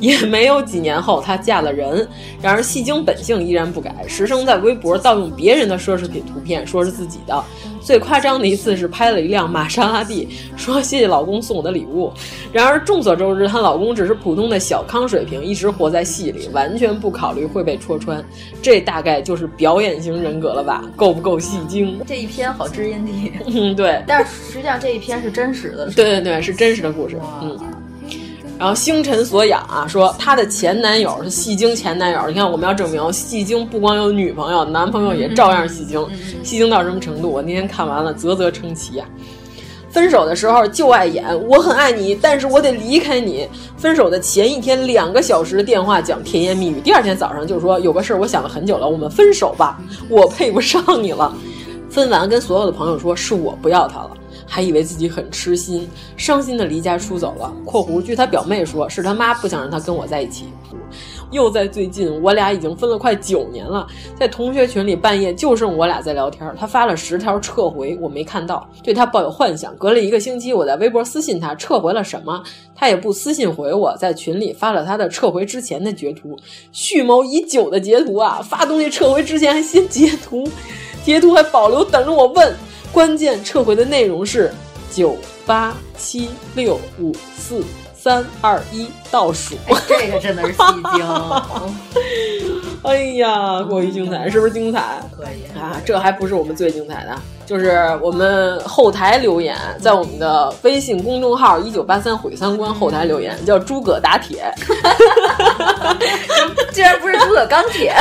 [0.02, 2.06] 也没有几年后，她嫁了人。
[2.42, 7.42] 然而戏精本性依然不改，时生在微博盗用别人的奢侈品图片，说是自己的。
[7.80, 12.12] 最夸张的一次是拍了一辆玛莎拉蒂， 说谢谢老公送我的礼物。
[12.52, 18.24] 然而众所周知，她老公只是普通的小康水平，一直活在戏里，完全不考虑会被戳穿。
[18.60, 20.84] 这大概就是表演型人格了吧？
[20.96, 22.00] 够不够戏精？
[22.06, 23.32] 这一篇好知音地。
[23.46, 24.02] 嗯， 对。
[24.06, 25.90] 但是实际上这一篇是真实的。
[25.90, 27.18] 对对对，是真实的故事。
[27.40, 27.58] 嗯。
[28.62, 32.28] 然后星辰所养啊，说她的前男友是戏精前男友。
[32.28, 36.00] 你看，我们要证明戏精不光有女朋友，男朋友也照样戏精。
[36.44, 37.28] 戏精到什么程度？
[37.28, 39.04] 我那天看完了，啧啧称奇呀。
[39.90, 43.48] 分手的时候就爱演我很爱你，但是我得离开你。
[43.76, 51.34] 分手的前一天两个小时的电话讲甜言蜜语，第二天早上就说有个事儿我想了很久了，我们分手吧，我配不上你了。
[51.90, 54.10] 分完跟所有的朋友说是我不要他了。
[54.52, 57.50] 还以为自己很痴心，伤心的离家出走了。
[57.64, 60.44] （括弧据他表妹说，是他妈不想让他跟我在一起。）
[61.32, 63.86] 又在最近，我俩已经分了快九年了，
[64.20, 66.54] 在同学群里半夜就剩我俩在聊天。
[66.60, 69.74] 他发了十条撤回，我没看到，对他抱有幻想。
[69.78, 72.42] 隔了一个星期，我在微博私信他撤回了什么，
[72.74, 76.36] 他也不私信回我，在群里发了他的撤回之前的截图，
[76.72, 78.42] 蓄谋已久的截图啊！
[78.46, 80.46] 发东西撤回之前还先截图，
[81.02, 82.54] 截图还保留等着我问。
[82.92, 84.52] 关键撤回的内容是
[84.90, 85.16] 九
[85.46, 87.64] 八七六五四。
[87.94, 90.58] 三二一，倒数，哎、这个真的是戏
[90.96, 91.06] 精。
[92.82, 95.00] 哎呀，过于精彩，是不是精彩？
[95.16, 97.16] 可以啊，这还不是我们最精彩的，
[97.52, 104.50] 就是我们后台留言，在我们的微信公众号“一九八三毁三观”后台留言，叫诸葛打铁，
[106.72, 107.94] 竟然不是诸葛钢铁，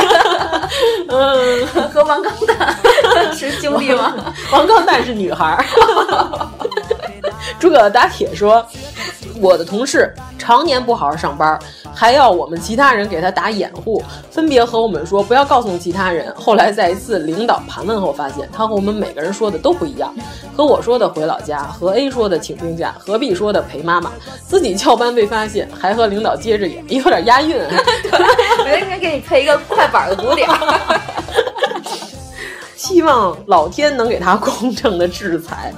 [1.08, 2.74] 嗯，和王钢蛋
[3.36, 4.14] 是兄弟吗？
[4.50, 5.62] 王钢蛋是女孩。
[7.58, 8.66] 诸葛打铁说。
[9.40, 11.58] 我的同事常年不好好上班，
[11.94, 16.34] 还要我们其他人给他打掩护，分别和我们说不要告诉其他人。
[16.34, 20.14] 后来在一次领导盘问后，发现他和我们每个人说的都不一样，
[20.56, 24.10] 和我说的回老家，和 A 说的请病假，和 B 说的陪妈妈，
[24.46, 27.56] 自己翘班被发现，还和领导接着演，有点押韵。
[27.56, 30.48] 我应该给你配一个快板的鼓点。
[32.74, 35.72] 希望老天能给他公正的制裁。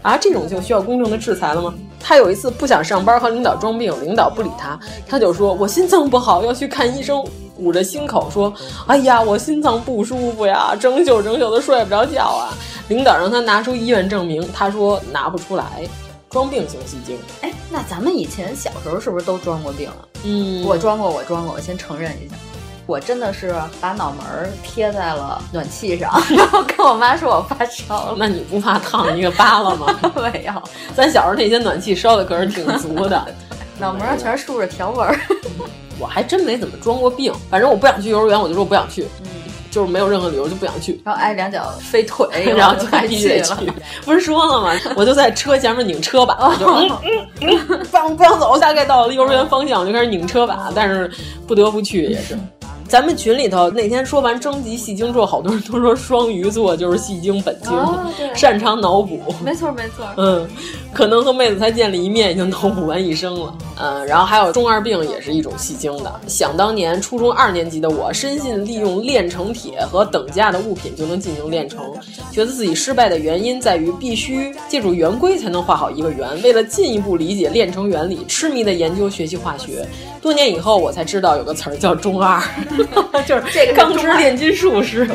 [0.00, 1.74] 啊，这种就需要公正的制裁了吗？
[2.08, 7.22] 他有一次不想上班，和领导装病，领导不理他，他就说：“我心脏不好，要去看医生。”
[7.58, 8.50] 捂着心口说
[8.88, 12.54] ：“哎呀，我心脏不舒服呀，整宿整宿的睡不着觉啊。”
[12.88, 15.86] 领导让他拿出医院证明，他说拿不出来，
[16.30, 17.18] 装病型戏精。
[17.42, 20.08] 哎，那咱们以前小时候是不是都装过病啊？
[20.24, 22.34] 嗯，我装过，我装过，我先承认一下。
[22.88, 28.14] 我真的是把脑门儿贴在了暖气上， 然后跟我妈说我发烧了。
[28.16, 29.94] 那你不怕烫一个疤了吗？
[30.16, 30.62] 没有，
[30.96, 33.22] 咱小时候那些暖气烧的可是挺足的，
[33.78, 35.06] 脑门上全是竖着条纹。
[35.98, 39.28] 我还真没怎么装过病，反正我不想去幼儿园，我就说我不想去，嗯、
[39.70, 40.98] 就是没有任何理由就不想去。
[41.04, 43.70] 然后挨两脚飞腿，然后就必须得去。
[44.06, 44.72] 不是说了吗？
[44.96, 47.28] 我就在车前面拧车把，我就嗯嗯
[47.68, 48.56] 嗯，不让不让走。
[48.58, 51.10] 大概到了幼儿园方向，我就开始拧车把，但是
[51.46, 52.34] 不得不去也是。
[52.88, 59.20] 咱们群里头那天说完征集戏精之后，好多人都说双鱼座就是戏精本精，哦、擅长脑补。
[59.44, 60.48] 没错没错，嗯，
[60.90, 63.54] 可能和妹子才见了一面，已经脑补完一生了。
[63.78, 66.20] 嗯，然后还有中二病也是一种戏精的。
[66.26, 71.92] 想当年初中二年级的我，深信利用炼成铁和等价的物品就能进行炼成，
[72.32, 76.26] 觉得自己失败的原因在于必须借助圆规才能画好一个圆。
[76.42, 79.86] 为了进一步理解炼成原理，痴迷的研究学习化学。
[80.22, 82.42] 多年以后，我才知道有个词儿叫中二。
[83.26, 85.08] 就是这个钢之炼金术师。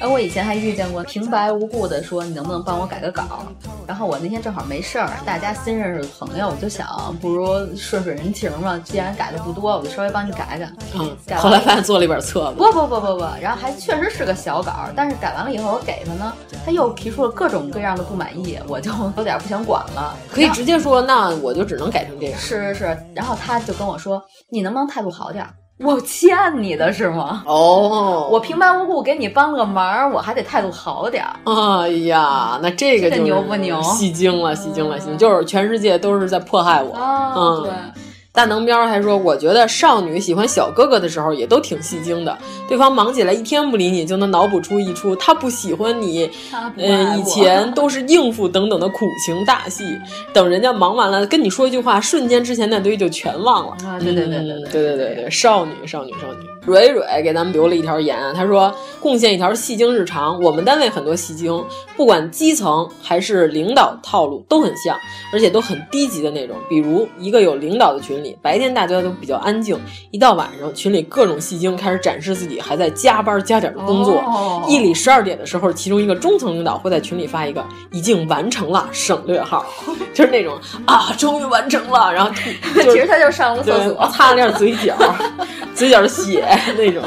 [0.00, 3.46] 哎， 我以前还遇见过平白无故的说你能不能帮我改个稿，
[3.86, 6.86] 然后我那天正好没事儿，大家新认识的朋友，我就想
[7.20, 10.68] 不如顺水人情嘛，既然改的不多，我就稍微帮你改改。
[10.94, 12.54] 嗯，改后来发现做了一本册子。
[12.56, 16.32] 不不不不不，然后还确实是个小稿，但是改完了以后我给他呢，
[16.66, 20.16] 他又提出了各种各样的不满意，我就有点不想管了。
[20.30, 22.38] 可以直接说，那我就只能改成这样。
[22.38, 25.46] 是是是，然后他就跟我说，你能不能态度好点？
[25.78, 27.42] 我欠你的是吗？
[27.46, 31.34] 哦，我平白无故给你帮了个忙，我还得态度好点儿。
[31.44, 33.82] 哎呀，那这个就牛不牛？
[33.82, 35.18] 戏精了，戏精了，戏精！
[35.18, 36.96] 就是全世界都是在迫害我。
[36.96, 38.03] 哦、嗯，对。
[38.34, 42.36] 大能喵还说，我觉得少女喜欢小哥哥的时候也都挺戏精的。
[42.68, 46.28] 对方忙起来一天不理你，就能脑补出一出他不喜欢你，
[46.76, 49.84] 嗯，以前 都是应付等等的苦情大戏。
[50.32, 53.76] 等人家忙完了跟你说一句话，瞬间之前那堆就全忘了。
[53.86, 56.48] 啊，对对对对对对对对，少女少女少女。
[56.66, 60.40] 蕊蕊给咱们留了一条言，他说贡献一条戏精日常。
[60.40, 61.64] 我们单位很多戏精，
[61.96, 64.98] 不管基层还是领导，套路都很像，
[65.32, 66.56] 而且都很低级的那种。
[66.68, 69.78] 比如一个有领导的群里，白天大家都比较安静，
[70.10, 74.18] 一到晚上，群里各种戏精开始展示自己还在加班加点的工作。
[74.20, 79.66] 哦、夜里十二点的时候，其中一个中层领导会在群里发一个已经完成了省略号，
[80.14, 84.96] 就是那种啊，终于完成了，然后 其实他就上了个厕所，擦了点嘴角，
[85.74, 86.42] 嘴角的血。
[86.78, 87.02] 那种，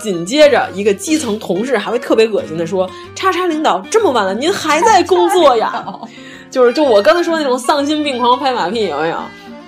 [0.00, 5.84] 紧接着一个基层同事还会特别恶心的说：“叉叉领导，这么晚了您还在工作呀？”
[6.50, 9.18] 就是就我刚才说那种丧心病狂拍马屁有没有？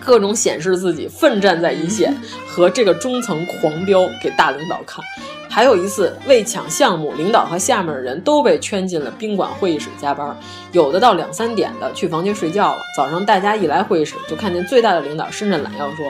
[0.01, 2.17] 各种显示自己奋战在一线，
[2.47, 5.05] 和这个中层狂飙给大领导看。
[5.51, 10.35] 还有一次为抢项目，领导和下面的人都被圈进了宾馆会议室加班，
[10.73, 12.81] 有的到两三点的去房间睡觉了。
[12.97, 16.07] 早上大家一来会议室，就看见最大的领导伸着懒腰说。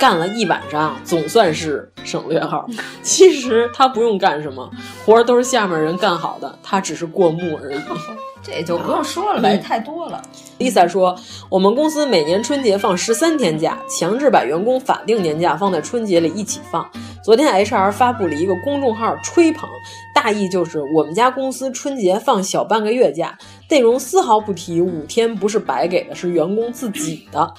[0.00, 2.66] 干了一晚上，总算是省略号。
[3.02, 4.68] 其实他不用干什么
[5.04, 7.78] 活儿，都是下面人干好的，他只是过目而已。
[8.42, 10.22] 这就不用说了呗，太多了。
[10.60, 11.18] Lisa 说
[11.48, 16.86] ：“我们公司每年春节放十三天假，强制把员工法定年假放在春节里一起放。
[17.24, 19.66] 昨天 HR 发布了一个公众号吹捧，
[20.14, 23.38] 大意就是我们家公司春节放小半个月假，
[23.70, 27.54] 内容丝毫不提五天不是白给的，是员工自己的。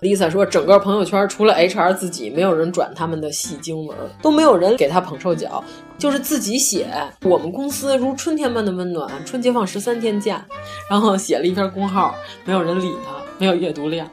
[0.00, 5.62] ”Lisa 说：“整个朋友圈除了 HR 自己，没有人转他们的戏精文，都没有人给他捧臭脚，
[5.98, 6.88] 就是自己写。
[7.22, 10.44] 我们公司如春天般的温暖，春节放十三天假，
[10.90, 12.14] 然后写了一篇公号。”
[12.44, 14.08] 没有人理他，没有阅读量。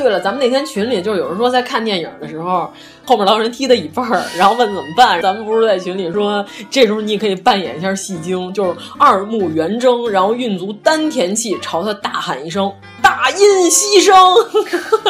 [0.00, 2.72] 对了，咱们那天群里就有人说，在看电影的时候，
[3.04, 5.20] 后面老有人踢他椅背儿，然后问怎么办。
[5.20, 12.72] 咱们不是在群里说，这时候你可以扮演一下戏精，就是二目圆睁，然后运足丹田气，朝他大喊一声
[13.02, 14.16] “大音希声”，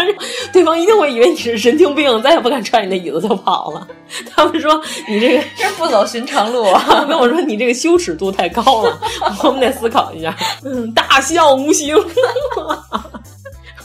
[0.52, 3.86] 对方一定会以为你是神经病，再也不敢踹你那椅子就跑了。
[4.34, 9.00] 他们说你这个 真不走寻常路啊跟我说你这个羞耻度太高了，
[9.44, 10.36] 我们得思考一下。
[10.64, 11.96] 嗯，大笑无形。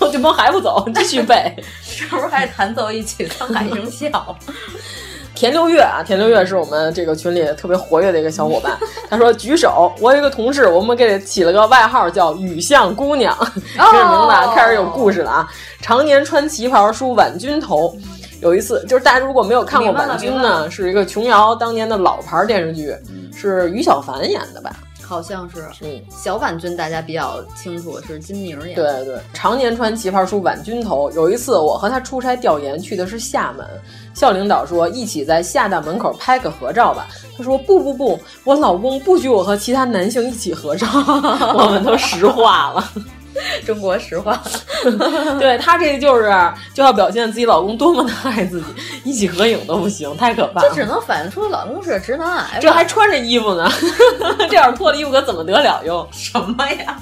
[0.05, 4.07] 然后对方还不走， 继续背，是不是还得弹奏一曲《沧海一声笑》？
[5.33, 8.77] 田六月啊，田六月是我们这个群里特别活跃的一个小伙伴。
[9.09, 13.35] 他说：“举手，我有一个同事，我们给他起了个外号叫‘雨巷姑娘’，
[13.75, 15.49] 这名字啊开始有故事了啊。
[15.81, 17.93] 常年穿旗袍梳婉君头。
[18.41, 22.95] 有一次，就是大家如果没有看过婉君呢，是一个琼瑶当年的老牌电视剧，
[23.33, 24.71] 是于小凡演的吧？”
[25.05, 29.03] 好像是，嗯，小婉君大家比较清楚，是金明演的。
[29.03, 31.11] 对对，常年穿旗袍梳婉君头。
[31.11, 33.65] 有一次，我和他出差调研，去的是厦门。
[34.13, 37.07] 校领导说一起在厦大门口拍个合照吧。
[37.37, 40.87] 他说不不不，我老公不许我和其他男性一起合照。
[41.55, 42.91] 我们都石化了。
[43.65, 44.41] 中国实话，
[45.39, 46.31] 对他这个就是
[46.73, 48.65] 就要表现自己老公多么的爱自己，
[49.03, 50.69] 一起合影都不行，太可怕了。
[50.69, 52.59] 这只能反映出老公是直男癌。
[52.59, 53.69] 这还穿着衣服呢，
[54.49, 56.07] 这样脱了衣服可怎么得了用？
[56.11, 56.97] 什么呀？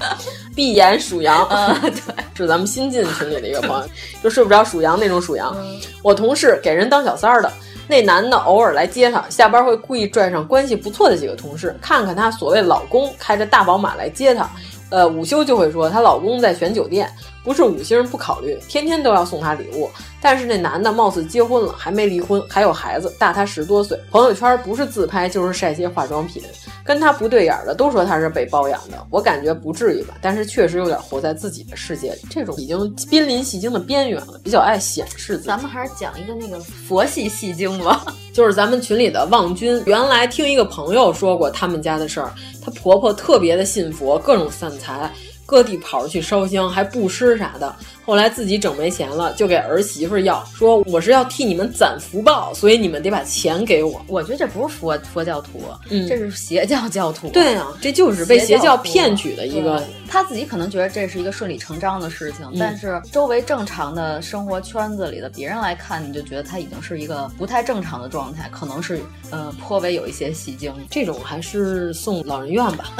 [0.54, 3.88] 闭眼数羊，嗯，对，是咱们新进群里的一个朋友，
[4.22, 5.54] 就睡不着数羊那种数羊。
[5.56, 7.52] 嗯、我同事给人当小三儿的。
[7.86, 14.48] 那男的偶尔来接她，下班会故意拽上关系不错的几个同事，看看她所谓老公开着大宝马来接她。
[14.94, 17.10] 呃，午休就会说她老公在选酒店，
[17.44, 19.88] 不是五星不考虑，天天都要送她礼物。
[20.20, 23.98] 但是那男的貌似结婚了，还没离婚，还有孩子，大他十多岁。
[24.10, 26.42] 朋友圈不是自拍就是晒些化妆品，
[26.82, 29.06] 跟他不对眼的都说他是被包养的。
[29.10, 35.46] 我感觉不至于吧，但是确实有点活在自己的世界里，这种已经濒临戏精的边缘了，比较爱显示自己。
[35.46, 42.32] 咱们还是讲一个那个佛系戏精吧，就是咱们群里的望君，原来听一个朋友说过他们家的事儿，
[42.64, 45.12] 她婆婆特别的信佛，各种散财。
[45.54, 47.76] 各地跑着去烧香，还布施啥的。
[48.04, 54.04] 后来自己整没钱了，就给儿媳妇要，说我是要替你们攒福报，所以你们得把钱给我。
[54.08, 57.28] 我觉得这不是佛佛教徒，嗯，这是邪教教徒。
[57.28, 59.80] 对啊，这就是被邪教骗取的一个。
[60.08, 68.98] 他自己可能觉得这是一个顺理成章的事情，嗯、但是周围正常的生活圈子里的别人来看，你就觉得他已经是一个不太正常的状态，可能是
[69.30, 70.74] 呃颇为有一些戏精。
[70.90, 72.86] 这种还是送老人院吧。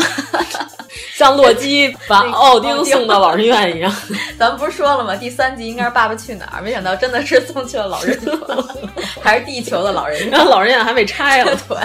[1.15, 3.93] 像洛基把奥丁送到老人院一样，
[4.39, 5.17] 咱们不是说了吗？
[5.17, 8.39] 第三集应该是《爸爸去哪儿》，没想到真的是送去了老人院，
[9.21, 11.57] 还是地球的老人院，然后老人院还被拆了。
[11.69, 11.77] 对，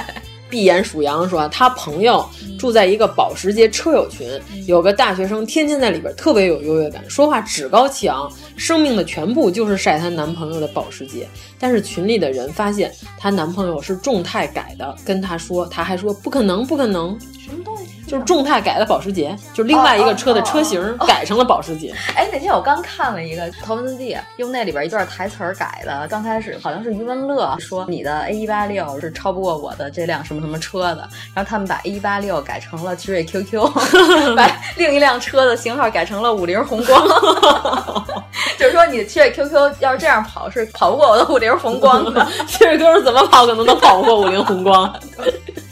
[0.49, 2.27] 闭眼数羊说，他朋友
[2.57, 4.27] 住在一个保时捷车友群，
[4.65, 11.27] 有个大学生天天在里边特别有优越感，说话趾高气昂，生命的全部就是晒她男朋友的保时捷。
[11.59, 17.17] 但是群里的人发现她男朋友是众泰改的，跟她说，她还说不可能，不可能。
[17.39, 17.83] 什么东西？
[18.09, 21.93] 就是众泰改的保时捷，就是另外一个车的车型改成了保时捷。
[22.17, 26.07] 哎，那天我刚看了一个头文字 D，用那里边一段台词儿改的。
[26.07, 33.69] 刚开始好像是余文乐说你的 A 一八六是超不过我的这辆什么什么车的，然后他们把 A 一八六改成了奇瑞 QQ，
[34.35, 37.07] 把另一辆车的型号改成了五菱宏光。
[38.57, 44.91] 就是说你的奇瑞 QQ 要是这样跑是跑不过我的五菱宏光的，奇瑞 QQ 怎么跑可能都跑不过五菱宏光。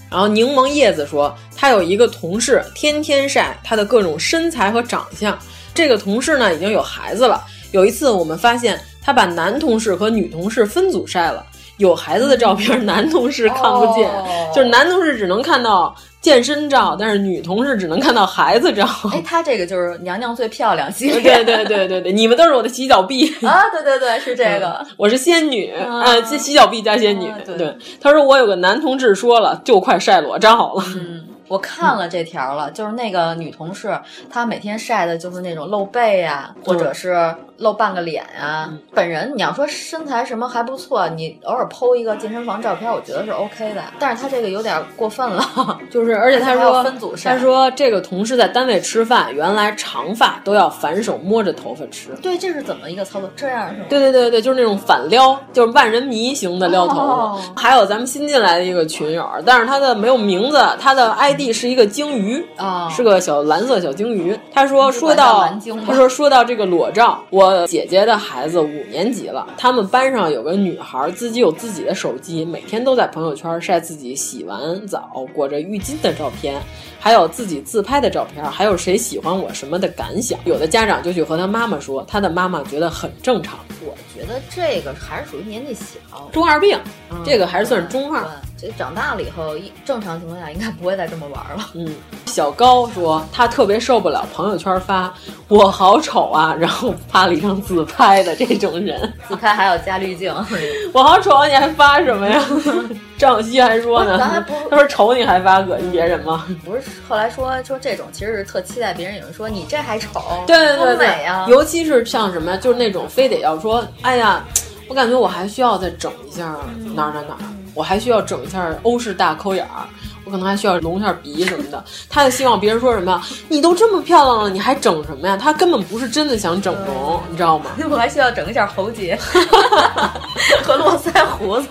[0.10, 5.38] 然后柠檬叶子说，他有一个同事天天晒他的各种身材和长相。
[5.74, 7.44] 这个同事呢已经有孩子了。
[7.72, 11.46] 有一次我们发现他把男同事和女同事分组晒了，
[11.78, 15.94] 有孩子的照片男同事看不见，哦、就是男同事只能看到
[16.28, 18.86] 健身照，但是女同事只能看到孩子照。
[19.14, 21.22] 哎， 他这个就是娘娘最漂亮系列。
[21.22, 23.70] 对对对对对，你们都是我的洗脚婢啊！
[23.72, 24.78] 对对对，是这个。
[24.82, 27.30] 嗯、我是仙女啊，呃，洗脚婢加仙女。
[27.30, 30.84] 啊、对对，他说我有个男同志说了，就快晒裸照了。
[30.98, 31.17] 嗯，
[31.48, 34.00] 我看了这条了，就是那个女同事，
[34.30, 38.74] 她每天晒的就是那种露背啊，或者是露半个脸啊。
[38.94, 43.82] 本人你要说身材什么还不错，你偶尔 PO 一个健身房照片，我觉得是 OK 的。
[44.00, 45.44] 但是她这个有点过分了，
[45.90, 52.10] 就是而且她说分组晒她说这个同事在单位吃饭，原来长发都要反手摸着头发吃。
[52.22, 53.30] 对，这是怎么一个操作？
[53.36, 53.86] 这样是吗？
[53.90, 64.38] 对对对对，就是那种反撩，就是万人迷型的撩头还有咱们新进来的一个群友，但是他的没有名字，他的 ID 是一个鲸鱼，啊是个小蓝色小鲸鱼。
[64.54, 65.48] 他说说到
[65.86, 76.62] 他说说到这个裸照，我姐姐的孩子五年级了，他们班上有个女孩自己有自己的手机，每天都在朋友圈晒自己洗完澡裹着浴巾的照片。
[77.08, 80.38] 还有自己自拍的照片，还有谁喜欢我什么的感想。
[80.44, 83.58] 有的家长就去和他妈妈说，他的妈妈觉得很正常。
[83.80, 86.78] 我觉得这个还是属于年纪小，中二病，
[87.10, 88.22] 嗯这个还是算是中二。
[88.60, 91.70] 对，这长大了以后，一正常情况下应该不会再这么玩了。
[91.76, 95.14] 嗯，小高说他特别受不了朋友圈发
[95.48, 99.14] “我好丑啊”，然后发了一张自拍的这种人。
[99.30, 100.36] 自拍还要加滤镜，
[100.92, 102.44] 我好丑啊，你还发什么呀？
[103.18, 106.46] 张小希还说呢咱不， 他说丑你还发，恶心别人吗？
[106.64, 111.46] 不是后来说说这种其实是特期待别人有人说你这还丑，对对对，美啊！
[111.50, 114.44] 尤其是像什么，就是那种非得要说，哎呀，
[114.88, 116.56] 我感觉我还需要再整一下
[116.96, 117.40] 哪儿哪儿哪儿，
[117.74, 119.88] 我还需要整一下欧式大抠眼儿。
[120.28, 125.38] 我可能还需要隆一下鼻什么的，他就希望别人说什么，你都这么漂亮了，你还整什么呀？
[125.38, 127.72] 他根本不是真的想整容，你知道吗？
[127.90, 129.18] 我还需要整一下喉结
[130.64, 131.70] 和络腮胡子。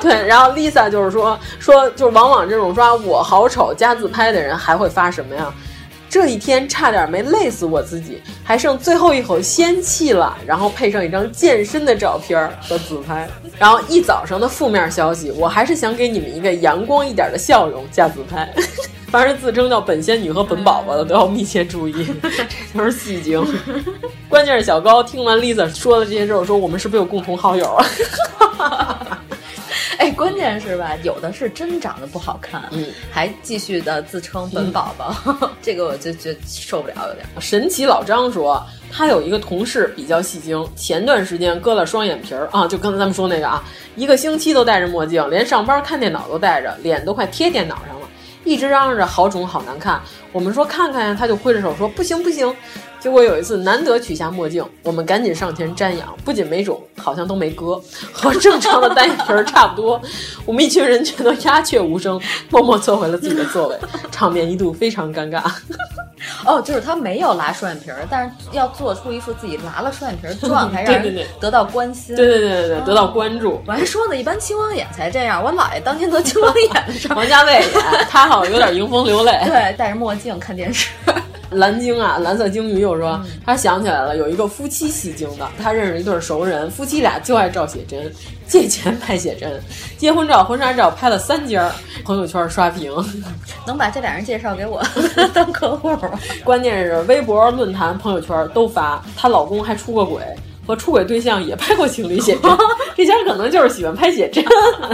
[0.00, 5.52] 对，然后 Lisa 就是说说，就是往往这种说我好丑加自拍的人，还会发什么呀？
[6.16, 13.28] 这一天差点没累死我自己，还剩最后一口仙气了，然后配上一张健身的照片和自拍，
[13.58, 18.50] 然后一早上的负面消息，我还是想给你们一个阳光一点的笑容加自拍。
[19.12, 22.46] 凡是自称叫本仙女和本宝宝的都要密切注意，这
[22.78, 23.46] 都是戏精。
[24.26, 27.66] 关键是小高听完 Lisa 说的这些之后，说我们是不是有共同好友
[28.58, 29.20] 啊？
[29.98, 35.14] 哎，关键是吧，有的是真长得不好看，嗯，还继续的自称本宝宝，
[35.62, 37.26] 这个我就觉得受不了，有点。
[37.40, 43.62] 神奇老张说，他有一个同事比较戏精，前段时间割了双眼皮儿啊，就刚才咱们说那个啊，
[43.96, 48.06] 一个星期都戴着墨镜，连上班看电脑都戴着，脸都快贴电脑上了，
[48.44, 50.00] 一直嚷嚷着好肿好难看。
[50.32, 52.54] 我们说看看呀，他就挥着手说不行不行。
[52.98, 57.80] 结果有一次难得取下墨镜，我们赶紧上前瞻仰，不仅没肿，好像都没割，
[58.12, 60.00] 和正常的单眼皮儿差不多。
[60.44, 62.20] 我们一群人全都鸦雀无声，
[62.50, 63.78] 默默坐回了自己的座位，
[64.10, 65.42] 场面一度非常尴尬。
[66.44, 72.16] 哦，就是他没有拉双眼皮儿，但是要做出一副自己拉了双眼皮儿的状态， 让人得到关心。
[72.16, 73.62] 对对对对对，得到关注。
[73.66, 75.44] 我还说呢，一般青光眼才这样。
[75.44, 77.70] 我姥爷当年得青光眼的时候，王家卫演，
[78.08, 79.32] 他好像有点迎风流泪。
[79.44, 80.90] 对，戴着墨镜看电视。
[81.50, 88.12] 蓝鲸啊，蓝色鲸鱼又说，他想起来了，有一个夫妻戏精的，他认识一对熟人，夫妻俩就爱照写真，
[88.46, 89.60] 借钱拍写真，
[89.96, 91.70] 结婚照、婚纱照拍了三家，
[92.04, 92.92] 朋友圈刷屏。
[93.66, 94.82] 能把这俩人介绍给我
[95.34, 96.18] 当客户吗？
[96.44, 100.22] 关键是微博、论坛、朋友圈都发，她老公还出过轨。
[100.66, 102.50] 和出轨对象也拍过情侣写真，
[102.96, 104.44] 这家可能就是喜欢拍写真，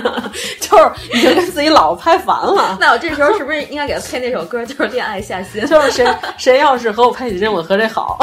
[0.61, 2.77] 就是已经跟自己老婆拍烦了。
[2.81, 5.63] 那我这时候是不是应该给他配那首歌，就是《恋爱下心》？
[5.69, 8.19] 就是谁谁要是和我拍写真，我和谁好，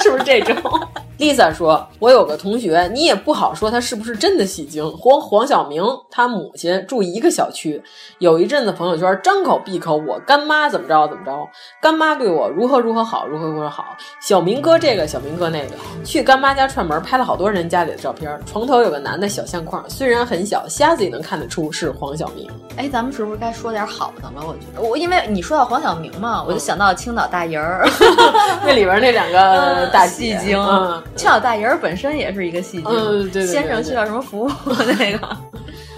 [0.00, 0.88] 是不是这种
[1.18, 4.84] ？Lisa 说：“我有个同学，你也不好说他是不是真的戏精。
[4.98, 7.82] 黄黄晓明他母亲住一个小区，
[8.18, 11.48] 有一阵子朋友圈张口闭口我干妈怎么着怎么着，
[11.80, 13.84] 干妈对我如何如何好，如何如何好。
[14.20, 15.74] 小明哥这个，小明哥那个，
[16.04, 22.50] 去干妈家串门。”拍了好多人家里的照片，床头有个男的小相框，虽然很小，瞎子也能看得出是黄晓明。
[22.76, 24.46] 哎，咱们是不是该说点好的了？
[24.46, 27.86] 我觉得我因为你说到黄晓明嘛，我就想到青岛大人儿，
[28.64, 30.58] 那里边那两个大戏精。
[30.58, 34.50] 嗯，青岛大爷儿本身也是一个戏精，嗯，对对先生需要什么服务
[34.98, 35.36] 那个。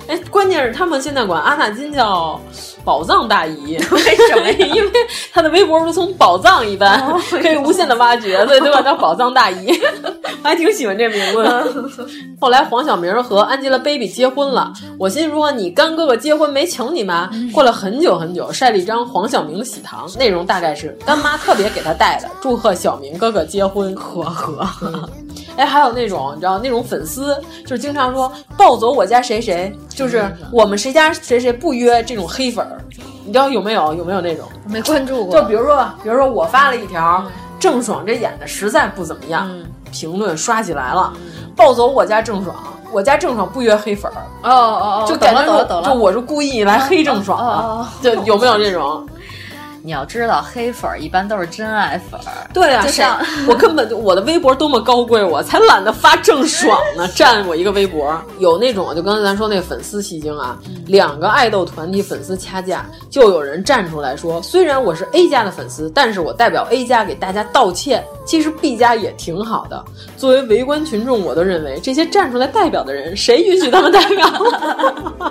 [0.08, 2.40] 哎，关键是他们现在管阿纳金叫
[2.84, 4.50] 宝藏大姨， 为什么？
[4.74, 4.90] 因为
[5.32, 9.68] 他的微博如同宝藏一般，哦、 可以无限的挖掘，所以都管叫宝藏大姨。
[10.44, 12.08] 我还挺喜欢这名字。
[12.40, 17.28] 后来黄晓明和 Angelababy 结婚了，我心说你干哥哥结婚没请你吗？
[17.52, 25.08] 过了很久很久，晒了一张黄晓明的喜糖，内容大概是干妈特别给他带的，祝贺小明哥哥结婚，呵呵。
[25.56, 32.78] 哎，还有那种你知道那种粉丝，就是经常说抱走我家谁谁，就是我们谁家谁谁不约这种黑粉儿，
[33.24, 33.94] 你知道有没有？
[33.94, 34.46] 有没有那种？
[34.68, 35.40] 没关注过。
[35.40, 37.24] 就比如说吧，比如说我发了一条
[37.58, 39.50] 郑爽这演的实在不怎么样，
[39.90, 41.12] 评论刷起来了，
[41.56, 42.54] 抱走我家郑爽。
[42.92, 49.06] 我家郑爽不约黑粉儿，哦哦哦，就感觉懂了懂了，就我是故意来黑郑爽哦的，就有没有这种？
[49.86, 52.50] 你要知道，黑粉儿一般都是真爱粉儿。
[52.52, 58.20] 对啊，就像我根本就我的微博多么高贵，我才懒得发郑爽呢，占我一个微博。
[58.40, 60.58] 有那种就刚才咱说那个粉丝戏精啊，
[60.88, 68.02] 两个爱豆团体粉丝掐架，就有人站出来说，虽然我是 A 家的粉丝，但是我代表 A 家给大家道歉。
[68.24, 69.84] 其实 B 家也挺好的。
[70.16, 74.26] 作为围观群众，我都认为这些站出来代表的人，谁允许他们代表？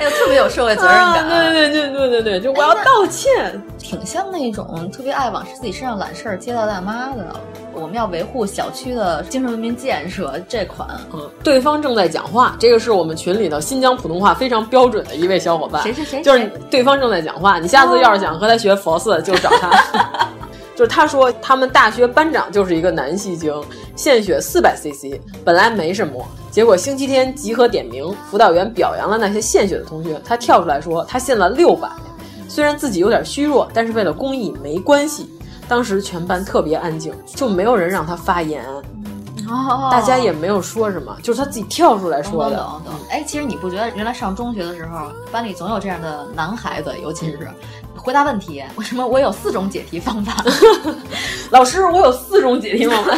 [0.00, 1.22] 哎呦，特别有社会责任感。
[1.30, 3.51] 啊、对对对对对对，就我要道歉。
[3.78, 7.40] 挺像那种特别爱往自己身上揽事儿、街道大妈的。
[7.74, 10.88] 我们要维护小区的精神文明建设这款。
[11.12, 15.82] 嗯，对方正在讲话，这个是我们群里头新疆普通话非常标准的一位小伙伴。
[15.82, 16.22] 谁谁谁？
[16.22, 20.28] 就是对方正在讲话，你下次要是想和他学佛寺，就找他。
[20.76, 23.52] 就是他说他们大学班长就是一个男戏精，
[23.94, 31.88] 献血四百 cc，本来没什么，结果星期天集合点名，辅导员表扬了那些献血的同学，他跳出来说他献了六百。
[32.54, 35.26] 虽然自己有点虚弱，但是为了公益没关系。
[35.66, 38.62] 当时全班特别安静，就没有人让他发言，
[39.48, 42.56] 哦，大家也没有说什么，就是他自己跳出来说的。
[42.56, 42.94] 懂懂。
[43.08, 47.48] 哎，其实你不觉得原来上中学的时候，班里总有这样的男孩子，尤其是
[47.96, 50.44] 回答问题，为什么我有四种解题方法？
[51.48, 53.16] 老师，我有四种解题方法。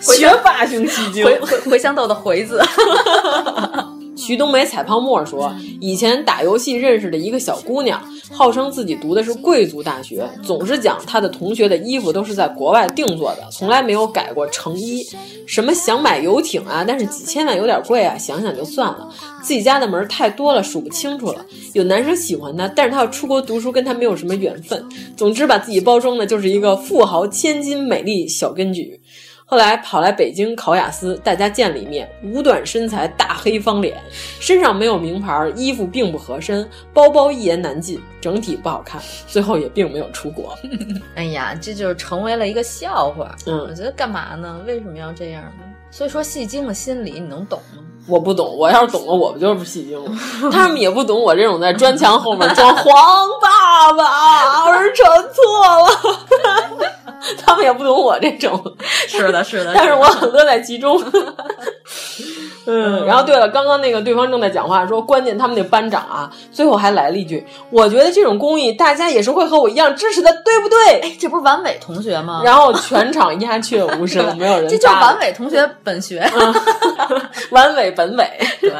[0.00, 2.62] 学霸型戏精，茴茴茴香豆的回字。
[4.20, 7.98] 徐冬梅采泡沫说，以前打游戏认识的一个小姑娘，
[8.30, 15.02] 号称自己读的是贵族大学，总是讲她的同学的衣服都是在国外定做的，从来没有改过成衣。
[15.46, 19.08] 什么想买游艇啊，但是几千万有点贵啊，想想就算了。
[19.42, 21.44] 自己家的门太多了，数不清楚了。
[21.72, 24.86] 有男生喜欢她，但是她要出国读书，跟她没有什么缘分。
[25.16, 29.00] 总之，把自己包装的就是一个富豪千金美丽小根举。
[29.50, 34.00] 后来跑来北京考雅思，大家见了一面，五短身材，大黑方脸，
[34.38, 36.64] 身上没有名牌，衣服并不合身，
[36.94, 40.56] 包包一言难尽，整体不好看，最后也并没有出国。
[41.16, 43.34] 哎呀，这就是成为了一个笑话。
[43.46, 44.60] 嗯，我觉得干嘛呢？
[44.68, 45.64] 为什么要这样呢？
[45.90, 47.82] 所以说戏精的心理你能懂吗？
[48.10, 50.10] 我不懂，我要是懂了，我不就是戏精了？
[50.50, 56.90] 他们也不懂我这种在砖墙后面装黄爸爸，儿臣错了。
[57.44, 58.60] 他们也不懂我这种，
[59.06, 61.00] 是的，是的， 但是我很乐在其中。
[62.72, 72.42] 嗯，然后对了，刚刚那个对方正在讲话说，关键他们那班长啊，最后还来了一句：“我觉得这种公益，大家也是会和我一样支持的，对不对？”哎，这不是完伟同学吗？
[72.44, 74.68] 然后全场鸦雀无声，没有人。
[74.68, 76.54] 这就是完伟同学本学，嗯、
[77.50, 78.30] 完伟本伟。
[78.60, 78.72] 对，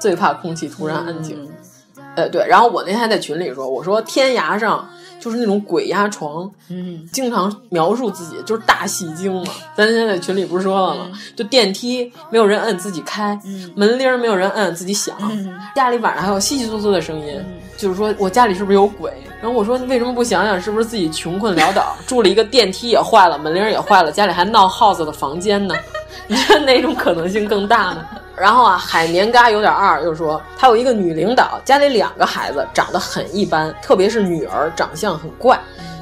[0.00, 1.48] 最怕空气突然安静。
[1.96, 4.88] 嗯、呃，对，然后我那天还在群里说，我说天涯上。
[5.20, 9.52] 就是那种鬼压床，嗯，经常描述自己就是大戏精嘛。
[9.76, 11.10] 咱现在群里不是说了吗？
[11.12, 17.44] 嗯、就电梯没有人摁自己开，嗯、门铃没有人摁自己响，嗯、家里晚上还有稀稀窣窣的声音，
[17.76, 19.12] 就是说我家里是不是有鬼？
[19.40, 25.74] 然后我说为什么不想想是不是自己穷困潦倒，住了一个电梯也坏了，门铃也坏了，家里还闹耗子的房间呢？
[26.26, 28.04] 你觉得哪种可能性更大呢？
[28.40, 35.58] 然后啊，海绵嘎有点二，又说他有一个女领导，家里两个孩子长得很一般，特别是女儿长相很怪，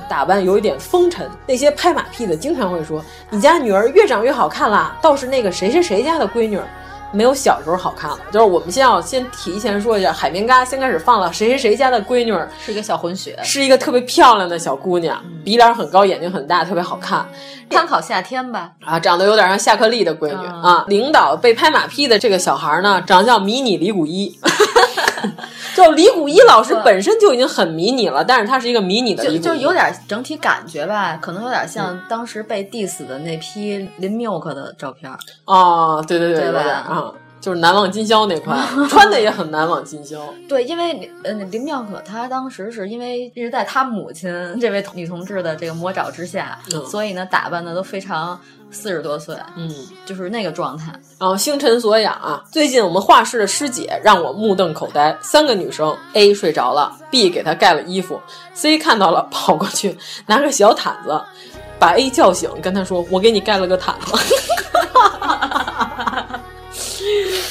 [0.09, 1.29] 打扮有一点风尘。
[1.47, 6.61] 那些拍马屁的经常会说：“你家女儿越长越好看啦。”倒是那个谁谁谁家的闺女，
[7.13, 8.19] 没有小时候好看了。
[8.33, 12.33] 就是我们先要先提前说一下，海绵嘎先开始放了谁谁谁家的闺女
[12.65, 17.27] 是一个小混血，是一个特别漂亮的小姑娘，鼻梁很高，眼睛很大，特别好看。
[17.71, 20.85] 参考夏天吧，啊，长得有点像夏克立的闺女、嗯、啊。
[20.89, 24.39] 领导被拍马屁的这个小孩呢，长得叫迷你李谷一。
[25.75, 35.11] 就李谷一老师本身就已经很迷你了，但是他是一个迷你的就就有点整体感觉吧，可能有点像当时被 diss 的那批林 milk 的照片。
[35.45, 36.61] 哦，对对对，对吧？
[36.61, 37.13] 啊。
[37.39, 38.59] 就是难忘今宵那块，
[38.89, 40.19] 穿的也很难忘今宵。
[40.49, 44.29] 对，因为呃，林妙可她当时是因为一直在她母亲
[44.59, 48.41] 这位女同志的这个魔爪之下，嗯、所以呢打扮的都非常
[48.71, 49.71] 四十多岁，嗯，
[50.05, 50.93] 就是那个状态。
[51.19, 58.21] 然后星辰所养啊，最近我们画室的师姐让我目瞪口呆，三个女生 A 睡着了，B 给她盖了衣服
[58.55, 61.19] ，C 看到了跑过去拿个小毯子
[61.79, 64.13] 把 A 叫醒，跟她说：“我给你盖了个毯子。”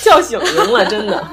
[0.04, 1.28] 叫醒赢了，真的，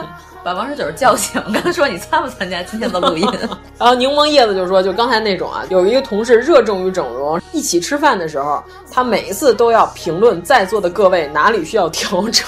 [0.44, 1.40] 把王十九叫醒。
[1.52, 3.26] 刚才说你参不参加今天的录音？
[3.78, 12.44] 然后柠檬叶子就说，就刚才那种啊，有一个同事热衷于整容，一起吃饭的时候，他每一次都要评论在座的各位哪里需要调整。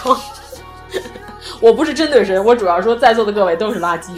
[1.61, 4.11] 我不是针对谁，我主要说在座的各位都是垃圾。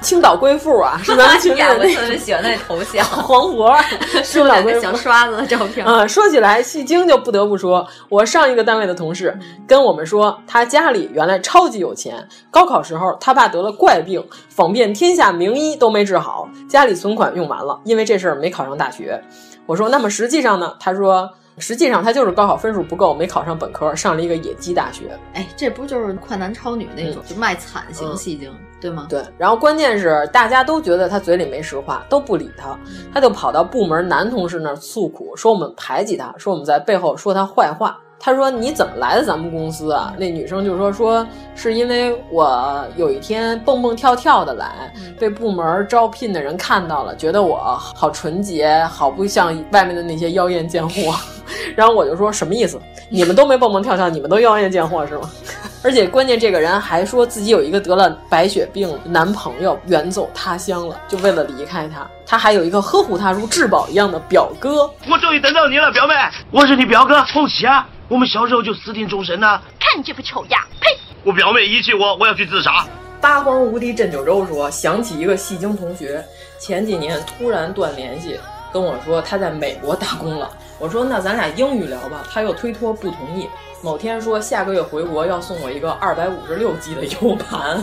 [0.00, 3.78] 青岛贵妇啊，是咱们群里的我那特别喜欢那头像， 黄渤，
[4.24, 5.86] 青岛贵妇小刷子的照片。
[5.86, 19.22] 啊、说起来，戏精就不得不说，我上一个单位的同事跟我们说，他家里原来超级有钱，高考时候他爸得了怪病，访遍天下名医都没治好，家里存款用完了，因为这事儿没考上大学。
[19.66, 20.74] 我说，那么实际上呢？
[20.80, 25.16] 他说，实际上他就是高考分数不够，没考上本科，上了一个野鸡大学。
[25.34, 29.06] 哎，这不就是快男超女那种，就卖惨型戏精，对吗？
[29.08, 32.78] 对，然后关键是大家都觉得他嘴里没实话，都不理他，
[33.12, 37.98] 他就跑到部门男同事那儿诉苦，说我们排挤他，说我们在背后说他坏话。
[38.22, 40.12] 他说你怎么来的咱们公司啊？
[40.18, 47.56] 那女生就说说是因为我有一天蹦蹦跳跳的来，被部门招聘的人看到了，觉得我
[47.96, 51.14] 好纯洁，好不像外面的那些妖艳贱货。
[51.74, 52.78] 然后我就说什么意思？
[53.08, 55.30] 你们都没蹦蹦跳跳，你们都妖艳贱货是吗？
[55.82, 62.06] 而且关键这个人还说自己有一个得了白血病男朋友远走他乡了，就为了离开他。
[62.26, 64.82] 他还有一个呵护他如至宝一样的表哥。
[65.10, 66.14] 我终于等到你了，表妹，
[66.50, 67.88] 我是你表哥恭喜啊。
[68.10, 70.88] 我们小时候就私定终身呐、看你这副丑样，呸！
[71.22, 72.84] 我表妹遗弃我，我要去自杀。
[73.20, 76.20] 八荒无敌镇九州说，想起一个戏精同学，
[76.58, 78.36] 前几年突然断联系，
[78.72, 80.50] 跟我说他在美国打工了。
[80.80, 83.48] 我说那咱俩英语聊吧，他又推脱不同意。
[83.80, 87.80] 某天说下个月回国要送我一个二百五十六 G 的 U 盘，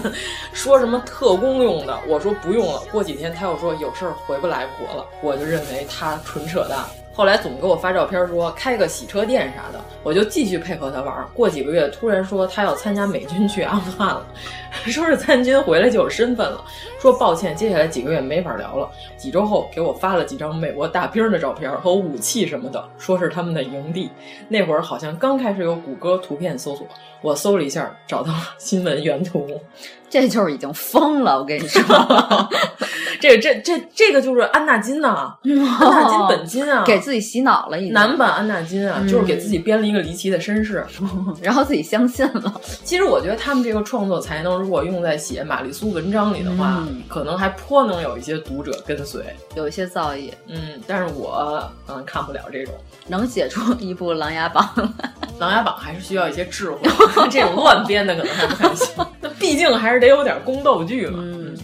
[0.52, 1.98] 说什么特工用的。
[2.06, 2.82] 我说不用了。
[2.92, 6.80] 过几天他又说有事儿回不来国了，我就认为他纯扯淡。
[7.18, 11.28] 后来总给我发照片说开个洗车店啥的，我就继续配合他玩。
[11.34, 14.24] 过几个月突然说他要参加美军去阿富汗了，
[14.86, 16.64] 说是参军回来就有身份了，
[17.02, 18.88] 说抱歉，接下来几个月没法聊了。
[19.18, 24.12] 几周后给我发了几张美国大兵的照片和武器什么的，说是他们的营地。
[24.48, 26.88] 那会儿好像刚开始有谷歌图片搜索，
[27.24, 29.60] 我搜了一下找到了新闻原图。
[30.08, 31.82] 这就是已经疯了，我跟你说，
[33.20, 40.86] 这个这这这个就是安纳金呐、安纳金本金啊，给自己洗脑了，已经男版安纳金啊，嗯就是给自己编了一个离奇的身世，
[41.42, 42.62] 然后自己相信了。
[42.84, 49.24] 其实我觉得他们这个创作才能，如果用在写玛丽苏文章里的话，嗯可能还颇能有一些读者跟随，
[49.56, 50.32] 有一些造诣。
[50.48, 52.74] 嗯，但是我嗯看不了这种。
[53.10, 54.70] 能写出一部《琅琊榜》，
[55.40, 56.80] 《琅琊榜》还是需要一些智慧，
[57.32, 59.06] 这种乱编的可能还不太行。
[59.22, 61.20] 那毕竟还是得有点宫斗剧嘛。
[61.22, 61.56] 嗯。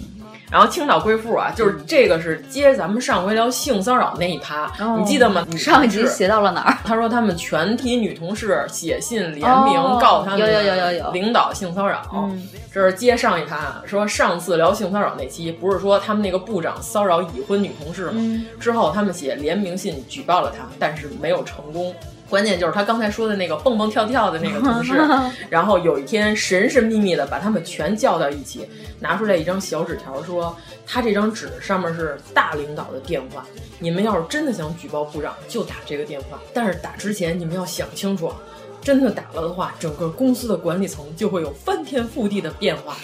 [0.53, 5.43] 然后青岛贵妇啊，就是这个是接咱们上回聊性骚扰那一趴，哦你记得吗？
[5.57, 6.77] 上一集写到了哪儿？
[6.85, 12.03] 他说他们全体女同事写信联名哦告他们有有有有有领导性骚扰。
[12.13, 18.13] 嗯这是接上一趴，说上次聊性骚扰那期，不是说他们那个部长骚扰已婚女同事吗？
[18.17, 21.95] 嗯之后他们写联名信举报了他，但是没有成功。
[22.33, 24.99] 关键就是他刚才说的那个蹦蹦跳跳的那个同事，
[25.51, 28.67] 然后有一天神神秘秘的把他们全叫到一起，
[28.99, 33.45] 拿出来一张小纸条，说他这张纸上面是大领导的电话，
[33.77, 38.35] 你们要是真的想举报部长，就打这个电话，但是打之前你们要想清楚啊，
[38.81, 42.95] 真的打了的话，整个公司的管理层就会有翻天覆地的变化。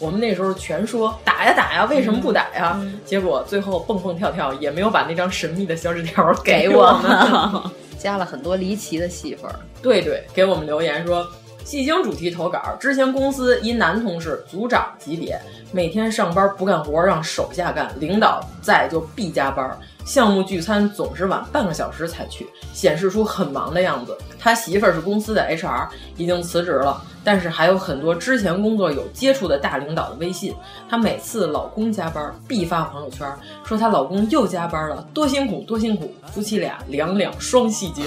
[0.00, 2.84] 我们那时候全说打呀打呀，为什么不打呀？
[3.04, 7.72] 结果最后蹦蹦跳跳也没有把那张神秘的小纸条给给我们。
[8.02, 9.56] 加了很多离奇的戏份儿。
[9.80, 11.24] 对对，给我们留言说，
[11.64, 12.76] 戏精主题投稿。
[12.80, 19.78] 之前公司一男同事，组长级别，每天上班不干活让手下干，领导在就必加班。
[20.04, 24.16] 项目聚餐总是晚半个小时才去，显示出很忙的样子。
[24.38, 30.52] 他媳妇儿是公司的 HR，已经辞职了，但是还有很多之前工作有接触的大领导的微信。
[30.88, 33.26] 她每次老公加班必发朋友圈，
[33.64, 38.04] 说她老公又加班了，多辛苦多辛苦，夫妻俩两两双戏精。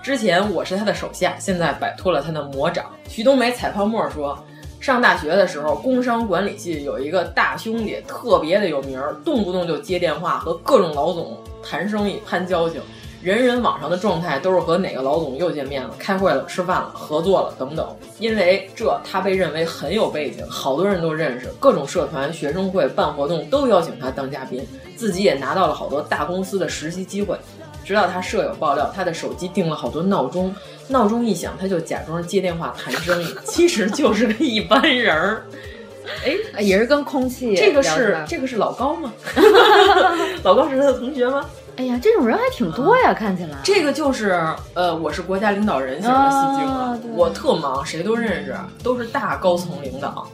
[0.00, 2.86] 之前我是他的手下，现在摆脱了他的魔掌。
[3.08, 4.36] 徐冬梅采泡沫说，
[4.82, 12.80] 上大学的时候，工商管理系有一个大兄弟特别的有名儿，动不动就接电话和各种老总谈生意、攀交情。
[13.22, 17.96] 人人网上的状态都是和哪个老总又见面了、开会了、吃饭了、合作了等等。
[18.18, 27.38] 因为这，他被认为很有背景，好多人都认识，各种社团、学生会办活动都邀请他当嘉宾，自己也拿到了好多大公司的实习机会。
[27.84, 30.52] 直到他舍友爆料，他的手机定了好多闹钟，
[30.92, 35.44] 闹钟一响，他就假装接电话谈生意， 其实就是个一般人儿。
[36.24, 39.12] 哎，也是跟空气这个是这个是老高吗？
[40.44, 41.44] 老高是他的同学吗？
[41.76, 43.56] 哎呀，这种人还挺多呀，看起来。
[43.64, 44.38] 这个就是
[44.74, 50.28] 呃，我是国家领导人型的戏精了，啊我特忙，谁都认识，都是大高层领导。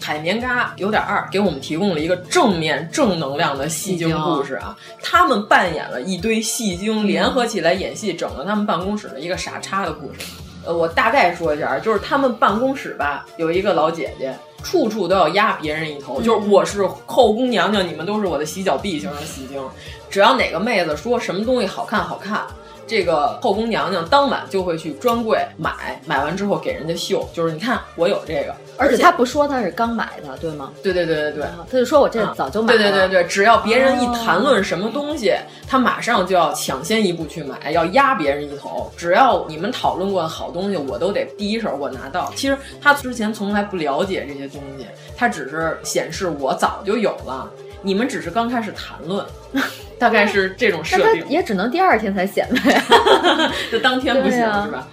[0.00, 4.76] 海绵嘎有点二，给我们提供了一个正面正能量的戏精故事啊！
[5.02, 10.20] 他们扮演了一堆戏精，联合起来演戏，整了他们办公室的一个傻叉的故事。
[10.64, 19.62] 呃，我大概说一下，就是他们办公室吧，有一个老姐姐，处处都要压别人一头，就是我是后宫娘娘，你们都是我的洗脚婢型的戏精。
[20.10, 22.44] 只要哪个妹子说什么东西好看好看，
[22.90, 30.72] 这个后宫娘娘当晚就会去专柜买，买完之后给人家秀，就是你看我有这个，而且她不说她是刚买的，对吗？
[30.82, 32.78] 对对对对对，她就说我这早就买了。
[32.80, 35.32] 对对对对，只要别人一谈论什么东西，
[35.68, 38.90] 她马上就要抢先一步去买，要压别人一头。
[38.96, 42.32] 只要你们讨论过的好东西，我都得第一手我拿到。
[42.34, 44.84] 其实她之前从来不了解这些东西，
[45.16, 47.48] 她只是显示我早就有了。
[47.82, 49.24] 你们只是刚开始谈论，
[49.98, 52.82] 大概是这种设定，也只能第二天才显摆，
[53.70, 54.88] 就当天不行、啊、是吧？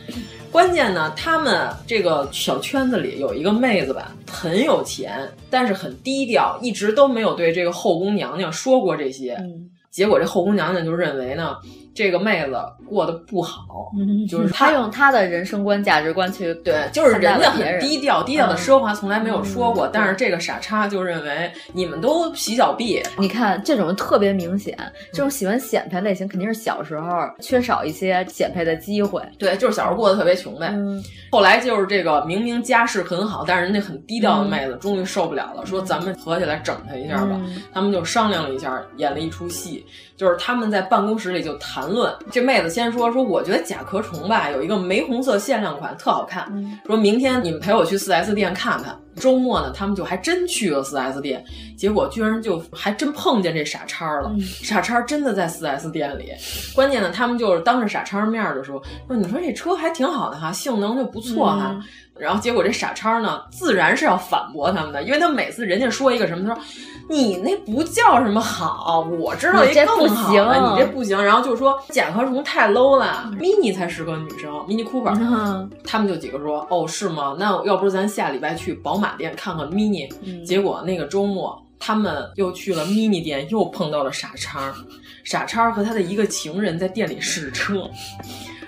[0.52, 9.34] 关键呢，他们这个小圈子里有一个妹子吧，很有钱，但是很低调，一直都没有对这个后宫娘娘说过这些。
[9.40, 11.56] 嗯、结果这后宫娘娘就认为呢。
[11.98, 12.56] 这个妹子
[12.88, 19.88] 过得不好，嗯、就是她用她的人生观、价值观去对，就是人家很低调，低调的奢华从来没有说过。
[19.88, 23.02] 嗯、但是这个傻叉就认为你们都洗脚婢。
[23.18, 24.78] 你看这种特别明显，
[25.12, 27.10] 这种喜欢显摆类型肯定是小时候
[27.42, 29.20] 缺少一些显摆的机会。
[29.40, 30.70] 对，就是小时候过得特别穷呗。
[30.74, 37.42] 嗯、后来就是这个明明家世很好，但是人家很低调的妹子，终于受不了了，说咱们合起来整她一下吧。
[37.44, 39.84] 嗯、他们就商量了一下，演了一出戏，
[40.16, 42.70] 就是他们在办公室里就谈论这妹子。
[42.70, 46.46] 先说说，我觉得甲壳虫吧，有一个玫红色限量款，特好看。
[46.52, 48.98] 嗯、说明天你们陪我去四 S 店看看。
[49.16, 51.44] 周末呢，他们就还真去了 4S 店，
[51.76, 54.30] 结果居然就还真碰见这傻叉了。
[54.32, 56.32] 嗯、傻叉真的在 4S 店里，
[56.76, 61.72] 关键呢，他们就是当着傻叉面的说说，你说这车还挺好的哈，性能就不错哈。
[61.74, 61.84] 嗯
[62.20, 66.64] 然后结果这傻叉呢，自然是要反驳他们的，因为他每次人家说一个什么，他说
[67.10, 71.22] 你那不叫什么好，我知道一更好的，你这不行。
[71.24, 75.70] 然后就说甲壳虫太 low 了、嗯、，mini 才适合女生，mini Cooper、嗯。
[75.84, 77.36] 他们就几个说，哦是吗？
[77.40, 80.44] 那要不是咱下礼拜去宝马店看看 mini、嗯。
[80.44, 84.74] 结果那个周末他们又去了 mini 店，又碰到了傻叉，
[85.24, 87.90] 傻叉和他的一个情人在店里试车。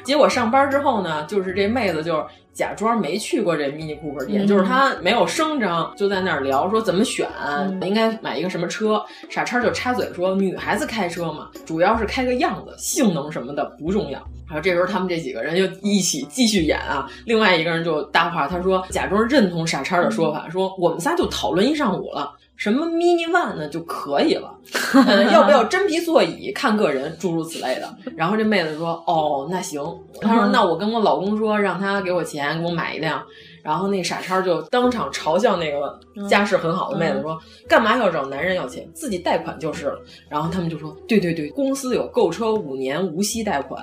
[0.04, 2.24] 结果上班之后呢，就是这妹子就是。
[2.60, 9.02] 假装没去过这 Mini Cooper 店，嗯、就是他没有声张，就在那儿聊说怎么选，嗯、应该买一个什么车。
[9.30, 17.10] 傻叉就插嘴说：“女孩子开车嘛，主要是开个样子，性能什么的不重要。”然后这时候他们这几个人就一起继续演啊。
[17.26, 22.36] 另外一个人就搭话，他说假装认同傻叉的说法，嗯、说我们仨就讨论一上午了。
[22.60, 24.54] 什么 mini one 呢就可以了，
[24.94, 27.90] 嗯，要不要真皮座椅看个人，诸如此类的。
[28.18, 29.82] 然后这妹子说：“哦，那行。”
[30.20, 33.24] 她说：“那我跟我老公说，让他给我钱，给我买一辆。”
[33.64, 38.86] 然后那傻叉就当场嘲笑那个家世很好的妹子说：“干嘛要找男人要钱？
[38.94, 43.82] 自己贷款就是了。”然后他们就说：“对对对，公司有购车五年无息贷款。”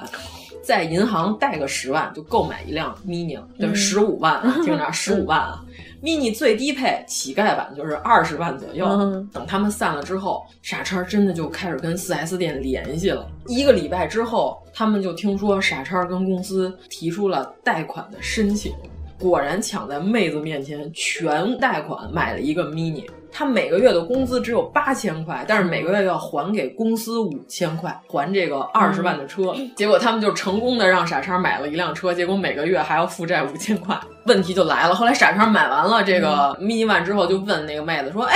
[0.63, 3.75] 在银行贷个十万就购买一辆 mini 了，对吧？
[3.75, 5.65] 十五万啊，听着，十五万啊
[6.07, 8.87] ！mini 最低配乞丐版就是二十万左右。
[8.87, 13.29] 嗯、等他们散了之后，傻叉真的就开始跟 4S 店联系了。
[13.49, 18.73] 一个礼拜之后，他们就听说傻叉跟公司提出了贷款的申请，
[19.19, 23.05] 果然抢在妹子面前全贷款买了一个 mini。
[23.39, 29.53] 他每个月的工资只有八千块，但是每个月要还给公司五千块，还这个二十万的车。
[29.57, 33.99] 嗯、结果他们就成功的让傻叉买了一辆车，结果每个月还要负债五千块。
[34.25, 38.35] 问题就来了，后来傻叉买完了这个 mini one 之后，就问那个妹子说：“哎，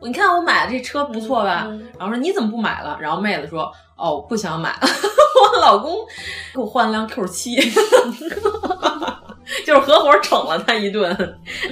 [0.00, 4.88] 你看我买的这车不错吧？”嗯、然后说：“你怎么不买了？”然后妹子说：“哦，不想买了，
[5.52, 5.96] 我老公
[6.54, 7.56] 给我换了辆 Q 七。”
[9.66, 11.14] 就是合伙整了他一顿，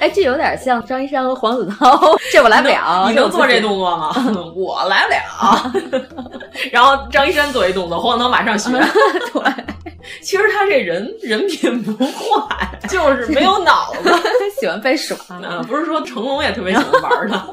[0.01, 1.89] 哎，这有点像张一山和黄子韬，
[2.33, 3.07] 这我来不了。
[3.09, 4.13] 你能做这动作吗？
[4.57, 5.73] 我来不了。
[6.73, 8.71] 然后张一山做一动作，黄子韬马上学。
[9.33, 9.43] 对，
[10.23, 14.13] 其实他这人人品不坏，就是没有脑子，
[14.61, 15.17] 喜欢被耍。
[15.29, 17.47] 啊，不是说成龙也特别喜欢玩他，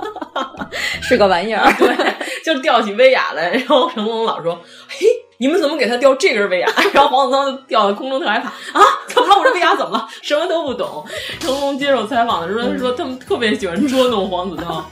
[1.02, 1.72] 是个玩意儿。
[1.77, 1.95] 对，
[2.44, 5.06] 就吊起威亚来，然后成龙老说：“嘿。”
[5.39, 6.68] 你们怎么给他吊这根威亚？
[6.93, 8.84] 然后黄子韬就掉在空中特害怕啊！
[9.07, 9.39] 怎么了？
[9.39, 10.07] 我这威亚怎么了？
[10.22, 11.05] 什么都不懂。
[11.39, 14.84] 成龙接受采访的时候他说，他们特别喜欢捉弄黄子韬，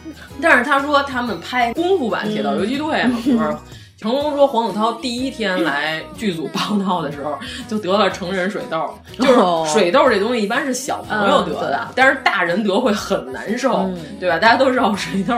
[0.41, 3.57] 但是他说他们拍功夫版《铁道游击队》嘛，不是。
[4.05, 7.35] 成龙说，黄子韬第一天来剧组报道的时候，
[7.67, 8.87] 就得了成人水痘，
[9.17, 14.37] 就是水痘这东西一般是小朋友得的，嗯、但是大人得会很难受，嗯、对吧？
[14.37, 15.35] 大家都知道水痘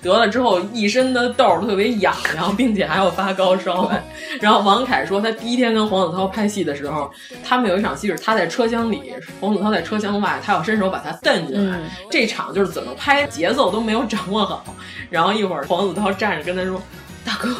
[0.00, 3.92] 得了之后，一身的痘特别痒痒，并且还要发高烧。
[4.40, 7.10] 然后王凯说，他第一天跟黄子韬拍戏的时候，
[7.44, 9.12] 他们有一场戏是他在车厢里，
[9.42, 14.64] 黄子韬在车厢外，他要伸手把他蹬进来，嗯、这场就是怎么拍节奏都没有掌握好。
[15.10, 16.80] 然后一会儿黄子韬站着跟他说
[17.22, 17.54] ：“大哥。”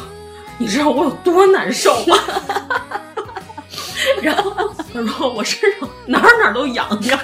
[0.57, 2.17] 你知道我有多难受吗？
[4.21, 4.51] 然后
[4.93, 7.19] 他说我身上哪儿哪儿都痒痒，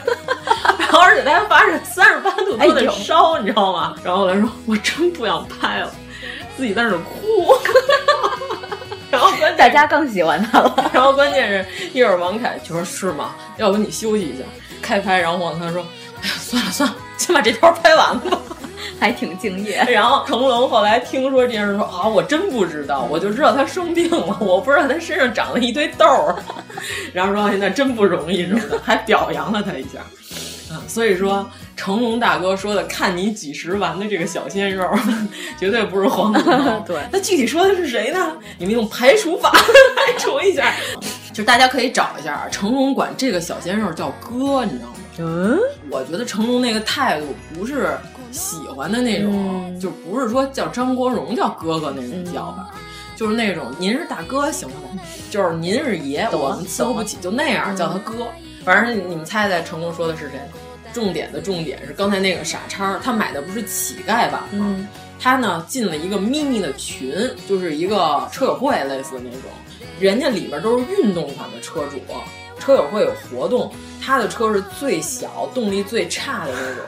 [0.77, 3.95] 然后而且他还发着三十八度多的烧，你知道吗？
[4.03, 5.91] 然后后来说，我真不想拍了，
[6.57, 7.53] 自己在那儿哭。
[9.09, 10.89] 然后关键大家更喜欢他了。
[10.91, 13.33] 然后关键是一会儿王凯就说是吗？
[13.57, 14.43] 要不你休息一下，
[14.81, 15.19] 开拍。
[15.19, 15.85] 然后王涛说，
[16.21, 18.37] 哎呀，算了算了，先把这条拍完吧。
[19.03, 19.83] 还挺敬业。
[19.91, 26.33] 然后成龙后来听说这件事说啊，我真不知道，我就知道他生病了，我不知道他身上长了一堆痘儿。
[27.11, 29.99] 然后说哎那真不容易什么的，还表扬了他一下。
[30.73, 34.89] 啊，所以说成龙大哥说的“看你几十完”的这个小鲜肉，
[35.59, 36.79] 绝对不是黄子韬。
[36.87, 38.31] 对，那具体说的是谁呢？
[38.57, 39.51] 你们用排除法
[39.97, 40.73] 排除一下，
[41.31, 44.93] 就是大家可以找一下，成龙管这个小鲜肉叫哥，你知道吗？
[45.19, 45.59] 嗯，
[45.91, 47.95] 我觉得成龙那个态度不是
[48.33, 49.31] 喜欢的那种，
[49.67, 52.69] 嗯就不是说叫张国荣叫哥哥那种叫法。
[53.15, 54.75] 就是那种您是大哥行吗？
[55.29, 58.27] 就是您是爷，懂我们伺候不起，就那样叫他哥。
[58.65, 60.39] 反正你们猜猜，成功说的是谁？
[60.91, 64.65] 重点的重点是刚才那个傻叉，他买的不是乞丐版吗？
[64.69, 64.87] 嗯
[65.19, 67.15] 他呢进了一个 mini 的群，
[67.47, 69.41] 就是一个车友会类似的那种，
[69.99, 71.97] 人家里边都是运动款的车主，
[72.59, 76.83] 车友会有活动，他的车是最小、动力最差的那种，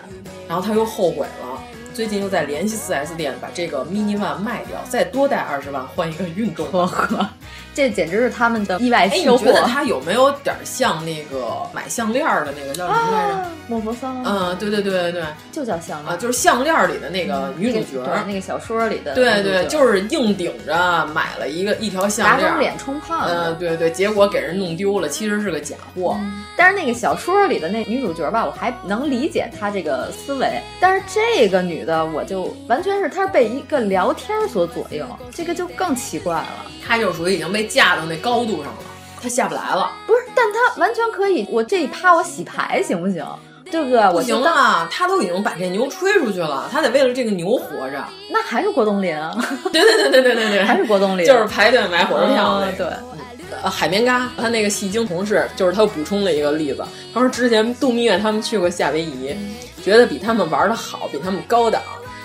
[0.47, 1.63] 然后他又后悔了。
[1.93, 7.29] 最近又在联系 4S 店把这个 mini one 卖掉，再多贷二十万换一个运动呵呵，
[7.75, 9.45] 这简直是他们的意外哎，收获。
[9.45, 13.33] 你觉得他有没有点像那个买项链的那个叫什么来着？
[13.35, 23.33] 啊，莫泊桑，嗯，对对对对对，就叫项链啊，就是项链里的那个女主角，对那个小说里的，对对，就是硬顶着买了一个一条项链，打肿脸充胖子。
[23.35, 26.17] 嗯，对对，结果给人弄丢了，其实是个假货。
[26.55, 36.65] 但是那个小说里的那女主角吧，我还能理解她这个思维，但是这个女的，我就完全是她被一个聊天所左右，这个就更奇怪了。
[36.87, 38.79] 她就属于已经被架到那高度上了，
[39.21, 39.91] 他下不来了。
[40.07, 43.25] 不是，但他完全可以，我这一趴我洗牌行不行？
[43.71, 43.99] 对不对？
[44.11, 48.03] 不行我就当了，她都已经把这牛吹出去了，他得为了这个牛活着。
[48.29, 49.35] 那还是郭冬临啊，
[49.73, 52.89] 对对对对对对对，还是郭冬临，就是排队买火车票那个。
[52.89, 53.15] 嗯对。
[53.63, 56.83] 呃，海绵嘎，他那个戏精同事，就是他补充了一个例子。
[57.13, 59.35] 他说之前度蜜月他们去过夏威夷，
[59.83, 61.81] 觉得比他们玩的好，比他们高档，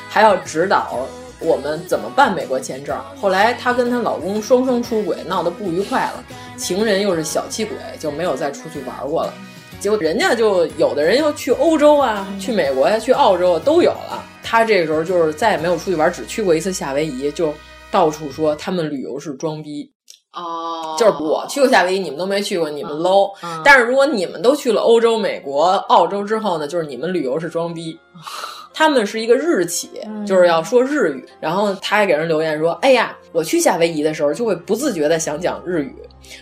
[0.09, 1.07] 还要指导
[1.41, 2.97] 我们怎么办美国签证。
[3.21, 6.25] 后来她跟她老公双双出轨，闹得不愉快了，
[6.57, 9.35] 情人又是小气鬼，就没有再出去玩过了。
[9.81, 14.23] 结果人家就有的人要去欧洲啊，去美国呀、去澳洲啊都有了。
[14.43, 17.55] 她这个时候就是再也没有出去玩，只去过一次夏威夷，就
[17.91, 19.91] 到处说他们旅游是装逼。
[20.32, 27.98] 哦，就是我去过夏威夷，你们都没去过，你们 low、嗯但是如果你们都去了欧洲、美国、澳洲之后呢，就是你们旅游是装逼。
[28.73, 29.90] 他们是一个日企，
[30.24, 31.28] 就是要说日语。
[31.40, 35.94] 然后他还给人留言说：“哎呀，我去夏威夷的时候就会不自觉的想讲日语。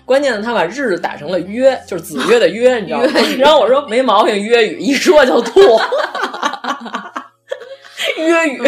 [0.05, 3.07] 关键呢，他把日打成了约，就是子曰的约，你知道吗？
[3.39, 5.59] 然后我说没毛病，约语一说就吐
[8.19, 8.63] 约语。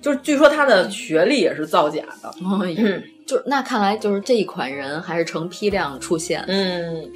[0.00, 2.34] 就是据说他的学历也是造假的。
[2.42, 6.44] 嗯，就是那看来就是这一款人还是成批量出现。
[6.48, 7.08] 嗯，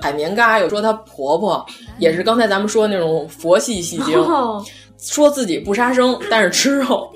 [0.00, 1.64] 海绵嘎又说她婆婆
[1.98, 4.64] 也是刚才咱们说的那种佛系戏精，哦
[4.98, 7.10] 说自己不杀生，但是吃肉，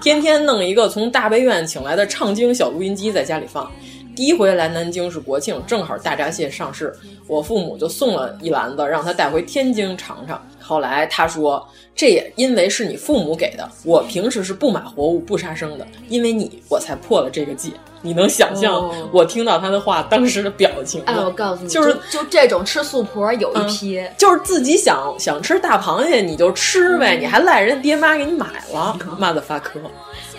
[0.00, 3.70] 天天弄一个从大悲院请来的唱经小录音机在家里放。
[4.16, 6.92] 第一回来南京是国庆，正好大闸蟹上市，
[7.28, 10.44] 我父母就送了一篮子，让他带回天津尝尝。
[10.68, 11.66] 后来他说，
[11.96, 17.70] 这也因为是你父母给的，我平时是不买活物、不杀生的，因为你我才破了这个戒。
[18.00, 21.06] 你能想象哦我听到他的话当时的表情吗？
[21.08, 29.80] 哎，我告诉你，就是就这种吃素婆有一批，就是自己想想吃大螃蟹你就吃呗，你还赖人爹妈给你买了，妈的发科。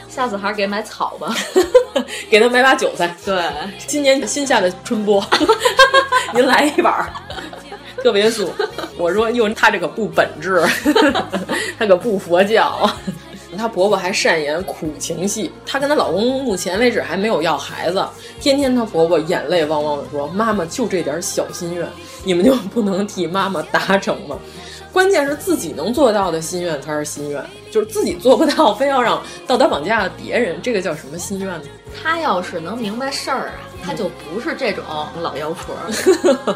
[0.07, 1.34] 下次还是给买草吧，
[2.30, 3.15] 给他买把韭菜。
[3.26, 3.43] 对，
[3.88, 5.23] 今年新下的春播，
[6.34, 7.10] 您来一把儿，
[8.04, 8.52] 特别俗。
[8.98, 10.62] 我说哟，他这可不本质，
[11.78, 12.90] 他可不佛教。
[13.58, 18.06] 她婆婆还善演苦情戏，她跟她老公目前为止还没有要孩子，
[18.40, 21.86] 天天她婆婆眼泪汪汪的说：“妈妈就这点小心愿，
[22.24, 24.38] 你们就不能替妈妈达成吗？”
[24.94, 31.64] 关键是自己能做到的心愿才是心愿，就是自己做不到，非要让道德绑架了别人，这个叫什么心愿呢？
[32.02, 33.54] 她要是能明白事儿啊，
[33.84, 34.84] 她就不是这种
[35.22, 35.76] 老妖婆。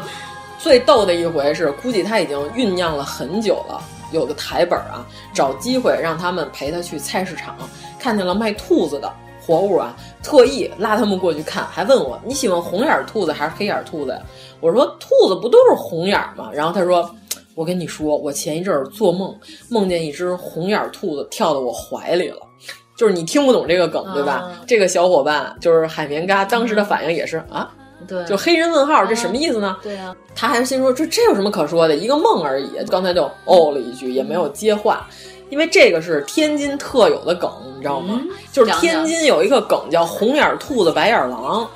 [0.58, 3.82] 最逗的一回是，估计他已经酝酿了很久了。
[4.12, 7.56] 有个台本啊，找机会让他们陪他去菜市场，
[7.98, 9.12] 看见了卖兔子的
[9.44, 14.20] 活物啊，特意拉他们过去看，还问我你喜欢红眼兔子还是黑眼兔子呀？
[14.60, 16.48] 我说兔子不都是红眼吗？
[16.52, 17.10] 然后他说，
[17.56, 19.36] 我跟你说，我前一阵儿做梦，
[19.68, 22.38] 梦见一只红眼兔子跳到我怀里了。
[22.96, 24.44] 就是你听不懂这个梗对吧？
[24.46, 27.70] 嗯、这个小伙伴就是海绵嘎，当时的反应也是、嗯、啊。
[28.06, 29.76] 对，就黑人问号，这什么意思呢？
[29.82, 32.70] 对啊，他还心说这这有什么可说的，一个梦而已。
[32.90, 35.06] 刚才就哦了一句，也没有接话。
[35.50, 38.18] 因为这个是天津特有的梗，你知道吗？
[38.20, 41.68] 嗯、就是天津有一个梗叫“红眼兔子白眼狼”，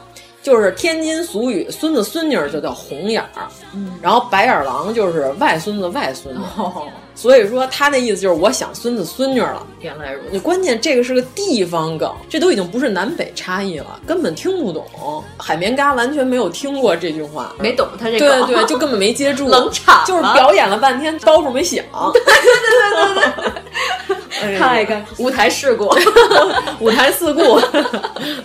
[0.43, 6.41] 就是天津俗语，孙子孙女就叫红眼儿，嗯、然后白眼狼就是外孙子外孙女。
[6.57, 6.89] 哦、
[7.19, 9.67] 所以说他那意思就是我想孙子孙女了。
[9.81, 10.39] 原来如此。
[10.39, 14.87] 关键这个是个地方梗，这都已经不是南北差异了，根本听不懂。
[15.37, 21.85] 海绵嘎完全没有听过这句话，没懂他这个，对对， 就根本没接住，冷场，就是表演了半天，包袱没响。
[22.15, 23.53] 对对对对对。
[24.57, 25.93] 太干舞台事故，
[26.79, 27.59] 舞台事故，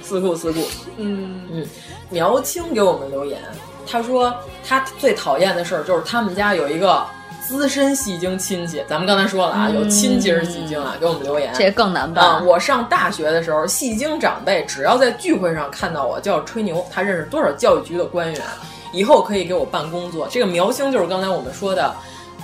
[0.04, 0.62] 事故事故。
[0.98, 1.66] 嗯嗯，
[2.10, 3.40] 苗青给我们留言，
[3.86, 4.34] 他说
[4.68, 7.06] 他最讨厌的事儿就是他们家有一个
[7.45, 12.26] 资深戏精亲戚，咱们刚才说了啊，有亲戚是戏精啊，给我们留言，这更难办。
[12.26, 18.41] 啊，我上大学的时候，戏精长辈只要在聚会上看到我，就要吹牛，他认识多少教育局的官员，
[18.91, 20.28] 以后可以给我办工作。
[20.32, 21.94] 这个苗星就是刚才我们说的。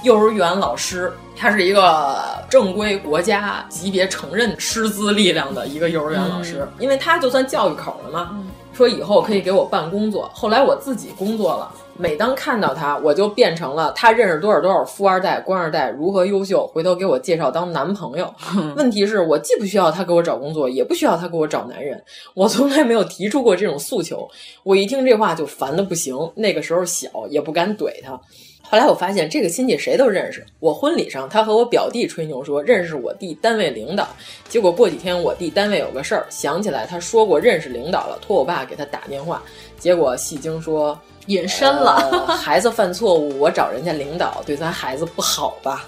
[0.02, 10.32] 幼儿园老师，他是一个正规国家级别承认师资力量的一个幼儿园老师，嗯、因为他就算教育口了嘛，嗯、说以后可以给我办工作。
[10.34, 11.70] 后来我自己工作了，
[12.02, 18.34] 每当看到他，我就变成了他认识多少多少富二代、官二代如何优秀，回头给我介绍当男朋友。
[18.56, 22.02] 嗯、 问题是我既不需要他给我找工作，也不需要他给我找男人，
[22.34, 24.26] 我从来没有提出过这种诉求。
[24.64, 28.18] 我一听这话就烦的不行，那个时候小也不敢怼他。
[28.62, 30.46] 后来我发现这个亲戚谁都认识。
[30.60, 34.08] 我婚礼上，他和我表弟吹牛说认识我弟单位领导，
[34.48, 39.44] 结果过几天我弟单位有个事儿，想起来他说过认识领导了，托我爸给他打电话，
[39.78, 40.98] 结果戏精说
[41.30, 45.86] 隐身了、呃，孩子犯错误，我找人家领导，对咱孩子不好吧？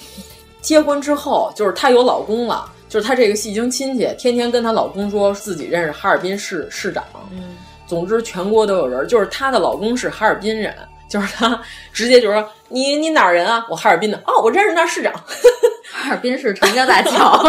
[0.60, 10.74] 结婚之后，就是她有老公了，就是她这个戏精亲戚，天天跟她老公说自己认识哈尔滨市市长，嗯，总之全国都有人，就是她的老公是哈尔滨人。
[11.08, 11.58] 就是她
[11.92, 13.64] 直接就说你你哪儿人啊？
[13.70, 15.12] 我哈尔滨的哦，我认识那市长，
[15.90, 17.40] 哈尔滨市长江大桥，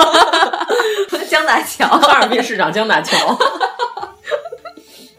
[1.28, 3.38] 江大桥，哈尔滨市长江大桥。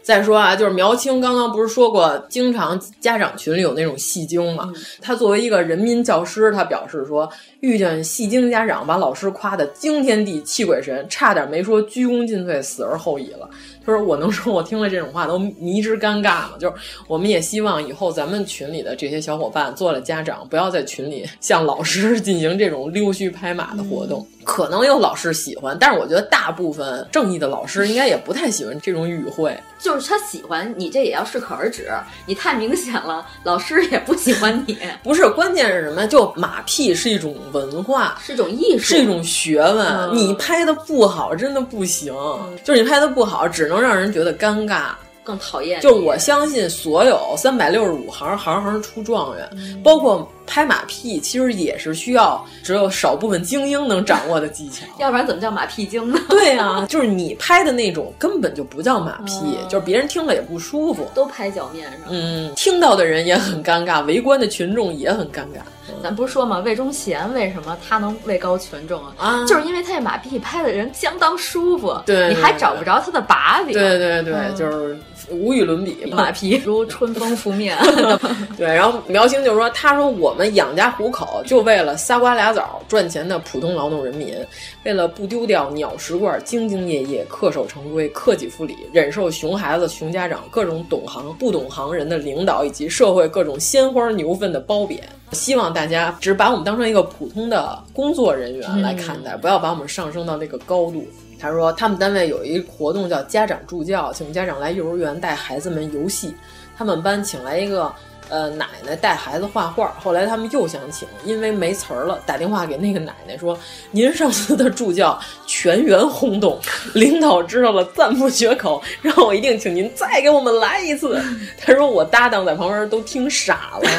[0.09, 4.63] 再说啊，就是苗青刚刚不是说过，经常家长群里有那种戏精嘛？
[4.67, 7.31] 嗯、他作为一个人民教师，他表示说，
[7.61, 13.49] 遇见戏精家长把老师夸得惊天地泣鬼神，差点没说鞠躬尽瘁，死而后已了。
[13.85, 16.51] 他说：“我能说，我听了这种话都迷之尴尬吗？
[16.59, 16.75] 就是
[17.07, 24.25] 我们也希望以后咱们群里的这些小伙伴做了家长，不要在群里 向老师 进行这种溜须拍马的活动。
[24.39, 29.57] 嗯、可能有老师喜欢，但是我觉得大部分正义的老师应该也不太喜欢这种语汇。
[29.79, 31.89] 就是他喜欢你，这也要适可而止。
[32.25, 34.77] 你太明显了，老师也不喜欢你。
[35.01, 36.05] 不是，关键是什么？
[36.05, 39.85] 就马屁是一种文化，是一种艺术，是一种学问。
[39.87, 42.13] 嗯、你拍的不好，真的不行。
[42.15, 44.91] 嗯、就是你拍的不好，只能让人觉得尴尬。
[45.21, 45.79] 更讨厌。
[45.79, 54.87] 就我相信，所有三百六十五行，行行出状元，嗯、包括拍马屁，其实也是需要只有少部分精英能掌握的技巧。
[54.97, 56.19] 要不然怎么叫马屁精呢？
[56.29, 62.01] 对啊，就是你拍的那种根本就不叫马屁，嗯、就是别人听了也不舒服，都拍脚面上。
[62.09, 65.61] 嗯，听到的人也很尴尬，围观的群众也很尴尬。
[66.01, 66.59] 咱不是说嘛？
[66.59, 69.13] 魏忠贤为什么他能位高权重啊？
[69.17, 73.73] 啊，就是因为他这马屁拍的人相当舒服，对，你还找不着他的把柄。
[73.73, 74.99] 对对对，嗯、就是
[75.31, 75.97] 无与伦比。
[76.11, 77.77] 马屁如春风拂面。
[78.57, 84.35] 对，然后苗青就说：“他说我们养家糊口，就为了仨瓜俩枣赚钱的普通劳动人民，
[84.83, 95.01] 为了不丢掉鸟食罐，兢兢业业、恪守成规、克己复礼，忍受熊孩子、熊家长各种懂行不懂行人的领导以及社会各种鲜花牛粪的褒贬。”
[95.31, 101.05] 希望大家只把我们当成一个普通的工作人员来看待，嗯、不要把我们上升到那个高度。
[101.39, 106.35] 他说，他们单位有一活动叫家长助教，请家长来幼儿园带孩子们游戏。
[106.77, 107.91] 他们班请来一个
[108.29, 113.57] 呃奶奶带孩子画画，后来他们又想请，因为没词儿了，打电话给那个奶奶说
[113.91, 116.59] ：“您上次的助教全员轰动，
[116.93, 121.21] 领导知道了赞不绝口，让我一定请您再给我们来一次。
[121.59, 123.89] ”他说我搭档在旁边都听傻了。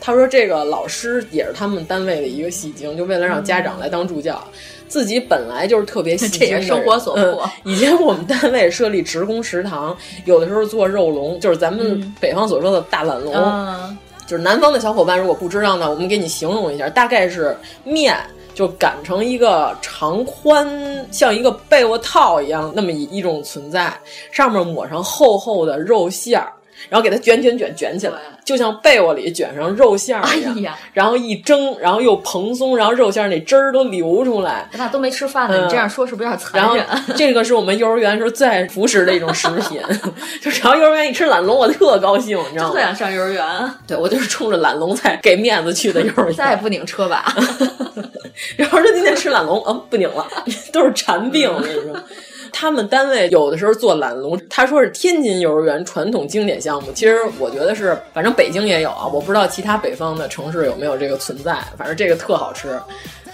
[0.00, 4.42] 他说：“这个老师也是他们单位的一个戏精，就为了让家长来当助教，
[4.92, 6.50] 自己本来就是特别戏精的人。
[6.50, 7.50] 这也是生活所迫。
[7.64, 7.72] 嗯。
[7.72, 9.96] 以前我们单位设立职工食堂，
[10.26, 13.32] 有的时候做肉笼，就是咱们北方所说的大懒笼。
[13.34, 13.96] 嗯、
[14.26, 18.14] 就是南方的小伙伴如果不知道呢，我们给你形容一下，大概是面
[18.52, 20.68] 就擀成一个长宽，
[21.10, 23.90] 像一个被窝套一样那么一一种存在，
[24.30, 26.52] 上面抹上厚厚的肉馅儿。”
[26.88, 28.14] 然后给它卷卷卷卷起来，
[28.44, 34.68] 就像被窝里卷上肉馅儿一样，哎呀然后一蒸，然后又蓬松，然后肉馅儿那汁儿都流出来。
[34.72, 37.02] 那都没吃饭呢，嗯你这样说是不是有点残忍然后？
[37.16, 39.80] 这个是我们幼儿园时候最爱服食的一种食品，
[40.42, 42.74] 就只要幼儿园一吃懒龙，我特高兴，你知道吗？
[42.74, 43.44] 特想上幼儿园，
[43.86, 46.34] 对我就是冲着懒龙才给面子去的幼儿园。
[46.36, 47.24] 再也不拧车把。
[48.56, 50.26] 然后说今天吃懒龙，嗯，不拧了，
[50.72, 51.52] 都是馋病。
[51.52, 51.92] 我跟你说，
[52.52, 56.92] 他们单位有的时候做懒龙，他说是天津幼儿园传统经典项目。
[56.92, 61.56] 其实我觉得是，反正北京也有啊，我不知道其他北方的城市有没有这个存在。
[61.76, 62.78] 反正这个特好吃，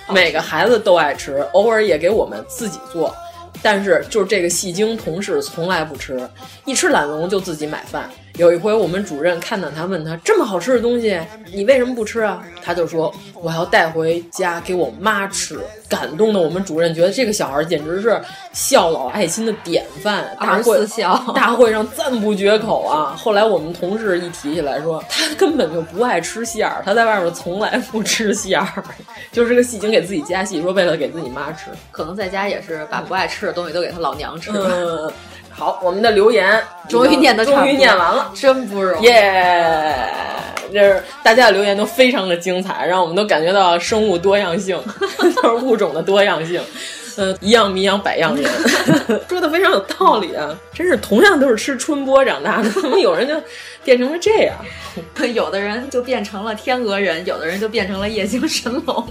[0.08, 3.14] 每个孩子都爱吃，偶尔也给我们自己做。
[3.60, 6.20] 但是就是这个戏精同事从来不吃，
[6.64, 8.08] 一吃懒龙就自己买饭。
[8.38, 11.20] 有一回我们主任看到他，问他这么好吃的东西，
[11.52, 12.40] 你为什么不吃啊？
[12.62, 15.58] 他就说我要带回家给我妈吃。
[15.88, 18.20] 感动的我们主任觉得这个小孩简直是
[18.52, 20.86] 孝老爱亲的典范，大会
[21.34, 23.16] 大会上赞不绝口啊。
[23.18, 28.84] 后来我们同事一提起来说，他根本就不爱吃馅儿，他在外面从来不吃馅儿，
[29.32, 31.70] 就是这个戏精给自己加戏，说为了给自己妈吃。
[31.90, 34.52] 可能在家也是把不爱吃的东西都给他老娘吃。
[34.52, 35.10] 嗯，
[35.58, 39.06] 好，我们的留言终于念得终于念完了，真不容易。
[39.06, 39.94] 耶！
[40.72, 44.80] 就是大家的留言都非常的精彩，让我们都感觉到生物多样性，
[45.42, 46.60] 就是物种的多样性。
[47.16, 48.48] 嗯，一样米养百样人，
[49.28, 50.56] 说的非常有道理啊！
[50.72, 53.34] 真是同样都是吃春播长大的，怎么有人就
[53.82, 54.54] 变成了这样？
[55.34, 59.04] 有的人就变成了天鹅人，有的人就变成了夜行神龙。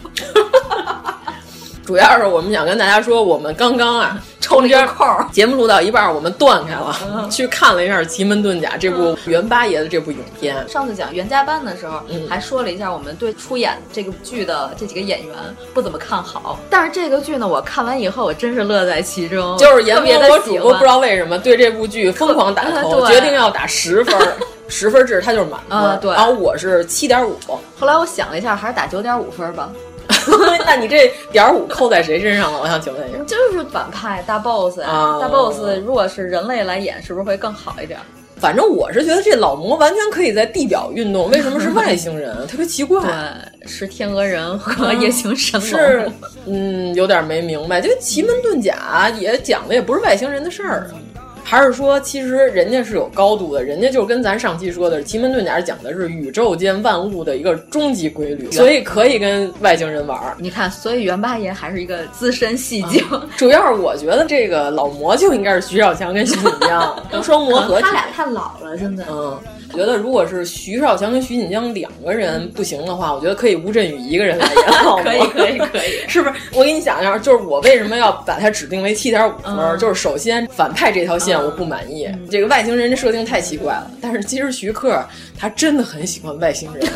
[1.87, 10.67] 主要是我们想跟大家说，我们刚刚啊抽了一个空儿，节目录到一半，我们断开了，去看了一下《奇门遁甲》这部袁八爷的这部影片。
[10.67, 15.33] 上次讲袁家班的时候，嗯还说了一下我们对出演这个剧的这几个演员
[15.73, 16.59] 不怎么看好。
[16.69, 24.33] 但是这个剧呢，我看完以后，我真是乐在其中，就是阎特别的喜欢主播不知道为什么对这部剧疯狂打 call，决定要打十分儿，
[24.67, 25.77] 十分制他就是满分。
[25.77, 27.37] 啊对然后我是七点五。
[27.79, 29.69] 后来我想了一下，还是打九点五分吧。
[30.65, 32.59] 那你这点儿五扣在谁身上了？
[32.61, 33.17] 我想请问一下。
[33.25, 37.99] 就是反派大 boss 呀、啊大 boss 如果是人类来演，是不是会更好一点？
[38.39, 42.35] 反正我是觉得这老魔完全可以在地表运动，为什么是外星人？
[42.45, 43.01] 特别奇怪。
[43.01, 45.67] 对，是天鹅人和夜行神龙。
[45.67, 46.11] 是，
[46.45, 47.81] 嗯，有点没明白。
[47.81, 50.85] 就奇门遁甲也讲的也不是外星人的事儿啊。
[51.49, 60.35] 还是说，其实人家是有高度的，人家就跟咱上期说的，奇门遁甲讲的是宇宙间万物的一个终极规律，所以可以跟外星人玩儿。
[60.39, 63.01] 你看，所以袁八爷还是一个资深戏精。
[63.37, 66.93] 主要是我觉得这个老魔就应该是徐少强跟徐锦江
[67.23, 67.83] 双魔合体。
[67.83, 69.05] 他俩太老了，真的。
[69.09, 69.39] 嗯，
[69.73, 75.03] 觉得如果是徐少强跟徐锦江两个人不行的话，我觉得可以吴镇宇一个人来演老魔。
[75.07, 76.35] 可以，可以，可以，是不是？
[76.53, 83.89] 我给你讲一下，就是我为什么要把它指定为七点五分、嗯，就是首先反派这条线我不满意，嗯、这个外星人的设定太奇怪了。
[84.01, 85.03] 但是其实徐克
[85.37, 86.87] 他真的很喜欢外星人。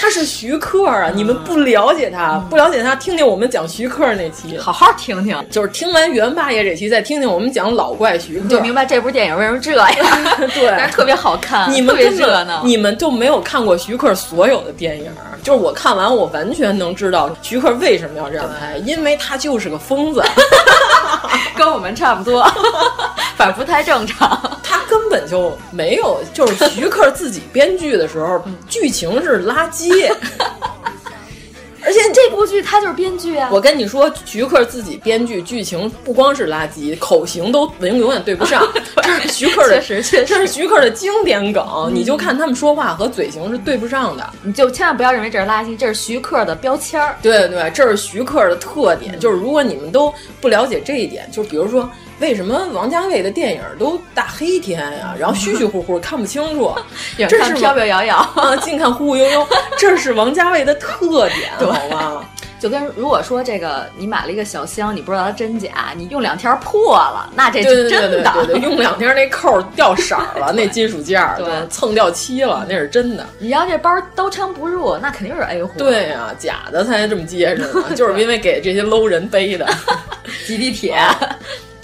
[0.00, 1.10] 他是徐克啊！
[1.14, 5.34] 你们不了解他，不了解他，听听我们讲徐克那期，好好听听。
[5.50, 9.88] 就是听完袁八爷这期，再听听我们讲老怪徐克，就明白这部电影为什么这样。
[10.52, 12.62] 对，但是特别好看，你们特别热闹。
[12.64, 15.10] 你们就没有看过徐克所有的电影，
[15.42, 20.22] 就是我看完，我完全能知道徐克为什么要这样拍，因为他就是个疯子，
[21.56, 22.42] 跟我们差不多，
[23.36, 24.40] 反正不太正常。
[24.62, 30.12] 他根本就没有，就是徐克自己编剧的时候，剧情是垃圾。
[31.84, 33.48] 而且这部剧他就是编剧啊！
[33.52, 38.66] 我跟你说，徐克自己编剧，剧情不光是垃圾，口型都永永远对不上。
[39.02, 41.64] 这是徐克的，这是徐克的经典梗。
[41.86, 47.16] 嗯、你就看他们说话和嘴型是对不上的，你就千万不要认为这是垃圾，这是徐克的标签儿。
[47.20, 49.18] 对对，这是徐克的特点。
[49.20, 51.90] 就是如果你们都不了解这一点，就比如说。
[52.20, 56.72] 为什么王家卫的电影都大黑天呀、啊，然后虚虚乎乎看不清楚？
[57.28, 59.46] 这是飘飘摇摇 啊，近看忽忽悠悠，
[59.76, 62.24] 这是王家卫的特点，好吗？
[62.60, 68.08] 就跟如果说这个你买了一个小香，你不知道它真假，你用两天破了，那这是真的。
[68.08, 73.26] 对对对对对，用两天那扣掉色了，那金属件儿对蹭掉漆了，那是真的。
[73.38, 75.72] 你要这包刀枪不入，那肯定是 A 货。
[75.76, 79.68] 对呀、啊，假的才这么结实呢，就是因为给这些 low 人背的，
[80.46, 80.96] 挤地铁。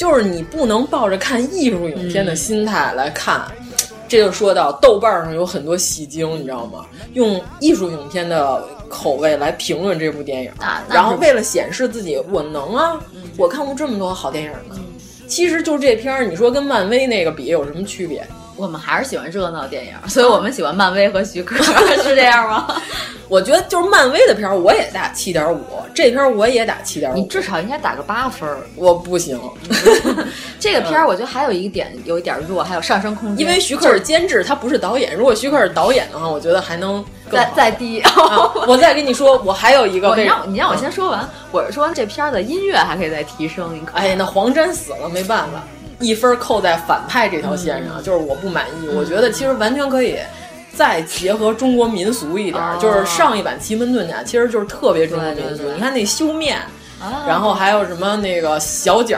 [0.01, 3.67] 就是你不能抱着看艺术影片的心态来看，嗯、
[4.09, 6.87] 这就说到豆瓣上有很多戏精，你知道吗？
[7.13, 14.77] 用艺术影片的口味来评论这部电影，啊、然后为了显示自己我能啊，嗯、我看过这么多好电影呢。
[14.79, 14.85] 嗯、
[15.27, 18.27] 其实就这片儿，你说跟漫威那个比有什么区别？
[18.61, 21.57] 我们还是喜欢热闹电影，所以我们喜欢漫威和徐克，
[22.03, 22.67] 是这样吗？
[23.27, 25.65] 我觉得就是漫威的片儿，我也打七点五，
[25.95, 27.15] 这片儿我也打七点五。
[27.15, 28.59] 你至少应该打个八分儿。
[28.75, 29.41] 我不行，
[30.59, 33.47] 这个片儿我觉得还有一点有一点弱，还有上升空间。
[33.47, 35.17] 因为徐克是监制，他不是导演。
[35.17, 38.01] 如果徐克是导演的话，我觉得还能再再低。
[38.01, 41.27] 啊我再跟你说，我还有一个，你让你让我先说完。
[41.53, 43.75] 我是说这片儿的音乐还可以再提升。
[43.75, 45.63] 你哎，那黄沾死了没办法，
[46.01, 48.89] 一分扣在反派这条线上，就是我不满意。
[48.89, 50.19] 我觉得其实完全可以。
[50.73, 55.65] 再结合中国民俗一点，哦、就是上一版奇门遁甲，其实就是特别中国民俗。
[55.73, 56.59] 你看那修面，
[57.01, 59.17] 啊、然后还有什么那个小饺，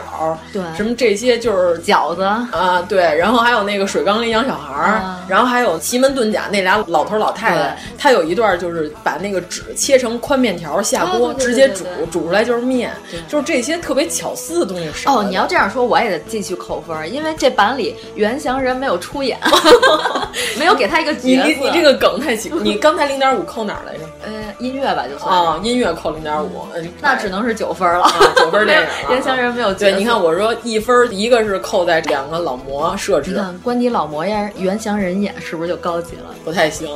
[0.53, 12.93] 对，什么这些就是饺子啊，对，然后还有那个水缸里养小孩儿，啊、然后还有奇门遁甲那俩老头老太太，他有一段就是把那个纸切成宽面条下锅，直接煮，煮出来就是面，
[13.29, 15.19] 就是这些特别巧思的东西少。
[15.19, 19.39] 哦，你要这样说，我也得继续扣分，因为这版里袁祥仁没有出演。
[20.59, 22.61] 没有给他一个角色，你你这个梗太奇怪。
[22.63, 24.01] 你刚才零点五扣哪儿来着？
[24.25, 28.87] 呃，音乐吧，就算啊，音乐扣零点五，嗯，那只能是九分了，九分电影。
[29.11, 36.35] 袁祥仁没有对，你看我说一分，一个是扣在两个老魔设置，你看关你老魔呀，袁祥人演是不是就高级了？
[36.45, 36.89] 不太行，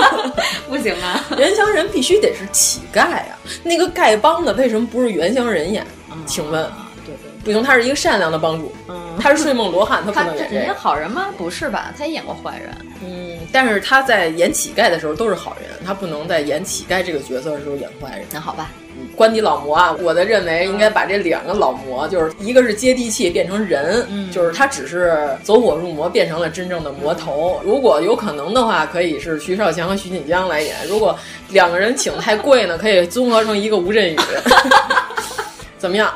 [0.68, 1.24] 不行啊！
[1.38, 5.86] 袁祥人必须得是乞丐啊，那个丐帮的为什么不是袁祥人演？
[6.26, 6.62] 请问？
[7.06, 11.28] 对对，不行，他是一个善良的帮主，嗯，他是睡梦罗汉，他 不能演这人家好人吗？
[11.38, 11.92] 不是吧？
[11.96, 18.26] 他也演过坏人，嗯，但是他在演乞丐的时候都是好人，他不能在演乞丐这个角色的时候演坏人。
[18.32, 27.60] 那好吧，嗯，关帝老魔啊，我的认为应该把这两个老魔，就是一个是接地气变成人，嗯、就是他只是走火入魔变成了真正的魔头。
[27.64, 31.18] 如果有可能的话，可以是徐少强和徐锦江来演；如果
[31.50, 34.16] 两个人请太贵呢，可以综合成一个吴镇宇。
[35.76, 36.12] 怎么样？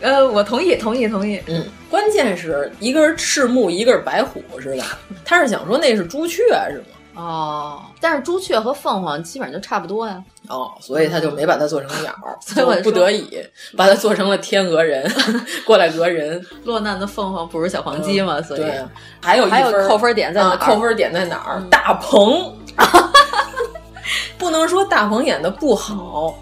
[0.00, 1.40] 呃，我同意，同意，同意。
[1.46, 4.98] 嗯，关键是一个是赤木，一个是白虎，是吧？
[5.24, 7.22] 他是想说那是朱雀，是吗？
[7.22, 10.22] 哦，但是朱雀和凤凰基本上就差不多呀。
[10.48, 13.28] 哦，所以他就没把它做成鸟，所以我不得已
[13.76, 15.10] 把它做成了天鹅人，
[15.66, 16.44] 过来讹人。
[16.64, 18.40] 落难的凤凰不是小黄鸡吗？
[18.42, 18.84] 所以对，
[19.20, 20.56] 还有还有扣分点在哪？
[20.56, 21.62] 扣分点在哪儿？
[21.70, 22.56] 大鹏
[24.38, 26.34] 不能说大鹏演的不好。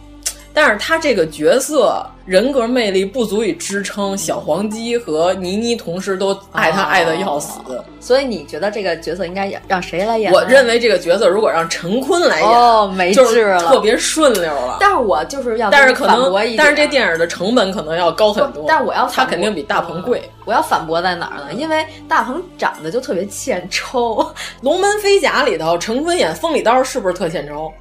[0.55, 10.33] 但是他这个角色人格魅力不足以支撑小黄鸡和倪妮同时都爱他爱的要死，哦、所以你觉得这个角色应该让谁来演？
[10.33, 14.79] 我认为这个角色如果让陈坤来演，哦，没治了，特别顺溜了。
[14.79, 18.65] 但是我就是要，但是可能，但是这电影的成本可能要高很多。
[18.69, 20.23] 但是我要，他肯定比大鹏贵。
[20.47, 21.53] 我要反驳在哪儿呢？
[21.53, 24.17] 因为大鹏长得就特别欠抽，
[24.61, 27.73] 《龙门飞甲》里头陈坤演风里刀是不是特欠抽？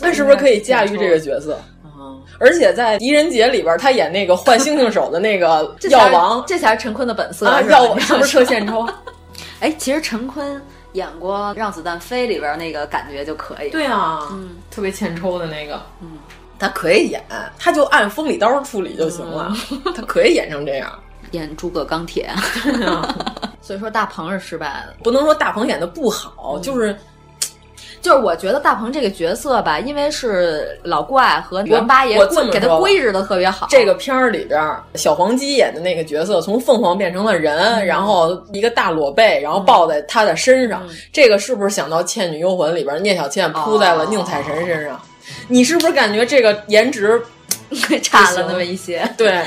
[0.00, 1.58] 那是不是可以驾驭这个角色？
[2.38, 7.60] 而且在《狄仁杰》里边，他演那个换星星手的那个药王，这才是陈坤的本色啊！
[7.62, 8.88] 药王是不是特献抽？
[9.60, 10.58] 哎，其实陈坤
[10.92, 13.68] 演过《让子弹飞》里边那个感觉就可以。
[13.68, 16.12] 对啊，嗯，特别欠抽的那个，嗯，
[16.58, 17.22] 他可以演，
[17.58, 20.90] 他就按风里刀处理就行了，嗯、 他可以演成这样，
[21.32, 22.30] 演诸葛钢铁。
[23.60, 26.96] 所以说大鹏是失败的，不能说大鹏演的不好，嗯、就是。
[28.00, 32.18] 就是我觉得大鹏这个角色吧，因为是老怪和袁八爷
[32.50, 33.66] 给他规制的特别好。
[33.68, 40.82] 这个片儿里边，小黄鸡演的那个角色从凤凰变成了人，嗯、然后一个大裸背，然后抱在他的身上。
[40.88, 44.96] 嗯、这个是不是想到《倩女幽魂》里边聂小倩扑在了宁采臣身上？
[44.96, 45.00] 哦、
[45.48, 47.20] 你是不是感觉这个颜值
[48.02, 49.06] 差了那么一些？
[49.16, 49.42] 对。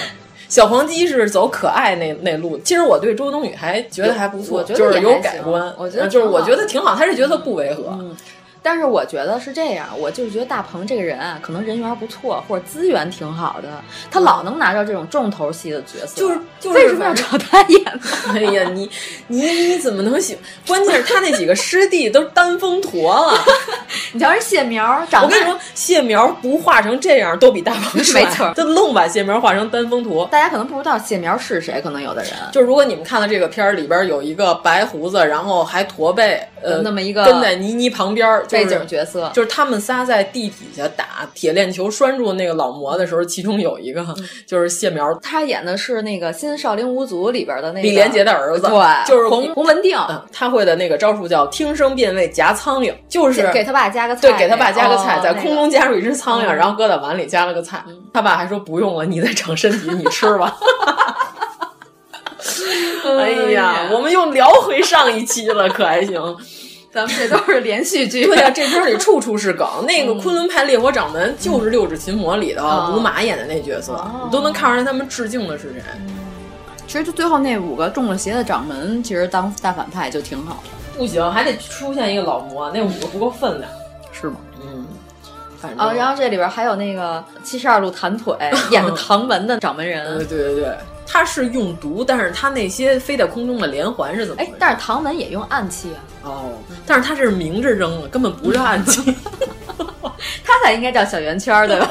[0.49, 5.73] 小黄鸡是走可爱那那路，其实我对周冬雨还觉得还不错，就是有改观。
[5.80, 7.85] 我觉得就是我觉得挺好，他这角色不违和。
[7.99, 8.15] 嗯，
[8.64, 13.68] 但是我觉得是这样，我就是觉得大鹏这个人啊，可能人缘不错，或者资源挺好的，
[14.10, 16.15] 他老能拿到这种重头戏的角色。
[16.15, 17.99] 就是就是为什么要找他演呢？
[18.34, 18.90] 哎呀，你
[19.27, 20.38] 你你怎么能喜？
[20.65, 23.38] 关键是他那几个师弟都单峰驼了。
[24.14, 28.23] 你瞧人谢苗，长我跟你说，谢苗不画成这样都比大鹏帅。
[28.23, 30.26] 没错，就愣把谢苗画成单峰驼。
[30.31, 44.05] 大家可能不知道谢苗是谁，可能有的人就是如果你们看了这个片儿里边有一个白胡子，然后还驼背，呃，那么一个跟在倪妮旁边，背景角色，就是他们仨在地底下打铁链球拴住那个老魔的时候，其中有一个
[44.45, 49.97] 就是谢苗，他演的是那个《新少林五祖》里边的那个李连杰的儿子，对，就是洪洪文定，
[50.31, 57.84] 他会的那个招数叫听声辨位夹苍蝇，就是给他爸夹个菜，对，给他爸夹个菜，在空中夹住一只苍蝇，哦然后搁在碗里夹了个菜。
[58.13, 60.55] 他爸还说不用了，你在长身体，你吃吧。
[63.19, 66.21] 哎呀，我们又聊回上一期了，可还行？
[66.94, 68.26] 咱们这都是连续剧。
[68.26, 69.68] 对呀、啊，这片里处处是梗。
[69.88, 75.82] 那个《昆仑派烈火掌门》就是《六指琴魔》里的吴马演的那角色，你都能看出来他们致敬的是谁。
[76.86, 80.70] 其实就最后那五个中了邪的掌门，其实当大反派就挺好的。
[80.95, 83.72] 不行，还得出现一个老魔，那五个不够分量，
[84.14, 84.36] 是吗？
[84.61, 84.86] 嗯，
[85.76, 88.36] 啊，然后这里边还有那个七十二路弹腿
[88.70, 94.41] 演的唐门的掌门人，对对对对，他是用毒，但是他那些飞在空中的连环是怎么？
[94.41, 95.99] 哎，但是唐门也用暗器啊。
[96.23, 96.51] 哦，
[96.85, 99.01] 但是他这是明着扔了，根本不是暗器。
[100.45, 101.88] 他才应该叫小圆圈，对吧？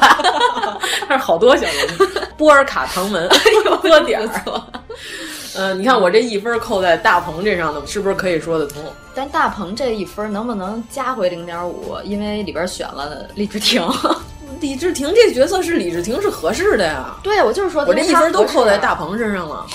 [1.07, 2.07] 他是好多小圆圈，
[2.37, 3.29] 波尔卡唐门，
[3.83, 4.63] 多点儿。
[5.55, 8.83] 嗯，你看我这一分扣在大鹏这上的，是不是可以说得通？
[9.15, 11.95] 但大鹏这一分能不能加回零点五？
[12.05, 13.87] 因为里边选了李治廷。
[14.63, 17.17] 李治廷这角色是李治廷是合适的呀。
[17.23, 19.67] 对，我就是说，我这一分都扣在大鹏身上了。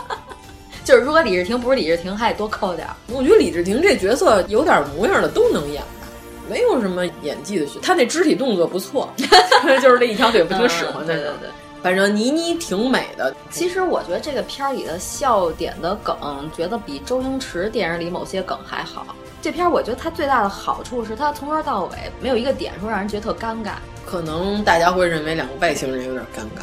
[0.84, 2.94] 就是如果李治廷不是李治廷，还得多扣点儿。
[3.08, 6.06] 我觉得李治廷这角色有点模样的都能演吧，
[6.50, 7.78] 没有什么演技的需。
[7.80, 9.08] 他那肢体动作不错，
[9.80, 11.14] 就是这一条腿不听使唤的。
[11.14, 11.48] 对对对。
[11.82, 13.34] 反正倪妮挺美的。
[13.50, 16.16] 其实我觉得这个片儿里的笑点的梗，
[16.54, 19.06] 觉得比周星驰电影里某些梗还好。
[19.42, 23.72] 这片儿我觉得它最大的好处是，它从头到尾没有一个点说让人觉得特尴尬。
[24.06, 26.62] 可能大家会认为两个外星人有点尴尬，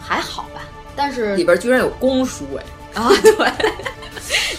[0.00, 0.60] 还好吧。
[0.94, 3.52] 但是里边居然有公叔哎啊对，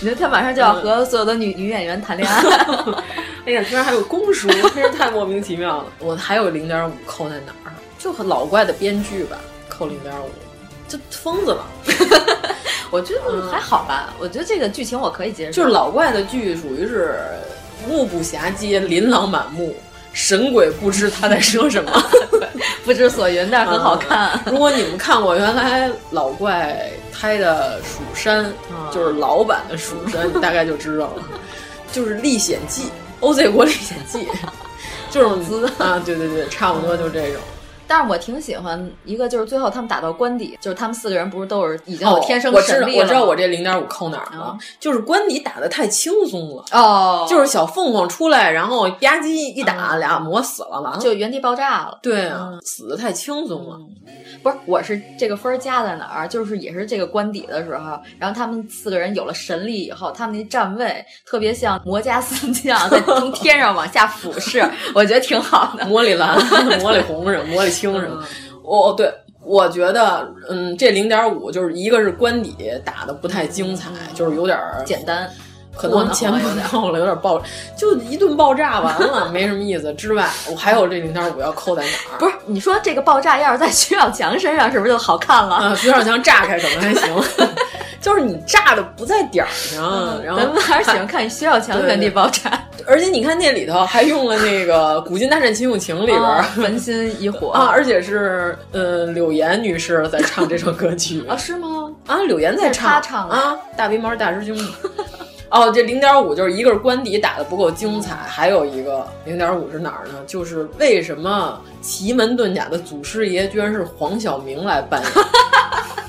[0.01, 2.43] 你说他马上就要和所有的女女演员谈恋爱，
[3.45, 5.85] 哎呀，居然还有公叔，真是太莫名其妙了。
[5.99, 7.71] 我还有零点五扣在哪儿？
[7.97, 9.37] 就和老怪的编剧吧。
[9.69, 10.29] 扣零点五，
[10.87, 11.65] 就疯子了。
[12.91, 15.51] 我觉得还好吧，我觉得这个剧情我可以接受。
[15.51, 17.19] 就是老怪的剧属于是
[17.87, 19.75] 目不暇接，琳琅满目，
[20.13, 21.91] 神鬼不知他在说什么，
[22.85, 24.39] 不知所云，但是很好看。
[24.45, 28.45] 如果你们看过原来老怪拍的《蜀山》，
[28.93, 31.23] 就是老版的《蜀山》，你大概就知道了。
[31.91, 32.83] 就是《历险记》
[33.25, 34.27] ，OZ 国历险记，
[35.11, 37.41] 就是啊，对对对，差不多就这种。
[37.87, 51.99] 但是我挺喜欢一个，就是最后他们打到官邸，就是他们四个人不是都是已经有天生神力了、哦、我知道我这零点五扣哪儿了，啊、就是官邸打的太轻松了哦，就是小凤凰出来，然后吧唧一打，嗯、俩魔死了，完了就原地爆炸了。
[52.01, 53.79] 对啊，嗯、死的太轻松了。
[54.41, 56.27] 不是，我是这个分加在哪儿？
[56.27, 65.85] 就是也是这个官邸的时候，然后他们四个人有了神力以后，他们那站位特别像魔家四将在从天上往下俯视， 我觉得挺好的。
[65.93, 66.37] 魔里蓝、
[66.79, 68.23] 魔里红什么，魔里青什么。
[68.63, 69.13] 哦，对，
[69.43, 72.55] 我觉得，嗯，这零点五就是一个是官邸
[72.85, 75.29] 打的不太精彩，就是有点简单。
[75.75, 77.41] 可能前不到了，有点爆，
[77.75, 79.91] 就一顿爆炸完了， 没什么意思。
[79.95, 82.19] 之外，我还有这零点五要扣在哪儿？
[82.19, 85.55] 不是，你说这个爆炸要是在徐小强身上，是不是就好看了？
[85.55, 87.11] 啊，徐小强炸开可能还行，
[88.03, 90.21] 就是你炸的不在点儿上。
[90.23, 92.61] 然后咱们还是喜欢看徐小强原地爆炸。
[92.85, 101.37] 而且你看那里头还用了那个《古今大战秦俑情》里边《焚心一火》啊，而且是呃柳岩女士在唱这首歌曲啊？
[101.37, 101.89] 是吗？
[102.05, 104.57] 啊，柳岩在唱，她唱啊，大鼻毛大师兄。
[105.49, 110.15] 哦，这零点五就是一个是官邸打的不够精彩，还有一个零点五是哪儿呢？
[110.27, 115.11] 就是为什么奇门遁甲的祖师爷居然是黄晓明来扮演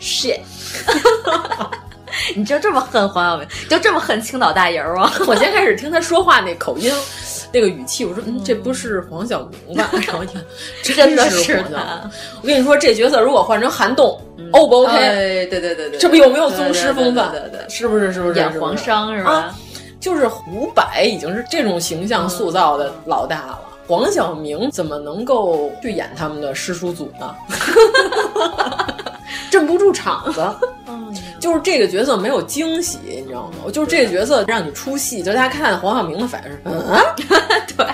[0.00, 0.40] ？shit！
[2.34, 5.10] 你就这么恨黄晓明，就这么恨青岛大爷吗？
[5.26, 6.92] 我先开始听他说话那口音，
[7.52, 9.88] 那个语气，我说、嗯、这不是黄晓明吧？
[10.06, 10.40] 然后一听，
[10.82, 12.10] 真的是他。
[12.42, 17.30] 我跟你说，这角色如果换成韩栋、嗯、，O 不 OK？、哎、对对对对，这不有没有宗师风范？
[17.30, 18.12] 对对对，是不是？
[18.12, 18.38] 是不是？
[18.38, 19.30] 演黄商是吧？
[19.30, 19.54] 啊、
[20.00, 23.60] 就是胡柏已经是这种形象塑造的老大了。
[23.90, 27.34] 嗯黄晓明怎么能够去演他们的师叔祖呢？
[29.50, 30.46] 镇不住场子，
[31.40, 33.68] 就是这个角色没有惊喜，你知道吗？
[33.72, 36.96] 就是这个角色让你出戏，就大家看黄晓明的反应是，嗯，
[37.76, 37.84] 对，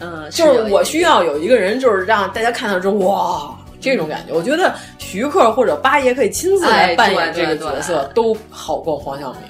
[0.00, 4.34] 嗯，就是我需要有一个人，就是让大家看到之后，哇，这种感觉。
[4.34, 9.42] 我觉得徐克或者八爷可以亲自来扮演这个角色，都好过黄晓明。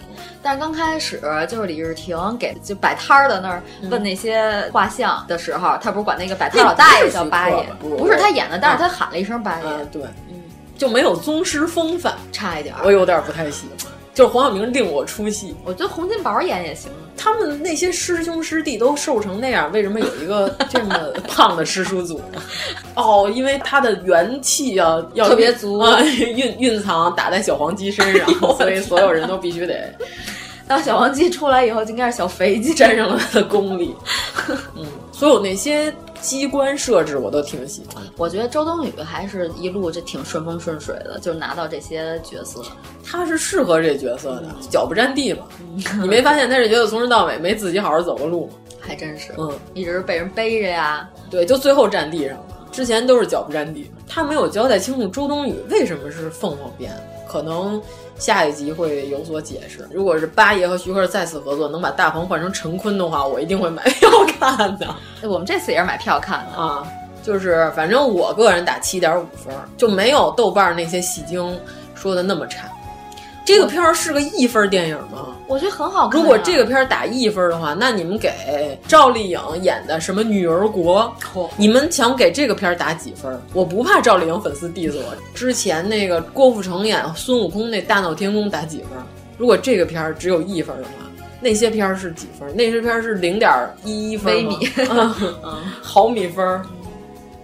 [0.42, 10.42] 但是刚开始就是李治廷给就摆摊儿的那儿问那些画像的时候，他不是管那个摆摊老大爷叫八爷，不是他演的，但是他喊了一声八爷，对，嗯，
[10.76, 13.92] 就没有宗师风范，差一点，我有点不太喜欢。
[14.18, 16.90] 就是黄晓明令我出戏，我觉得洪金宝演也行。
[17.16, 22.42] 他们那些师兄师弟都瘦成那样，为什么有一个这么胖的师叔组呢？
[22.96, 29.88] 哦，因为他的元气啊要特别足，啊、蕴蕴藏打在小黄鸡身上，所以所有人都必须得。
[30.66, 33.94] 当小黄鸡出来以后，就应该是小肥鸡沾上了他的功力。
[34.74, 38.02] 嗯，所有那些机关设置我都挺喜欢。
[38.16, 42.62] 我觉得周冬雨还是一路这挺顺风顺水的，就拿到这些角色，
[43.04, 45.46] 她是适合这角色的，脚不沾地嘛。
[46.00, 48.52] 你没发现她这角色从头到尾没自己好好走过路吗？
[48.80, 51.08] 还真是，嗯，一直被人背着呀。
[51.30, 53.90] 对，就最后站地上了，之前都是脚不沾地。
[54.06, 56.92] 他没有交代清楚周冬雨为什么是凤凰变，
[57.28, 57.80] 可能。
[58.18, 59.88] 下一集会有所解释。
[59.92, 64.94] 如果是八爷和徐克再次合作，能把大鹏换成陈坤的话，我一定会买票看的。
[65.22, 66.86] 我们这次也是买票看的啊。
[67.22, 71.58] 就是反正我个人打七点五分，就没有豆瓣那些戏精
[71.94, 72.68] 说的那么差。
[73.48, 75.34] 这个片儿是个一分电影吗？
[75.46, 76.22] 我觉得很好看、啊。
[76.22, 81.10] 如果这个片儿打一分的话，那你们给赵丽颖演的什么《女儿国》
[81.40, 83.40] 哦，你们想给这个片儿打几分？
[83.54, 85.16] 我不怕赵丽颖粉丝 diss 我。
[85.32, 88.88] 之前那个郭富城演孙悟空那《大闹天宫》打几分？
[89.38, 90.90] 如果这个片儿只有一分的话，
[91.40, 92.54] 那些片儿是几分？
[92.54, 93.50] 那些片儿是零点
[93.82, 95.10] 一一分微米，嗯，
[95.80, 96.62] 毫米分。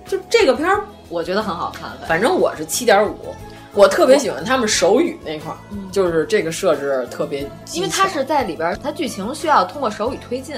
[0.07, 1.91] 就这个片儿，我觉得很好看。
[2.07, 3.35] 反正我是七点五。
[3.75, 5.59] 我特别喜欢他们手语那块儿，
[5.91, 10.57] 就是这个设置特别，因为它是在里边，它剧情需要通过手语推进。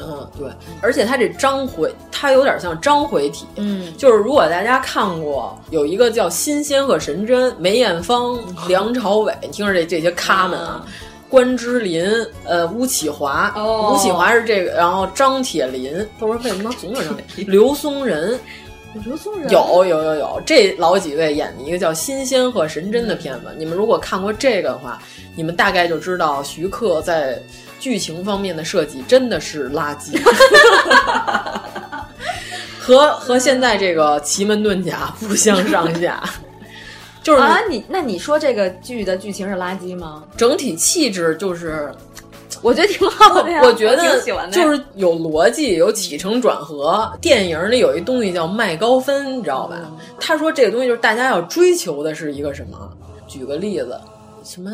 [0.00, 0.48] 嗯，对，
[0.80, 3.46] 而且它这章回，它有点像章回体。
[3.56, 8.38] 嗯，就是如果大家看过有一个叫《新仙鹤神针》，梅艳芳、
[8.68, 10.84] 梁朝伟，你听着这这些咖们啊，
[11.28, 12.08] 关之琳、
[12.44, 18.38] 呃吴启华，哦、吴启华是这个，然后张铁林，不是为什么总有张铁， 刘松仁。
[19.04, 25.00] 刘松仁有有有有，这老几位演的一个叫《新仙鹤神针》的片子，你们如果看过这个的话，
[25.34, 27.40] 你们大概就知道徐克在
[27.78, 30.18] 剧情方面的设计真的是垃圾，
[32.78, 36.22] 和和现在这个奇门遁甲不相上下。
[37.22, 40.24] 就是啊，你那你说这个剧的剧情是垃圾吗？
[40.36, 41.92] 整体气质就是。
[42.62, 44.20] 我觉得挺好的呀， 我觉得
[44.50, 47.10] 就是有逻辑，有起承转合。
[47.20, 49.76] 电影里有一东西叫麦高芬，你知道吧？
[49.82, 52.90] 嗯、他说这个东西就是大家要追求的是一个什么？
[53.26, 54.00] 举个例子，
[54.42, 54.70] 什么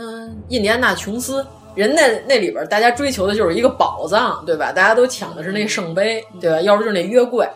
[0.48, 1.44] 印第安纳琼斯，
[1.74, 4.70] 人那那里边大家追求的就是一个宝藏，对吧？
[4.70, 6.60] 大家都抢的是那圣杯，对吧？
[6.60, 7.48] 要不就是那约柜。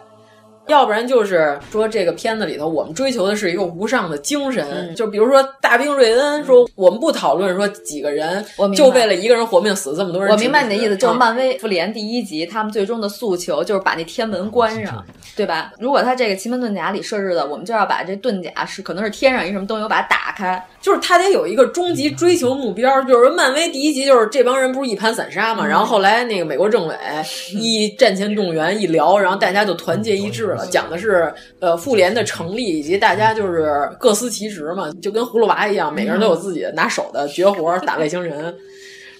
[0.68, 4.66] 要不然就是说，这个片子里头，我们追求的是一个无上的精神。
[4.70, 8.44] 嗯、就比如说大兵瑞恩说，我们不讨论说几个人
[8.76, 10.30] 就为了一个人活命死这么多人。
[10.30, 15.04] 我明白你的意思，就是漫威复联第一集，他们最终的诉求就是把那天门关上，
[15.34, 15.72] 对吧？
[15.78, 23.00] 如果他这个奇门遁甲里设置的，我们就要把这遁甲是可能是天上一什么东西，把它打开，就是他得有一个终极追求目标。
[23.04, 26.94] 就是漫威第一集就是这帮人不是一盘散沙嘛，嗯、然后后来那个美国政委
[27.54, 30.57] 一战前动员一聊，然后大家就团结一致了。
[30.66, 38.54] 讲的是呃妇联的成立以及大家就是各司其职嘛，就跟葫芦娃一样，每个人都有自己拿手的绝活打外星人。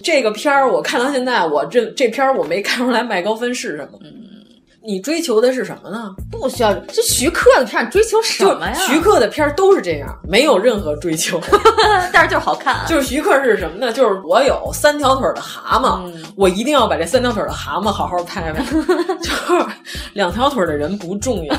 [0.03, 3.99] 这个片儿我看到现在，我这这片儿我没看出来麦高芬是什么。
[4.81, 6.09] 你追求的是什么呢？
[6.31, 8.73] 不需要，这徐克的片儿追求什么呀？
[8.87, 11.39] 徐克的片儿都是这样，没有任何追求，
[12.13, 12.85] 但是就是好看、啊。
[12.87, 13.91] 就是徐克是什么呢？
[13.91, 18.63] 就是我有三条腿的蛤蟆，嗯、我一定要把这三条腿的蛤蟆好好拍拍。
[19.21, 19.65] 就是
[20.13, 21.55] 两条腿的人不重要。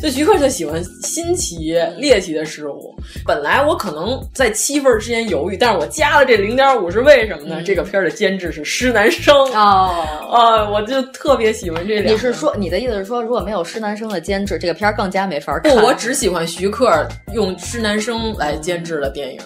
[0.00, 2.94] 就徐克就喜欢新奇猎奇的事物。
[3.26, 7.56] 本来我可能在七分之间犹豫，但是我加了这零点五是为什么呢？
[7.58, 12.14] 嗯、这个片儿的监制是施南生哦，啊，我就特别喜欢这两。
[12.14, 15.72] 你是说你的意思是说，如果没有施南生的监制，这个片儿更加没法看？
[15.74, 19.40] 不，我只喜欢徐克用施南生来监制的电影。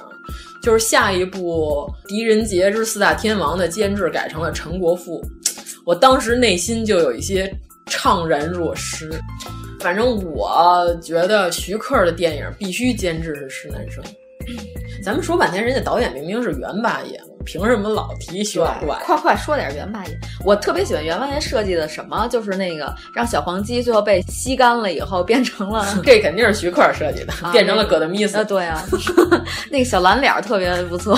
[0.63, 5.23] 就是下一部《狄仁杰之四大天王》的监制改成了陈国富，
[5.85, 7.53] 我当时内心就有一些
[7.87, 9.11] 怅然若失。
[9.85, 14.03] 反正我觉得徐克的电影必须监制是施南生。
[15.05, 18.99] 咱们说半天，人家导演明明是袁八爷，凭什么老提徐老怪？
[19.05, 20.19] 快快说点袁八爷！
[20.43, 28.39] 我特别喜欢袁八爷设计的什么，就是那个让小黄鸡最后被吸干了以后变成了， 这肯定是徐克设计的，啊、 变成了葛德米斯。
[28.39, 28.83] 啊，对啊，
[29.71, 31.15] 那个小蓝脸特别不错。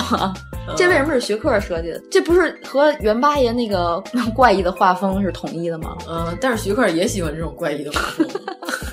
[0.75, 2.01] 这为什么是徐克设计的？
[2.11, 4.03] 这不是和袁八爷那个
[4.35, 5.95] 怪异的画风是统一的吗？
[6.09, 8.27] 嗯，但是徐克也喜欢这种怪异的画风，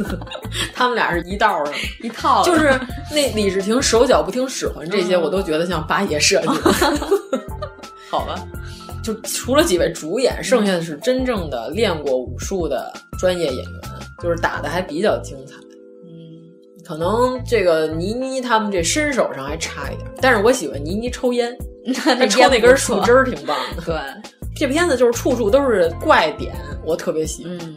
[0.75, 1.73] 他们俩是一道的，
[2.03, 2.43] 一套。
[2.45, 2.79] 就是
[3.11, 7.41] 那李治廷手脚不听使唤这些，我都觉得像八爷设计的。
[8.11, 8.35] 好吧，
[9.03, 13.81] 就除了几位主演，剩下的是真正的练过武术的专业演员，
[14.23, 15.55] 就是打的还比较精彩。
[16.87, 21.57] 可能这个倪妮他们这身手上还差一点，但是我喜欢倪妮抽烟，
[22.05, 23.83] 她抽那根树枝儿挺棒的。
[23.87, 23.97] 对，
[24.55, 26.55] 这片子就是处处都是怪点，
[26.85, 27.57] 我特别喜欢。
[27.57, 27.75] 嗯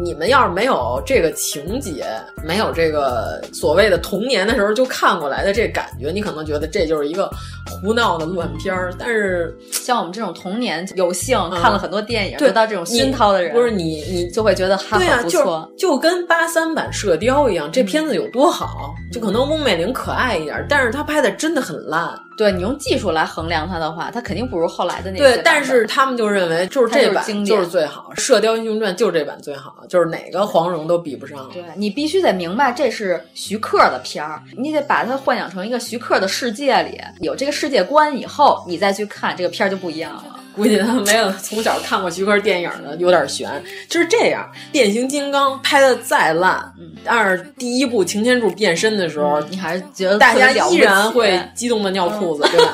[0.00, 2.06] 你们要是没有这个情节，
[2.42, 7.30] 没有这个所谓的童年的时候就看过来的这感觉，你可能觉得这就是一个
[7.66, 8.92] 胡闹的乱片儿。
[8.98, 15.70] 但是像我们这种童年有幸看了很多电影，嗯、得到这种熏陶的人，不是你你就会觉得还很不错。
[15.78, 22.14] 就就跟八三版《射雕》一样，这片子有多好，就可能翁美玲可爱一点，但是她拍的真的很烂。
[22.36, 31.48] 对你用技术来衡量它的话，它肯定不如后来的那些对，但是他们就认为就是这版就是就是最好，《射雕英雄传》就是这版最好，就是哪个黄蓉都比不上。
[31.52, 40.24] 对你必须得明白这是徐克的片儿，你得把它幻想成一个徐克的世界里，有这个世界观以后，你再去看这个片儿就不一样了。
[40.56, 43.50] 估计他没有从小看过徐克电影的，有点悬。
[43.88, 46.72] 就是这样，变形金刚拍的再烂，
[47.04, 52.72] 但是第一部擎天柱变身的时候，你还是觉得大家依然会激动的尿裤子， 对吧？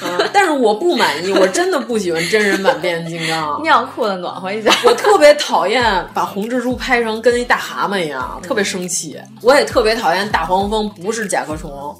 [0.00, 4.72] 嗯，但是我不满意，我真的不喜欢真人版变形金刚，尿裤子暖和一下。
[4.86, 9.18] 我特别讨厌把红蜘蛛拍成跟一大蛤蟆一样，特别生气。
[9.42, 11.94] 我也特别讨厌大黄蜂不是甲壳虫。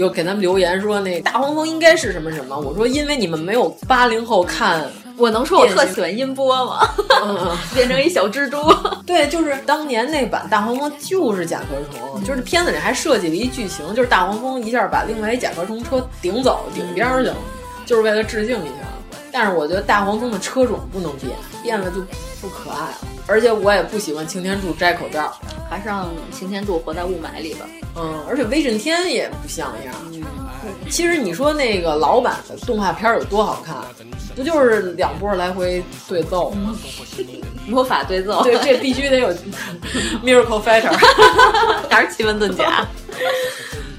[0.00, 6.88] 有给他们留言说那大黄蜂应该是什么什么，我说因为你们没有八零后看，我能说我特喜欢音波吗？
[7.22, 8.56] 嗯、 变成一小蜘蛛。
[9.04, 17.36] 对，就是当年那版大黄蜂就是甲壳虫，就是片子里还设计了一剧情，就是大黄蜂一下把另外一甲壳虫车顶走，顶边去了，
[17.84, 18.89] 就是为了致敬一下。
[19.32, 22.00] 但是我觉得大黄蜂的车种不能变，变了就
[22.40, 22.98] 不可爱了。
[23.26, 25.32] 而且我也不喜欢擎天柱摘口罩，
[25.68, 27.66] 还是让擎天柱活在雾霾里吧。
[27.96, 29.94] 嗯，而且威震天也不像样。
[30.12, 30.22] 嗯，
[30.90, 33.76] 其实你说那个老版的动画片有多好看，
[34.40, 36.74] 不就是两波来回对奏吗？
[37.66, 39.28] 魔法对奏，对，这必须得有
[40.24, 40.90] Miracle Fighter，
[41.90, 42.86] 还是奇门遁甲。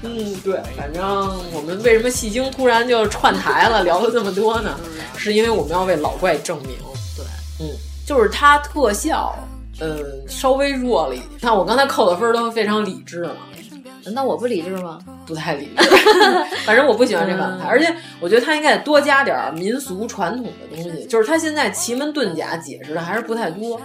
[0.02, 1.02] 嗯，对，反正
[1.52, 4.76] 我们为什么戏精突然就串台了，聊了这么多呢？
[5.16, 6.70] 是因为我们要为老怪证明。
[7.16, 7.24] 对，
[7.60, 7.70] 嗯，
[8.04, 9.32] 就是他特效，
[9.80, 9.96] 嗯，
[10.28, 11.30] 稍微弱了一点。
[11.40, 13.36] 看我刚才扣的分都非常理智嘛。
[14.10, 14.98] 那我不理智吗？
[15.26, 15.88] 不太理智，
[16.66, 21.06] 反正我不喜欢这反派，而且我觉得他应该多加点民俗传统的东西。
[21.06, 23.80] 就是他现在奇门遁甲解释的还是不太多，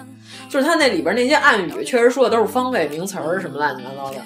[0.49, 4.17] 就是他那里边那些暗语确实说的都是方位名词儿什么乱七八糟的，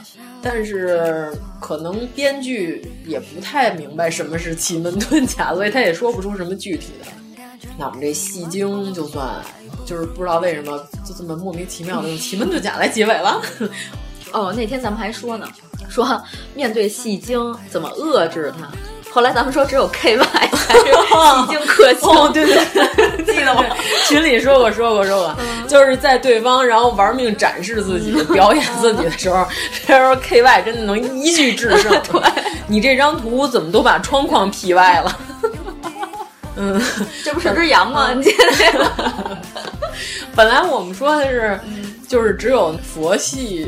[0.41, 7.07] 但是可能编剧也不太明白什么是奇门遁甲，所以他也说不出什么具体的。
[7.77, 9.27] 那我们这戏精就算
[9.85, 13.41] 就是不知道为什么就这么莫名其妙的用奇门遁甲来结尾了。
[14.31, 15.47] 哦，那天咱们还说呢，
[15.89, 16.21] 说
[16.55, 18.67] 面对戏精怎么遏制他。
[19.13, 22.09] 后来咱们说只有 K Y 才是 戏精克星。
[22.09, 23.65] 哦，对对对， 记得吗？
[24.07, 25.35] 群里说过说过说过，
[25.67, 29.45] 就是在对方然后玩命展示自己、表演自己的时候，
[29.85, 31.91] 这时候 K Y 真的能一举制胜。
[32.09, 32.21] 对，
[32.67, 35.19] 你这张图怎么都把窗框 P 歪了？
[36.55, 36.81] 嗯，
[37.23, 38.09] 这不是只羊吗？
[40.33, 41.59] 本来我们说的是，
[42.07, 43.67] 就是只有佛系。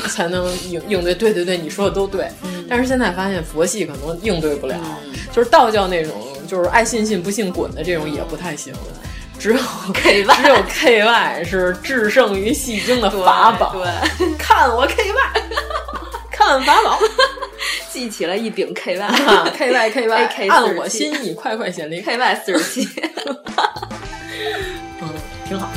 [0.08, 2.28] 才能应应对，对对对，你说的都对。
[2.42, 6.14] 嗯、但是现在发现佛系可能应对不了，嗯、就是道教那种，
[6.46, 8.72] 就是爱信信不信滚的这种也不太行。
[9.38, 9.58] 只有
[9.92, 13.72] K Y，只有 K Y 是制胜于戏精的法宝。
[13.72, 15.16] 对，看我 K Y，
[16.30, 16.98] 看法宝，
[17.90, 22.88] 记起了一柄 K Y，K Y K Y，AK 按我心意，快快显灵，K Y 四十七。
[25.00, 25.08] 嗯，
[25.48, 25.68] 挺好。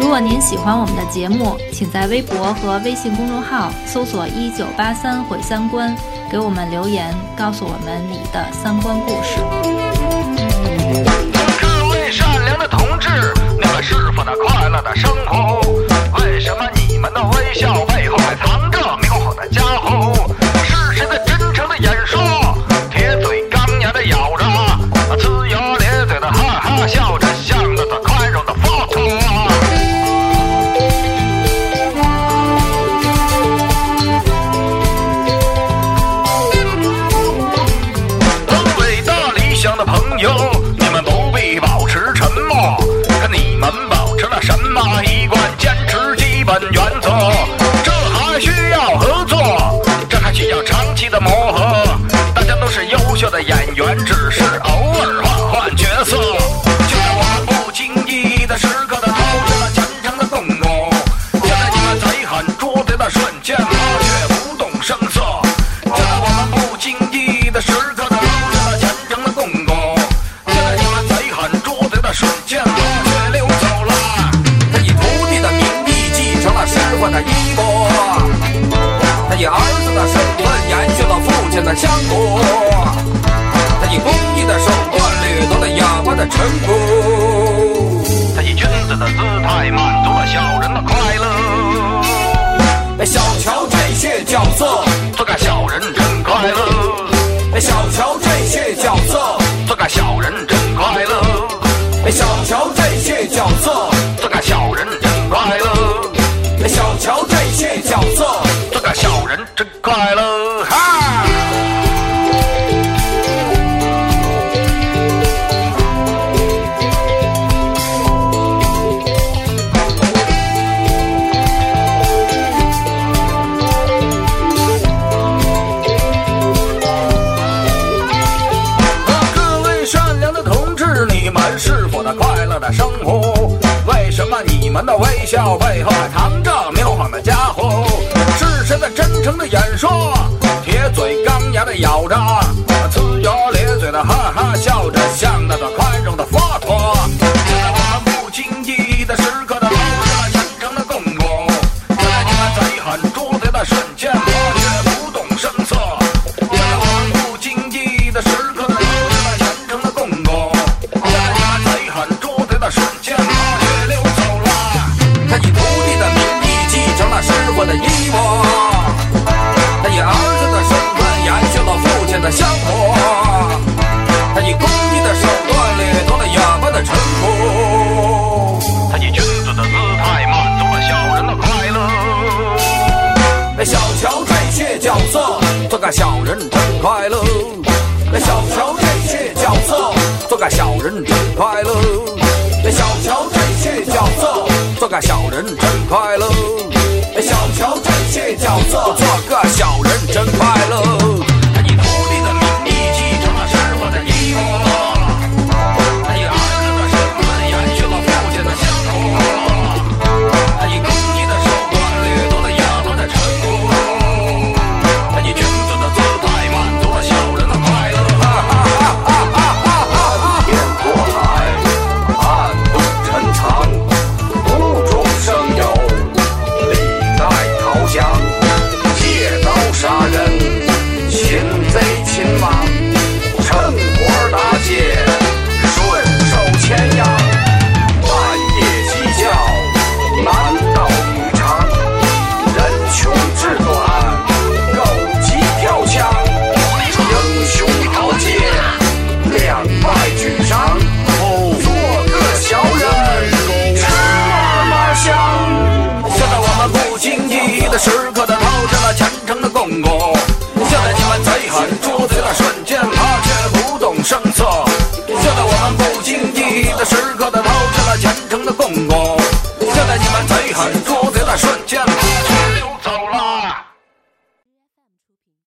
[0.00, 5.94] 如果您喜欢我们的节目，请在微博和微信公众号搜索“一九八三毁三观”，
[6.32, 9.36] 给我们留言，告诉我们你的三观故事。
[11.60, 13.08] 各位善良的同志，
[13.60, 15.39] 你们是否在快乐的生活？